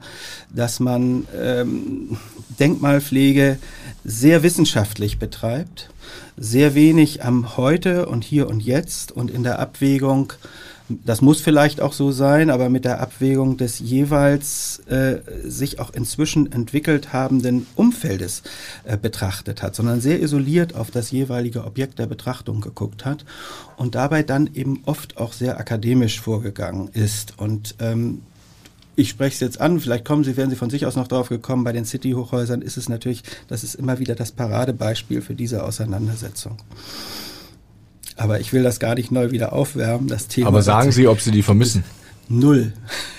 dass 0.53 0.79
man 0.79 1.27
ähm, 1.37 2.17
Denkmalpflege 2.59 3.57
sehr 4.03 4.43
wissenschaftlich 4.43 5.19
betreibt, 5.19 5.89
sehr 6.37 6.75
wenig 6.75 7.23
am 7.23 7.57
Heute 7.57 8.07
und 8.07 8.23
Hier 8.23 8.47
und 8.47 8.61
Jetzt 8.61 9.11
und 9.11 9.29
in 9.31 9.43
der 9.43 9.59
Abwägung 9.59 10.33
das 10.89 11.21
muss 11.21 11.39
vielleicht 11.39 11.81
auch 11.81 11.93
so 11.93 12.11
sein, 12.11 12.49
aber 12.49 12.69
mit 12.69 12.83
der 12.83 12.99
Abwägung 12.99 13.57
des 13.57 13.79
jeweils 13.79 14.79
äh, 14.87 15.17
sich 15.43 15.79
auch 15.79 15.93
inzwischen 15.93 16.51
entwickelt 16.51 17.13
habenden 17.13 17.67
Umfeldes 17.75 18.41
äh, 18.85 18.97
betrachtet 18.97 19.61
hat, 19.61 19.75
sondern 19.75 20.01
sehr 20.01 20.19
isoliert 20.21 20.75
auf 20.75 20.89
das 20.89 21.11
jeweilige 21.11 21.65
Objekt 21.65 21.99
der 21.99 22.07
Betrachtung 22.07 22.61
geguckt 22.61 23.05
hat 23.05 23.23
und 23.77 23.95
dabei 23.95 24.23
dann 24.23 24.49
eben 24.55 24.81
oft 24.85 25.17
auch 25.17 25.33
sehr 25.33 25.59
akademisch 25.59 26.19
vorgegangen 26.19 26.89
ist. 26.93 27.33
Und 27.37 27.75
ähm, 27.79 28.21
ich 28.99 29.09
spreche 29.09 29.33
es 29.33 29.39
jetzt 29.39 29.61
an, 29.61 29.79
vielleicht 29.79 30.03
kommen 30.03 30.23
Sie, 30.23 30.35
werden 30.35 30.49
Sie 30.49 30.57
von 30.57 30.69
sich 30.69 30.85
aus 30.85 30.95
noch 30.95 31.07
drauf 31.07 31.29
gekommen, 31.29 31.63
bei 31.63 31.71
den 31.71 31.85
City-Hochhäusern 31.85 32.61
ist 32.61 32.75
es 32.75 32.89
natürlich, 32.89 33.23
das 33.47 33.63
ist 33.63 33.75
immer 33.75 33.99
wieder 33.99 34.13
das 34.13 34.31
Paradebeispiel 34.33 35.21
für 35.21 35.35
diese 35.35 35.63
Auseinandersetzung. 35.63 36.57
Aber 38.17 38.41
ich 38.41 38.51
will 38.51 38.63
das 38.63 38.81
gar 38.81 38.95
nicht 38.95 39.11
neu 39.11 39.31
wieder 39.31 39.53
aufwärmen, 39.53 40.09
das 40.09 40.27
Thema. 40.27 40.49
Aber 40.49 40.61
sagen 40.61 40.91
Sie, 40.91 41.07
ob 41.07 41.21
Sie 41.21 41.31
die 41.31 41.43
vermissen? 41.43 41.85
Null. 42.27 42.73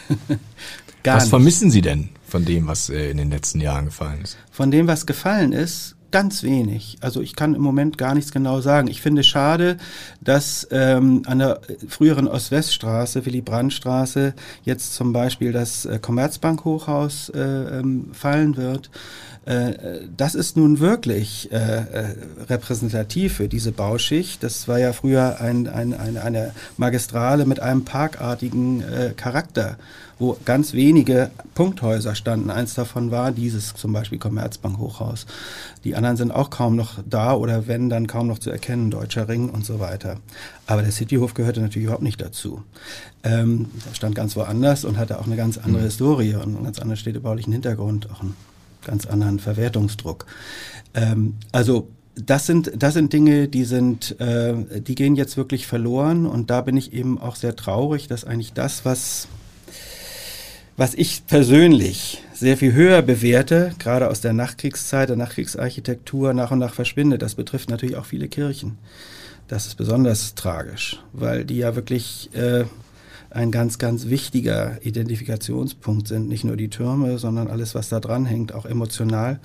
gar 1.03 1.17
was 1.17 1.25
nicht. 1.25 1.31
vermissen 1.31 1.71
Sie 1.71 1.81
denn 1.81 2.11
von 2.29 2.45
dem, 2.45 2.67
was 2.67 2.91
äh, 2.91 3.11
in 3.11 3.17
den 3.17 3.31
letzten 3.31 3.61
Jahren 3.61 3.87
gefallen 3.87 4.21
ist? 4.23 4.37
Von 4.51 4.71
dem, 4.71 4.87
was 4.87 5.07
gefallen 5.07 5.53
ist, 5.53 5.97
ganz 6.11 6.43
wenig. 6.43 6.99
Also 7.01 7.21
ich 7.21 7.37
kann 7.37 7.55
im 7.55 7.63
Moment 7.63 7.99
gar 7.99 8.15
nichts 8.15 8.33
genau 8.33 8.61
sagen. 8.61 8.89
Ich 8.89 9.01
finde 9.01 9.23
schade, 9.23 9.77
dass 10.21 10.67
ähm, 10.71 11.23
an 11.27 11.39
der 11.39 11.61
früheren 11.89 12.29
Ost-West-Straße, 12.29 13.27
Willy-Brandt-Straße, 13.27 14.35
jetzt 14.63 14.95
zum 14.95 15.13
Beispiel 15.13 15.53
das 15.53 15.85
äh, 15.85 15.99
Commerzbank-Hochhaus 15.99 17.31
äh, 17.31 17.41
ähm, 17.41 18.11
fallen 18.13 18.57
wird. 18.57 18.91
Äh, 19.47 19.73
das 20.17 20.35
ist 20.35 20.57
nun 20.57 20.81
wirklich 20.81 21.51
äh, 21.53 21.57
äh, 21.57 22.15
repräsentativ 22.49 23.35
für 23.35 23.49
diese 23.49 23.73
Bauschicht. 23.73 24.43
Das 24.43 24.69
war 24.69 24.79
ja 24.79 24.93
früher 24.93 25.41
ein, 25.41 25.67
ein, 25.69 25.95
eine, 25.95 26.23
eine 26.23 26.53
Magistrale 26.77 27.47
mit 27.47 27.61
einem 27.61 27.85
parkartigen 27.85 28.83
äh, 28.83 29.13
Charakter 29.17 29.77
wo 30.21 30.37
ganz 30.45 30.75
wenige 30.75 31.31
Punkthäuser 31.55 32.15
standen. 32.15 32.51
Eins 32.51 32.75
davon 32.75 33.11
war 33.11 33.33
dieses 33.33 33.75
zum 33.75 33.93
Beispiel 33.93 34.19
Commerzbank 34.19 34.79
Hochhaus. 34.79 35.27
Die 35.83 35.97
anderen 35.97 36.19
sind 36.19 36.31
auch 36.31 36.51
kaum 36.51 36.77
noch 36.77 36.99
da 37.09 37.33
oder 37.33 37.67
wenn, 37.67 37.89
dann 37.89 38.07
kaum 38.07 38.29
noch 38.29 38.39
zu 38.39 38.51
erkennen, 38.51 38.91
Deutscher 38.91 39.29
Ring 39.29 39.49
und 39.49 39.65
so 39.65 39.81
weiter. 39.81 40.19
Aber 40.67 40.83
der 40.83 40.93
Cityhof 40.93 41.33
gehörte 41.33 41.61
natürlich 41.61 41.87
überhaupt 41.87 42.03
nicht 42.03 42.21
dazu. 42.21 42.63
Ähm, 43.25 43.71
stand 43.95 44.15
ganz 44.15 44.37
woanders 44.37 44.85
und 44.85 44.99
hatte 44.99 45.19
auch 45.19 45.27
eine 45.27 45.37
ganz 45.37 45.57
andere 45.57 45.83
mhm. 45.83 45.87
Historie 45.87 46.35
und 46.35 46.55
einen 46.55 46.65
ganz 46.65 46.79
anderen 46.79 46.99
städtebaulichen 46.99 47.53
Hintergrund, 47.53 48.11
auch 48.13 48.21
einen 48.21 48.37
ganz 48.85 49.07
anderen 49.07 49.39
Verwertungsdruck. 49.39 50.27
Ähm, 50.95 51.37
also 51.53 51.89
das 52.15 52.47
sind, 52.47 52.73
das 52.77 52.95
sind 52.95 53.13
Dinge, 53.13 53.49
die 53.49 53.65
sind, 53.65 54.21
äh, 54.21 54.55
die 54.81 54.95
gehen 54.95 55.17
jetzt 55.17 55.37
wirklich 55.37 55.67
verloren 55.67 56.27
und 56.27 56.51
da 56.51 56.61
bin 56.61 56.77
ich 56.77 56.93
eben 56.93 57.19
auch 57.19 57.37
sehr 57.37 57.57
traurig, 57.57 58.09
dass 58.09 58.25
eigentlich 58.25 58.53
das, 58.53 58.85
was 58.85 59.29
was 60.81 60.95
ich 60.95 61.27
persönlich 61.27 62.23
sehr 62.33 62.57
viel 62.57 62.73
höher 62.73 63.03
bewerte, 63.03 63.75
gerade 63.79 64.09
aus 64.09 64.23
der 64.23 64.33
Nachkriegszeit, 64.33 65.11
der 65.11 65.17
Nachkriegsarchitektur 65.17 66.33
nach 66.33 66.53
und 66.53 66.59
nach 66.59 66.73
verschwindet. 66.73 67.21
Das 67.21 67.35
betrifft 67.35 67.69
natürlich 67.69 67.97
auch 67.97 68.07
viele 68.07 68.29
Kirchen. 68.29 68.79
Das 69.47 69.67
ist 69.67 69.75
besonders 69.75 70.37
tragisch, 70.37 70.99
weil 71.13 71.45
die 71.45 71.59
ja 71.59 71.77
wirklich 71.77 72.31
äh, 72.35 72.65
ein 73.31 73.51
ganz, 73.51 73.79
ganz 73.79 74.07
wichtiger 74.07 74.85
Identifikationspunkt 74.85 76.09
sind. 76.09 76.29
Nicht 76.29 76.45
nur 76.45 76.57
die 76.57 76.69
Türme, 76.69 77.19
sondern 77.19 77.49
alles, 77.49 77.75
was 77.75 77.89
da 77.89 78.01
dran 78.01 78.27
hängt, 78.27 78.53
auch 78.53 78.67
emotional. 78.67 79.41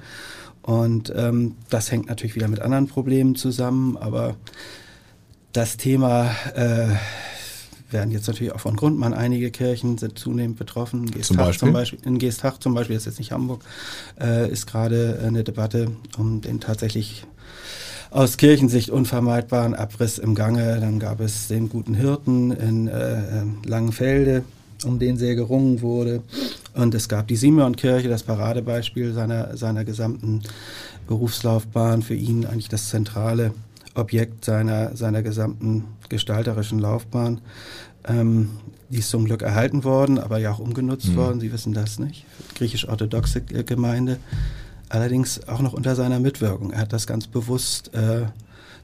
Und 0.61 1.13
ähm, 1.15 1.55
das 1.69 1.91
hängt 1.91 2.07
natürlich 2.07 2.35
wieder 2.35 2.47
mit 2.47 2.59
anderen 2.59 2.87
Problemen 2.87 3.35
zusammen, 3.35 3.97
aber 3.97 4.35
das 5.53 5.77
Thema 5.77 6.31
äh, 6.55 6.87
werden 7.91 8.11
jetzt 8.11 8.27
natürlich 8.27 8.51
auch 8.51 8.59
von 8.59 8.75
Grundmann 8.75 9.13
einige 9.13 9.51
Kirchen 9.51 9.97
sind 9.97 10.17
zunehmend 10.17 10.57
betroffen. 10.57 11.09
Geestach 11.11 11.27
zum 11.27 11.37
Beispiel? 11.37 11.59
Zum 11.59 11.73
Beispiel 11.73 11.99
in 12.03 12.17
Geestach 12.17 12.57
zum 12.57 12.73
Beispiel, 12.73 12.95
das 12.95 13.03
ist 13.03 13.13
jetzt 13.13 13.19
nicht 13.19 13.31
Hamburg, 13.31 13.63
äh, 14.19 14.49
ist 14.49 14.65
gerade 14.65 15.21
eine 15.23 15.43
Debatte 15.43 15.91
um 16.17 16.41
den 16.41 16.59
tatsächlich 16.59 17.25
aus 18.15 18.37
Kirchensicht 18.37 18.91
unvermeidbaren 18.91 19.73
Abriss 19.73 20.19
im 20.19 20.35
Gange. 20.35 20.79
Dann 20.79 20.99
gab 20.99 21.19
es 21.19 21.49
den 21.49 21.67
guten 21.67 21.93
Hirten 21.93 22.51
in 22.51 22.87
äh, 22.87 23.43
Langenfelde, 23.65 24.43
um 24.85 24.99
den 24.99 25.17
sehr 25.17 25.35
gerungen 25.35 25.81
wurde. 25.81 26.23
Und 26.73 26.95
es 26.95 27.09
gab 27.09 27.27
die 27.27 27.35
Simeonkirche, 27.35 28.07
das 28.07 28.23
Paradebeispiel 28.23 29.11
seiner, 29.11 29.57
seiner 29.57 29.83
gesamten 29.83 30.43
Berufslaufbahn, 31.07 32.03
für 32.03 32.15
ihn 32.15 32.45
eigentlich 32.45 32.69
das 32.69 32.87
zentrale 32.87 33.53
Objekt 33.95 34.45
seiner, 34.45 34.95
seiner 34.95 35.21
gesamten 35.21 35.83
gestalterischen 36.07 36.79
Laufbahn. 36.79 37.41
Ähm, 38.07 38.51
die 38.87 38.99
ist 38.99 39.09
zum 39.09 39.25
Glück 39.25 39.41
erhalten 39.41 39.83
worden, 39.83 40.19
aber 40.19 40.37
ja 40.37 40.53
auch 40.53 40.59
umgenutzt 40.59 41.09
mhm. 41.09 41.15
worden. 41.17 41.39
Sie 41.41 41.51
wissen 41.51 41.73
das 41.73 41.99
nicht. 41.99 42.23
Griechisch-orthodoxe 42.55 43.41
Gemeinde 43.41 44.19
allerdings 44.89 45.47
auch 45.47 45.61
noch 45.61 45.73
unter 45.73 45.95
seiner 45.95 46.19
Mitwirkung. 46.19 46.71
Er 46.71 46.81
hat 46.81 46.93
das 46.93 47.07
ganz 47.07 47.27
bewusst 47.27 47.93
äh, 47.93 48.25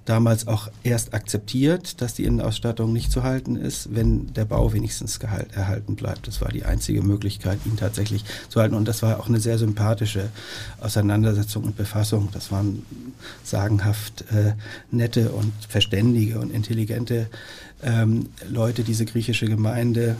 damals 0.05 0.47
auch 0.47 0.69
erst 0.83 1.13
akzeptiert, 1.13 2.01
dass 2.01 2.15
die 2.15 2.25
Innenausstattung 2.25 2.91
nicht 2.91 3.11
zu 3.11 3.23
halten 3.23 3.55
ist, 3.55 3.93
wenn 3.93 4.33
der 4.33 4.45
Bau 4.45 4.73
wenigstens 4.73 5.19
gehalt, 5.19 5.53
erhalten 5.53 5.95
bleibt. 5.95 6.27
Das 6.27 6.41
war 6.41 6.49
die 6.49 6.65
einzige 6.65 7.03
Möglichkeit, 7.03 7.59
ihn 7.65 7.77
tatsächlich 7.77 8.25
zu 8.49 8.59
halten. 8.59 8.75
Und 8.75 8.87
das 8.87 9.03
war 9.03 9.19
auch 9.19 9.27
eine 9.27 9.39
sehr 9.39 9.57
sympathische 9.57 10.29
Auseinandersetzung 10.79 11.63
und 11.65 11.77
Befassung. 11.77 12.29
Das 12.33 12.51
waren 12.51 12.83
sagenhaft 13.43 14.25
äh, 14.31 14.53
nette 14.89 15.31
und 15.31 15.53
verständige 15.69 16.39
und 16.39 16.51
intelligente 16.51 17.27
ähm, 17.83 18.29
Leute, 18.49 18.83
diese 18.83 19.05
griechische 19.05 19.45
Gemeinde 19.45 20.15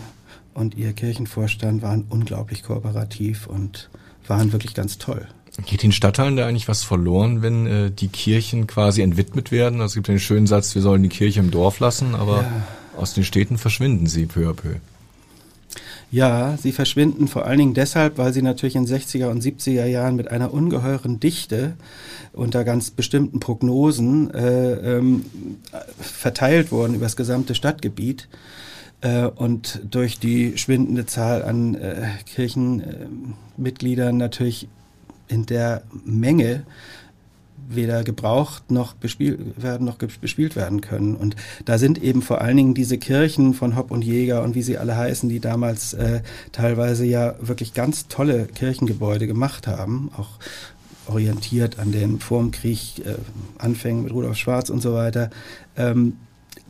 und 0.54 0.76
ihr 0.76 0.94
Kirchenvorstand 0.94 1.82
waren 1.82 2.06
unglaublich 2.10 2.64
kooperativ 2.64 3.48
und 3.48 3.90
waren 4.28 4.52
wirklich 4.52 4.74
ganz 4.74 4.98
toll. 4.98 5.28
Geht 5.66 5.84
den 5.84 5.92
Stadtteilen 5.92 6.38
da 6.38 6.48
eigentlich 6.48 6.70
was 6.70 6.84
verloren, 6.84 7.42
wenn 7.42 7.68
äh, 7.68 7.92
die 7.92 8.08
Kirchen 8.08 8.68
quasi 8.68 9.02
entwidmet 9.02 9.52
werden? 9.52 9.82
Also 9.82 9.92
es 9.92 9.96
gibt 9.96 10.08
den 10.08 10.20
schönen 10.20 10.48
Satz, 10.48 10.76
wir 10.76 10.82
sollen 10.82 11.04
die 11.04 11.10
Kirche 11.10 11.42
im 11.42 11.52
Dorf 11.52 11.80
lassen, 11.80 12.16
aber 12.16 12.44
ja. 12.44 12.68
aus 12.98 13.14
den 13.14 13.26
Städten 13.26 13.58
verschwinden 13.58 14.08
sie 14.08 14.26
peu 14.26 14.50
à 14.50 14.54
peu. 14.54 14.76
Ja, 16.10 16.58
sie 16.62 16.74
verschwinden 16.74 17.30
vor 17.30 17.46
allen 17.46 17.58
Dingen 17.58 17.74
deshalb, 17.74 18.18
weil 18.18 18.34
sie 18.34 18.42
natürlich 18.42 18.76
in 18.76 18.86
60er 18.86 19.28
und 19.28 19.42
70er 19.42 19.86
Jahren 19.86 20.18
mit 20.18 20.30
einer 20.30 20.54
ungeheuren 20.54 21.22
Dichte 21.22 21.76
unter 22.34 22.66
ganz 22.66 22.92
bestimmten 22.92 23.40
Prognosen 23.40 24.34
äh, 24.34 24.98
ähm, 24.98 25.26
verteilt 26.00 26.72
wurden 26.72 26.96
über 26.96 27.06
das 27.06 27.16
gesamte 27.16 27.56
Stadtgebiet 27.56 28.28
äh, 29.00 29.24
und 29.26 29.82
durch 29.90 30.20
die 30.20 30.58
schwindende 30.58 31.06
Zahl 31.06 31.44
an 31.44 31.76
äh, 31.76 32.08
Kirchenmitgliedern 32.26 34.18
natürlich 34.18 34.68
in 35.32 35.46
der 35.46 35.84
Menge 36.06 36.64
weder 37.70 38.04
gebraucht 38.04 38.70
noch 38.70 38.94
bespielt 38.94 39.40
werden 39.62 39.86
noch 39.86 39.98
bespielt 39.98 40.56
werden 40.56 40.82
können. 40.82 41.16
Und 41.16 41.36
da 41.66 41.78
sind 41.78 42.02
eben 42.04 42.22
vor 42.22 42.42
allen 42.42 42.58
Dingen 42.58 42.74
diese 42.74 42.98
Kirchen 42.98 43.54
von 43.54 43.76
Hopp 43.76 43.92
und 43.92 44.04
Jäger 44.04 44.44
und 44.44 44.56
wie 44.56 44.62
sie 44.62 44.78
alle 44.78 44.98
heißen, 44.98 45.30
die 45.30 45.40
damals 45.40 45.94
äh, 45.94 46.22
teilweise 46.52 47.06
ja 47.06 47.36
wirklich 47.40 47.74
ganz 47.74 48.08
tolle 48.08 48.46
Kirchengebäude 48.48 49.28
gemacht 49.28 49.68
haben, 49.68 50.12
auch 50.18 50.40
orientiert 51.08 51.80
an 51.80 51.92
den 51.92 52.20
vorm 52.20 52.52
Krieg 52.52 53.06
äh, 53.06 53.16
Anfängen 53.58 54.04
mit 54.04 54.14
Rudolf 54.14 54.38
Schwarz 54.38 54.70
und 54.70 54.82
so 54.82 54.94
weiter. 54.94 55.30
Ähm, 55.78 56.18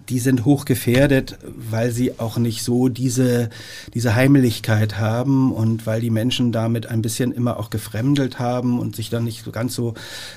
die 0.10 0.20
sind 0.20 0.46
hoch 0.46 0.66
gefährdet, 0.66 1.38
weil 1.56 1.92
sie 1.92 2.20
auch 2.20 2.38
nicht 2.38 2.64
so 2.64 2.90
diese, 2.90 3.50
diese 3.94 4.16
Heimeligkeit 4.16 4.98
haben 4.98 5.52
und 5.52 5.86
weil 5.86 6.02
die 6.02 6.10
Menschen 6.10 6.52
damit 6.52 6.88
ein 6.88 7.02
bisschen 7.02 7.32
immer 7.32 7.58
auch 7.60 7.70
gefremdelt 7.70 8.40
haben 8.40 8.80
und 8.80 8.96
sich 8.96 9.10
dann 9.10 9.24
nicht 9.24 9.44
so 9.44 9.52
ganz 9.52 9.76
so, 9.76 9.94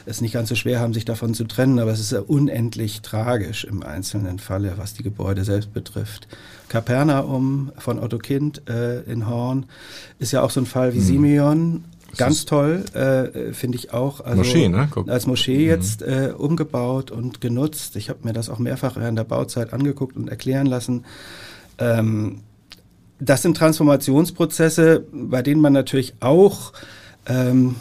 es 0.06 0.20
nicht 0.20 0.32
ganz 0.32 0.48
so 0.48 0.54
schwer 0.54 0.80
haben, 0.80 0.94
sich 0.94 1.04
davon 1.04 1.34
zu 1.34 1.44
trennen. 1.44 1.78
Aber 1.78 1.92
es 1.92 2.00
ist 2.00 2.12
ja 2.12 2.20
unendlich 2.20 3.02
tragisch 3.02 3.64
im 3.64 3.82
einzelnen 3.82 4.38
Falle, 4.38 4.74
was 4.76 4.94
die 4.94 5.02
Gebäude 5.02 5.44
selbst 5.44 5.72
betrifft. 5.72 6.28
Kapernaum 6.68 7.72
von 7.78 7.98
Otto 7.98 8.18
Kind 8.18 8.68
äh, 8.68 9.02
in 9.02 9.28
Horn 9.28 9.66
ist 10.18 10.32
ja 10.32 10.42
auch 10.42 10.50
so 10.50 10.60
ein 10.60 10.66
Fall 10.66 10.94
wie 10.94 10.98
mhm. 10.98 11.04
Simeon. 11.04 11.84
Ganz 12.18 12.44
toll, 12.44 12.84
äh, 12.94 13.52
finde 13.52 13.78
ich 13.78 13.92
auch. 13.92 14.20
Also 14.20 14.38
Moschee, 14.38 14.68
ne? 14.68 14.88
Guck. 14.90 15.08
Als 15.08 15.26
Moschee 15.26 15.64
mhm. 15.64 15.68
jetzt 15.68 16.02
äh, 16.02 16.32
umgebaut 16.36 17.10
und 17.10 17.40
genutzt. 17.40 17.96
Ich 17.96 18.08
habe 18.08 18.20
mir 18.22 18.32
das 18.32 18.48
auch 18.48 18.58
mehrfach 18.58 18.96
während 18.96 19.18
der 19.18 19.24
Bauzeit 19.24 19.72
angeguckt 19.72 20.16
und 20.16 20.28
erklären 20.28 20.66
lassen. 20.66 21.04
Ähm, 21.78 22.40
das 23.20 23.42
sind 23.42 23.56
Transformationsprozesse, 23.56 25.04
bei 25.12 25.42
denen 25.42 25.60
man 25.60 25.72
natürlich 25.72 26.14
auch 26.20 26.72
ähm, 27.26 27.76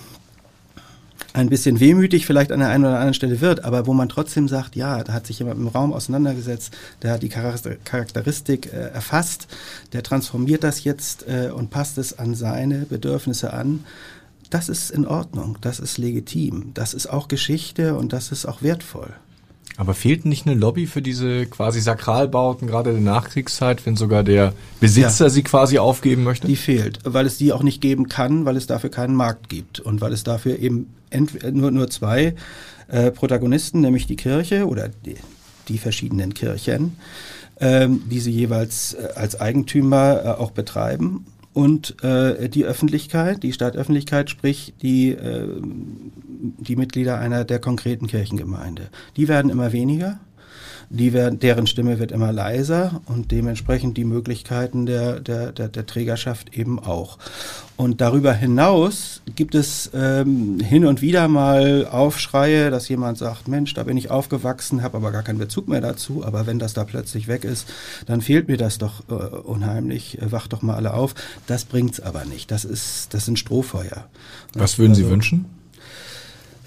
ein 1.34 1.49
bisschen 1.49 1.79
wehmütig 1.79 2.25
vielleicht 2.25 2.51
an 2.51 2.59
der 2.59 2.69
einen 2.69 2.86
oder 2.86 2.95
anderen 2.95 3.15
Stelle 3.15 3.41
wird, 3.41 3.65
aber 3.65 3.88
wo 3.88 3.93
man 3.93 4.07
trotzdem 4.07 4.47
sagt, 4.47 4.75
ja, 4.75 5.03
da 5.03 5.13
hat 5.13 5.25
sich 5.25 5.39
jemand 5.39 5.59
im 5.59 5.67
Raum 5.67 5.91
auseinandergesetzt, 5.91 6.75
der 7.01 7.11
hat 7.11 7.23
die 7.23 7.29
Charakteristik 7.29 8.71
äh, 8.71 8.89
erfasst, 8.93 9.47
der 9.93 10.03
transformiert 10.03 10.63
das 10.63 10.84
jetzt 10.84 11.27
äh, 11.27 11.49
und 11.49 11.71
passt 11.71 11.97
es 11.97 12.17
an 12.17 12.36
seine 12.36 12.86
Bedürfnisse 12.86 13.51
an 13.51 13.84
das 14.49 14.69
ist 14.69 14.91
in 14.91 15.07
Ordnung, 15.07 15.57
das 15.61 15.79
ist 15.79 15.97
legitim, 15.97 16.71
das 16.73 16.93
ist 16.93 17.07
auch 17.07 17.27
Geschichte 17.27 17.95
und 17.95 18.13
das 18.13 18.31
ist 18.31 18.45
auch 18.45 18.61
wertvoll. 18.61 19.13
Aber 19.75 19.95
fehlt 19.95 20.25
nicht 20.25 20.45
eine 20.45 20.55
Lobby 20.55 20.85
für 20.85 21.01
diese 21.01 21.47
quasi 21.47 21.81
Sakralbauten, 21.81 22.67
gerade 22.67 22.91
in 22.91 23.03
der 23.03 23.13
Nachkriegszeit, 23.13 23.85
wenn 23.85 23.95
sogar 23.95 24.23
der 24.23 24.53
Besitzer 24.79 25.25
ja, 25.25 25.29
sie 25.29 25.41
quasi 25.41 25.79
aufgeben 25.79 26.23
möchte? 26.23 26.45
Die 26.45 26.55
fehlt, 26.55 26.99
weil 27.05 27.25
es 27.25 27.37
die 27.37 27.51
auch 27.53 27.63
nicht 27.63 27.81
geben 27.81 28.07
kann, 28.07 28.45
weil 28.45 28.55
es 28.55 28.67
dafür 28.67 28.91
keinen 28.91 29.15
Markt 29.15 29.49
gibt 29.49 29.79
und 29.79 29.99
weil 29.99 30.13
es 30.13 30.23
dafür 30.23 30.59
eben 30.59 30.93
nur, 31.51 31.71
nur 31.71 31.89
zwei 31.89 32.35
äh, 32.87 33.09
Protagonisten, 33.09 33.81
nämlich 33.81 34.05
die 34.05 34.15
Kirche 34.15 34.67
oder 34.67 34.89
die, 34.89 35.15
die 35.67 35.79
verschiedenen 35.79 36.35
Kirchen, 36.35 36.97
ähm, 37.59 38.03
die 38.09 38.19
sie 38.19 38.31
jeweils 38.31 38.93
äh, 38.93 39.09
als 39.15 39.39
Eigentümer 39.39 40.21
äh, 40.23 40.27
auch 40.39 40.51
betreiben 40.51 41.25
und 41.54 42.04
äh, 42.04 42.49
die 42.49 42.66
Öffentlichkeit, 42.66 43.43
die 43.43 43.54
Stadtöffentlichkeit, 43.54 44.30
sprich 44.30 44.74
die, 44.82 45.12
äh, 45.12 45.47
die 45.62 46.76
Mitglieder 46.76 47.20
einer 47.20 47.45
der 47.45 47.60
konkreten 47.60 48.08
Kirchengemeinde. 48.08 48.89
Die 49.16 49.28
werden 49.28 49.51
immer 49.51 49.72
weniger 49.72 50.20
die 50.93 51.11
werden, 51.11 51.39
deren 51.39 51.65
Stimme 51.65 51.97
wird 51.97 52.11
immer 52.11 52.31
leiser 52.31 53.01
und 53.07 53.31
dementsprechend 53.31 53.97
die 53.97 54.05
Möglichkeiten 54.05 54.85
der, 54.85 55.19
der, 55.19 55.51
der, 55.51 55.67
der 55.67 55.85
Trägerschaft 55.87 56.55
eben 56.55 56.79
auch. 56.79 57.17
Und 57.75 57.99
darüber 57.99 58.31
hinaus 58.31 59.23
gibt 59.35 59.55
es 59.55 59.89
ähm, 59.95 60.59
hin 60.59 60.85
und 60.85 61.01
wieder 61.01 61.27
mal 61.27 61.87
Aufschreie, 61.87 62.69
dass 62.69 62.87
jemand 62.89 63.17
sagt, 63.17 63.47
Mensch, 63.47 63.73
da 63.73 63.83
bin 63.83 63.97
ich 63.97 64.11
aufgewachsen, 64.11 64.83
habe 64.83 64.97
aber 64.97 65.11
gar 65.11 65.23
keinen 65.23 65.39
Bezug 65.39 65.67
mehr 65.67 65.81
dazu, 65.81 66.23
aber 66.23 66.45
wenn 66.45 66.59
das 66.59 66.75
da 66.75 66.83
plötzlich 66.83 67.27
weg 67.27 67.43
ist, 67.43 67.67
dann 68.05 68.21
fehlt 68.21 68.47
mir 68.47 68.57
das 68.57 68.77
doch 68.77 69.09
äh, 69.09 69.13
unheimlich, 69.13 70.21
äh, 70.21 70.31
wacht 70.31 70.53
doch 70.53 70.61
mal 70.61 70.75
alle 70.75 70.93
auf. 70.93 71.15
Das 71.47 71.65
bringt's 71.65 71.99
aber 71.99 72.23
nicht, 72.25 72.51
das, 72.51 72.65
ist, 72.65 73.15
das 73.15 73.25
sind 73.25 73.39
Strohfeuer. 73.39 74.05
Was 74.53 74.77
würden 74.77 74.93
Sie 74.93 75.01
also, 75.01 75.11
wünschen? 75.11 75.62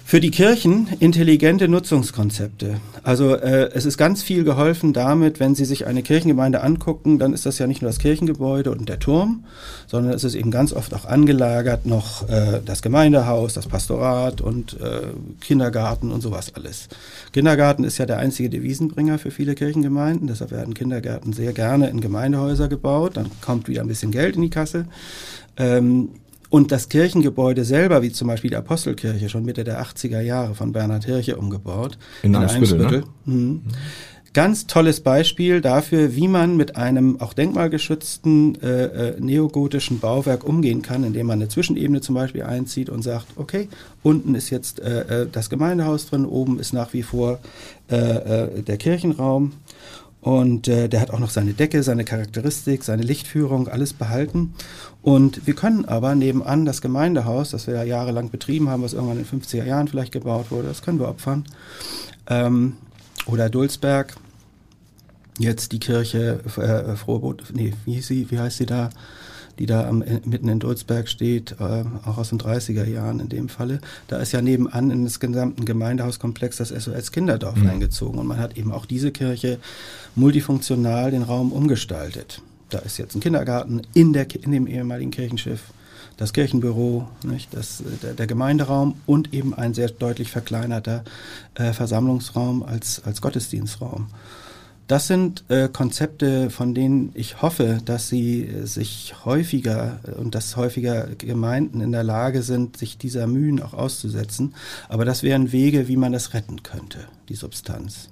Für 0.07 0.21
die 0.21 0.31
Kirchen 0.31 0.87
intelligente 1.01 1.67
Nutzungskonzepte. 1.67 2.79
Also 3.03 3.35
äh, 3.35 3.71
es 3.73 3.83
ist 3.83 3.97
ganz 3.97 4.23
viel 4.23 4.45
geholfen 4.45 4.93
damit, 4.93 5.41
wenn 5.41 5.53
Sie 5.53 5.65
sich 5.65 5.85
eine 5.85 6.01
Kirchengemeinde 6.01 6.63
angucken, 6.63 7.19
dann 7.19 7.33
ist 7.33 7.45
das 7.45 7.59
ja 7.59 7.67
nicht 7.67 7.81
nur 7.81 7.89
das 7.89 7.99
Kirchengebäude 7.99 8.71
und 8.71 8.87
der 8.87 8.99
Turm, 8.99 9.43
sondern 9.85 10.13
es 10.13 10.23
ist 10.23 10.35
eben 10.35 10.49
ganz 10.49 10.71
oft 10.71 10.93
auch 10.93 11.03
angelagert 11.03 11.85
noch 11.85 12.29
äh, 12.29 12.61
das 12.63 12.81
Gemeindehaus, 12.81 13.53
das 13.53 13.67
Pastorat 13.67 14.39
und 14.39 14.79
äh, 14.79 15.07
Kindergarten 15.41 16.13
und 16.13 16.21
sowas 16.21 16.55
alles. 16.55 16.87
Kindergarten 17.33 17.83
ist 17.83 17.97
ja 17.97 18.05
der 18.05 18.19
einzige 18.19 18.49
Devisenbringer 18.49 19.19
für 19.19 19.31
viele 19.31 19.55
Kirchengemeinden, 19.55 20.27
deshalb 20.27 20.51
werden 20.51 20.73
Kindergärten 20.73 21.33
sehr 21.33 21.51
gerne 21.51 21.89
in 21.89 21.99
Gemeindehäuser 21.99 22.69
gebaut, 22.69 23.17
dann 23.17 23.29
kommt 23.41 23.67
wieder 23.67 23.81
ein 23.81 23.89
bisschen 23.89 24.11
Geld 24.11 24.37
in 24.37 24.43
die 24.43 24.49
Kasse. 24.49 24.85
Ähm, 25.57 26.11
und 26.49 26.71
das 26.71 26.89
Kirchengebäude 26.89 27.65
selber, 27.65 28.01
wie 28.01 28.11
zum 28.11 28.27
Beispiel 28.27 28.49
die 28.49 28.55
Apostelkirche, 28.55 29.29
schon 29.29 29.45
Mitte 29.45 29.63
der 29.63 29.81
80er 29.81 30.21
Jahre 30.21 30.55
von 30.55 30.71
Bernhard 30.71 31.05
Hirche 31.05 31.37
umgebaut. 31.37 31.97
In, 32.23 32.33
in 32.33 32.41
Eimsbüttel. 32.41 32.99
Ne? 32.99 33.03
Mhm. 33.25 33.61
Ganz 34.33 34.67
tolles 34.67 34.99
Beispiel 34.99 35.61
dafür, 35.61 36.15
wie 36.15 36.27
man 36.27 36.57
mit 36.57 36.75
einem 36.75 37.19
auch 37.19 37.33
denkmalgeschützten 37.33 38.61
äh, 38.61 38.83
äh, 38.83 39.19
neogotischen 39.19 39.99
Bauwerk 39.99 40.43
umgehen 40.43 40.83
kann, 40.83 41.03
indem 41.03 41.25
man 41.25 41.39
eine 41.39 41.49
Zwischenebene 41.49 42.01
zum 42.01 42.13
Beispiel 42.13 42.43
einzieht 42.43 42.89
und 42.89 43.01
sagt, 43.01 43.25
okay, 43.37 43.67
unten 44.03 44.35
ist 44.35 44.51
jetzt 44.51 44.79
äh, 44.79 45.23
äh 45.23 45.27
das 45.31 45.49
Gemeindehaus 45.49 46.05
drin, 46.07 46.25
oben 46.25 46.59
ist 46.59 46.71
nach 46.71 46.93
wie 46.93 47.01
vor 47.01 47.39
äh, 47.89 47.95
äh, 47.95 48.61
der 48.61 48.77
Kirchenraum. 48.77 49.53
Und 50.21 50.67
äh, 50.67 50.89
der 50.89 50.99
hat 51.01 51.11
auch 51.11 51.19
noch 51.19 51.29
seine 51.29 51.53
Decke, 51.53 51.81
seine 51.83 52.03
Charakteristik, 52.03 52.83
seine 52.83 53.03
Lichtführung, 53.03 53.69
alles 53.69 53.93
behalten. 53.93 54.53
Und 55.07 55.47
wir 55.47 55.53
können 55.53 55.85
aber 55.85 56.15
nebenan 56.15 56.65
das 56.65 56.81
Gemeindehaus, 56.81 57.51
das 57.51 57.65
wir 57.65 57.75
ja 57.75 57.83
jahrelang 57.83 58.29
betrieben 58.29 58.67
haben, 58.67 58.83
was 58.83 58.91
irgendwann 58.91 59.17
in 59.17 59.23
den 59.23 59.41
50er 59.41 59.63
Jahren 59.63 59.87
vielleicht 59.87 60.11
gebaut 60.11 60.51
wurde, 60.51 60.67
das 60.67 60.81
können 60.81 60.99
wir 60.99 61.07
opfern. 61.07 61.45
Ähm, 62.29 62.73
oder 63.25 63.49
Dulsberg, 63.49 64.17
jetzt 65.39 65.71
die 65.71 65.79
Kirche 65.79 66.41
äh, 66.57 66.97
Frohbot, 66.97 67.53
nee, 67.53 67.73
wie, 67.85 68.01
sie, 68.01 68.29
wie 68.29 68.37
heißt 68.37 68.57
sie 68.57 68.65
da? 68.65 68.89
die 69.59 69.65
da 69.65 69.87
am, 69.87 70.03
mitten 70.25 70.49
in 70.49 70.59
Dulzberg 70.59 71.07
steht, 71.07 71.55
äh, 71.59 71.83
auch 72.05 72.17
aus 72.19 72.29
den 72.29 72.37
30er 72.37 72.85
Jahren 72.85 73.19
in 73.21 73.29
dem 73.29 73.49
Falle. 73.49 73.79
Da 74.07 74.17
ist 74.17 74.33
ja 74.33 74.41
nebenan 74.41 74.91
in 74.91 75.03
das 75.05 75.19
gesamten 75.19 75.65
Gemeindehauskomplex 75.65 76.57
das 76.57 76.69
SOS 76.69 77.11
Kinderdorf 77.11 77.55
mhm. 77.55 77.69
eingezogen 77.69 78.19
und 78.19 78.27
man 78.27 78.39
hat 78.39 78.55
eben 78.55 78.71
auch 78.71 78.85
diese 78.85 79.11
Kirche 79.11 79.57
multifunktional 80.15 81.09
den 81.09 81.23
Raum 81.23 81.51
umgestaltet. 81.51 82.43
Da 82.69 82.79
ist 82.79 82.97
jetzt 82.97 83.15
ein 83.15 83.21
Kindergarten 83.21 83.81
in, 83.93 84.13
der, 84.13 84.27
in 84.35 84.51
dem 84.51 84.67
ehemaligen 84.67 85.11
Kirchenschiff, 85.11 85.61
das 86.17 86.33
Kirchenbüro, 86.33 87.07
nicht, 87.23 87.53
das, 87.53 87.83
der, 88.01 88.13
der 88.13 88.27
Gemeinderaum 88.27 88.99
und 89.05 89.33
eben 89.33 89.53
ein 89.53 89.73
sehr 89.73 89.89
deutlich 89.89 90.31
verkleinerter 90.31 91.03
äh, 91.55 91.73
Versammlungsraum 91.73 92.63
als, 92.63 93.03
als 93.05 93.21
Gottesdienstraum. 93.21 94.07
Das 94.87 95.07
sind 95.07 95.43
äh, 95.49 95.67
Konzepte, 95.67 96.49
von 96.49 96.73
denen 96.73 97.11
ich 97.13 97.41
hoffe, 97.41 97.79
dass 97.83 98.07
sie 98.07 98.49
sich 98.63 99.25
häufiger 99.25 99.99
und 100.17 100.33
dass 100.33 100.55
häufiger 100.55 101.07
Gemeinden 101.17 101.81
in 101.81 101.91
der 101.91 102.05
Lage 102.05 102.41
sind, 102.41 102.77
sich 102.77 102.97
dieser 102.97 103.27
Mühen 103.27 103.61
auch 103.61 103.73
auszusetzen. 103.73 104.55
Aber 104.87 105.03
das 105.03 105.23
wären 105.23 105.51
Wege, 105.51 105.89
wie 105.89 105.97
man 105.97 106.13
das 106.13 106.33
retten 106.33 106.63
könnte, 106.63 106.99
die 107.27 107.35
Substanz. 107.35 108.09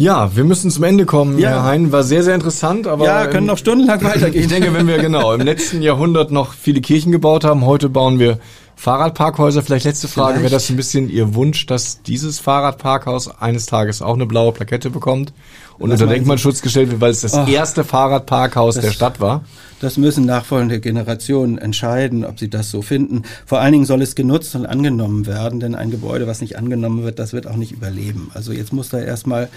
Ja, 0.00 0.36
wir 0.36 0.44
müssen 0.44 0.70
zum 0.70 0.84
Ende 0.84 1.06
kommen, 1.06 1.38
ja. 1.38 1.50
Herr 1.50 1.64
Hein. 1.64 1.90
War 1.90 2.04
sehr, 2.04 2.22
sehr 2.22 2.36
interessant, 2.36 2.86
aber. 2.86 3.04
Ja, 3.04 3.26
können 3.26 3.46
noch 3.46 3.58
stundenlang 3.58 4.02
weitergehen. 4.04 4.44
Ich 4.44 4.48
denke, 4.48 4.72
wenn 4.72 4.86
wir 4.86 4.98
genau 4.98 5.32
im 5.32 5.40
letzten 5.40 5.82
Jahrhundert 5.82 6.30
noch 6.30 6.52
viele 6.52 6.80
Kirchen 6.80 7.10
gebaut 7.10 7.42
haben, 7.42 7.66
heute 7.66 7.88
bauen 7.88 8.20
wir 8.20 8.38
Fahrradparkhäuser. 8.78 9.62
Vielleicht 9.62 9.86
letzte 9.86 10.06
Frage, 10.06 10.38
wäre 10.38 10.50
das 10.50 10.70
ein 10.70 10.76
bisschen 10.76 11.10
Ihr 11.10 11.34
Wunsch, 11.34 11.66
dass 11.66 12.00
dieses 12.02 12.38
Fahrradparkhaus 12.38 13.40
eines 13.40 13.66
Tages 13.66 14.02
auch 14.02 14.14
eine 14.14 14.24
blaue 14.24 14.52
Plakette 14.52 14.88
bekommt 14.88 15.32
und 15.80 15.90
unter 15.90 16.06
Denkmalschutz 16.06 16.62
gestellt 16.62 16.92
wird, 16.92 17.00
weil 17.00 17.10
es 17.10 17.22
das 17.22 17.34
oh, 17.34 17.44
erste 17.46 17.82
Fahrradparkhaus 17.82 18.76
das, 18.76 18.84
der 18.84 18.92
Stadt 18.92 19.18
war? 19.18 19.42
Das 19.80 19.96
müssen 19.96 20.26
nachfolgende 20.26 20.78
Generationen 20.78 21.58
entscheiden, 21.58 22.24
ob 22.24 22.38
sie 22.38 22.48
das 22.48 22.70
so 22.70 22.80
finden. 22.80 23.22
Vor 23.46 23.58
allen 23.58 23.72
Dingen 23.72 23.84
soll 23.84 24.00
es 24.00 24.14
genutzt 24.14 24.54
und 24.54 24.64
angenommen 24.64 25.26
werden, 25.26 25.58
denn 25.58 25.74
ein 25.74 25.90
Gebäude, 25.90 26.28
was 26.28 26.40
nicht 26.40 26.56
angenommen 26.56 27.02
wird, 27.02 27.18
das 27.18 27.32
wird 27.32 27.48
auch 27.48 27.56
nicht 27.56 27.72
überleben. 27.72 28.30
Also 28.32 28.52
jetzt 28.52 28.72
muss 28.72 28.90
da 28.90 29.00
erstmal 29.00 29.48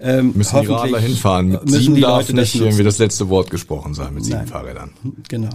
ähm, 0.00 0.32
müssen 0.34 0.58
die 0.58 0.66
Radler 0.68 1.00
hinfahren. 1.00 1.50
Mit 1.50 1.68
sieben 1.68 2.00
darf 2.00 2.32
nicht 2.32 2.54
irgendwie 2.54 2.84
das 2.84 2.96
letzte 2.96 3.28
Wort 3.28 3.50
gesprochen 3.50 3.92
sein 3.92 4.14
mit 4.14 4.24
sieben 4.24 4.38
Nein. 4.38 4.46
Fahrrädern. 4.46 4.90
Genau. 5.28 5.50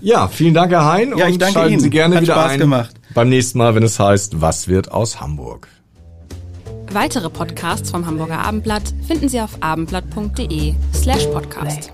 Ja, 0.00 0.28
vielen 0.28 0.54
Dank, 0.54 0.72
Herr 0.72 0.84
Hein. 0.90 1.14
Ja, 1.16 1.28
ich 1.28 1.38
danke 1.38 1.54
schalten 1.54 1.72
Ihnen. 1.74 1.82
Sie 1.82 1.90
gerne 1.90 2.16
Hat 2.16 2.22
wieder 2.22 2.34
Spaß 2.34 2.52
ein 2.52 2.58
gemacht. 2.58 2.94
beim 3.14 3.28
nächsten 3.28 3.58
Mal, 3.58 3.74
wenn 3.74 3.82
es 3.82 3.98
heißt, 3.98 4.40
was 4.40 4.68
wird 4.68 4.90
aus 4.90 5.20
Hamburg? 5.20 5.68
Weitere 6.92 7.30
Podcasts 7.30 7.90
vom 7.90 8.06
Hamburger 8.06 8.38
Abendblatt 8.38 8.82
finden 9.06 9.28
Sie 9.28 9.40
auf 9.40 9.56
abendblatt.de 9.60 10.74
slash 10.94 11.26
podcast. 11.26 11.90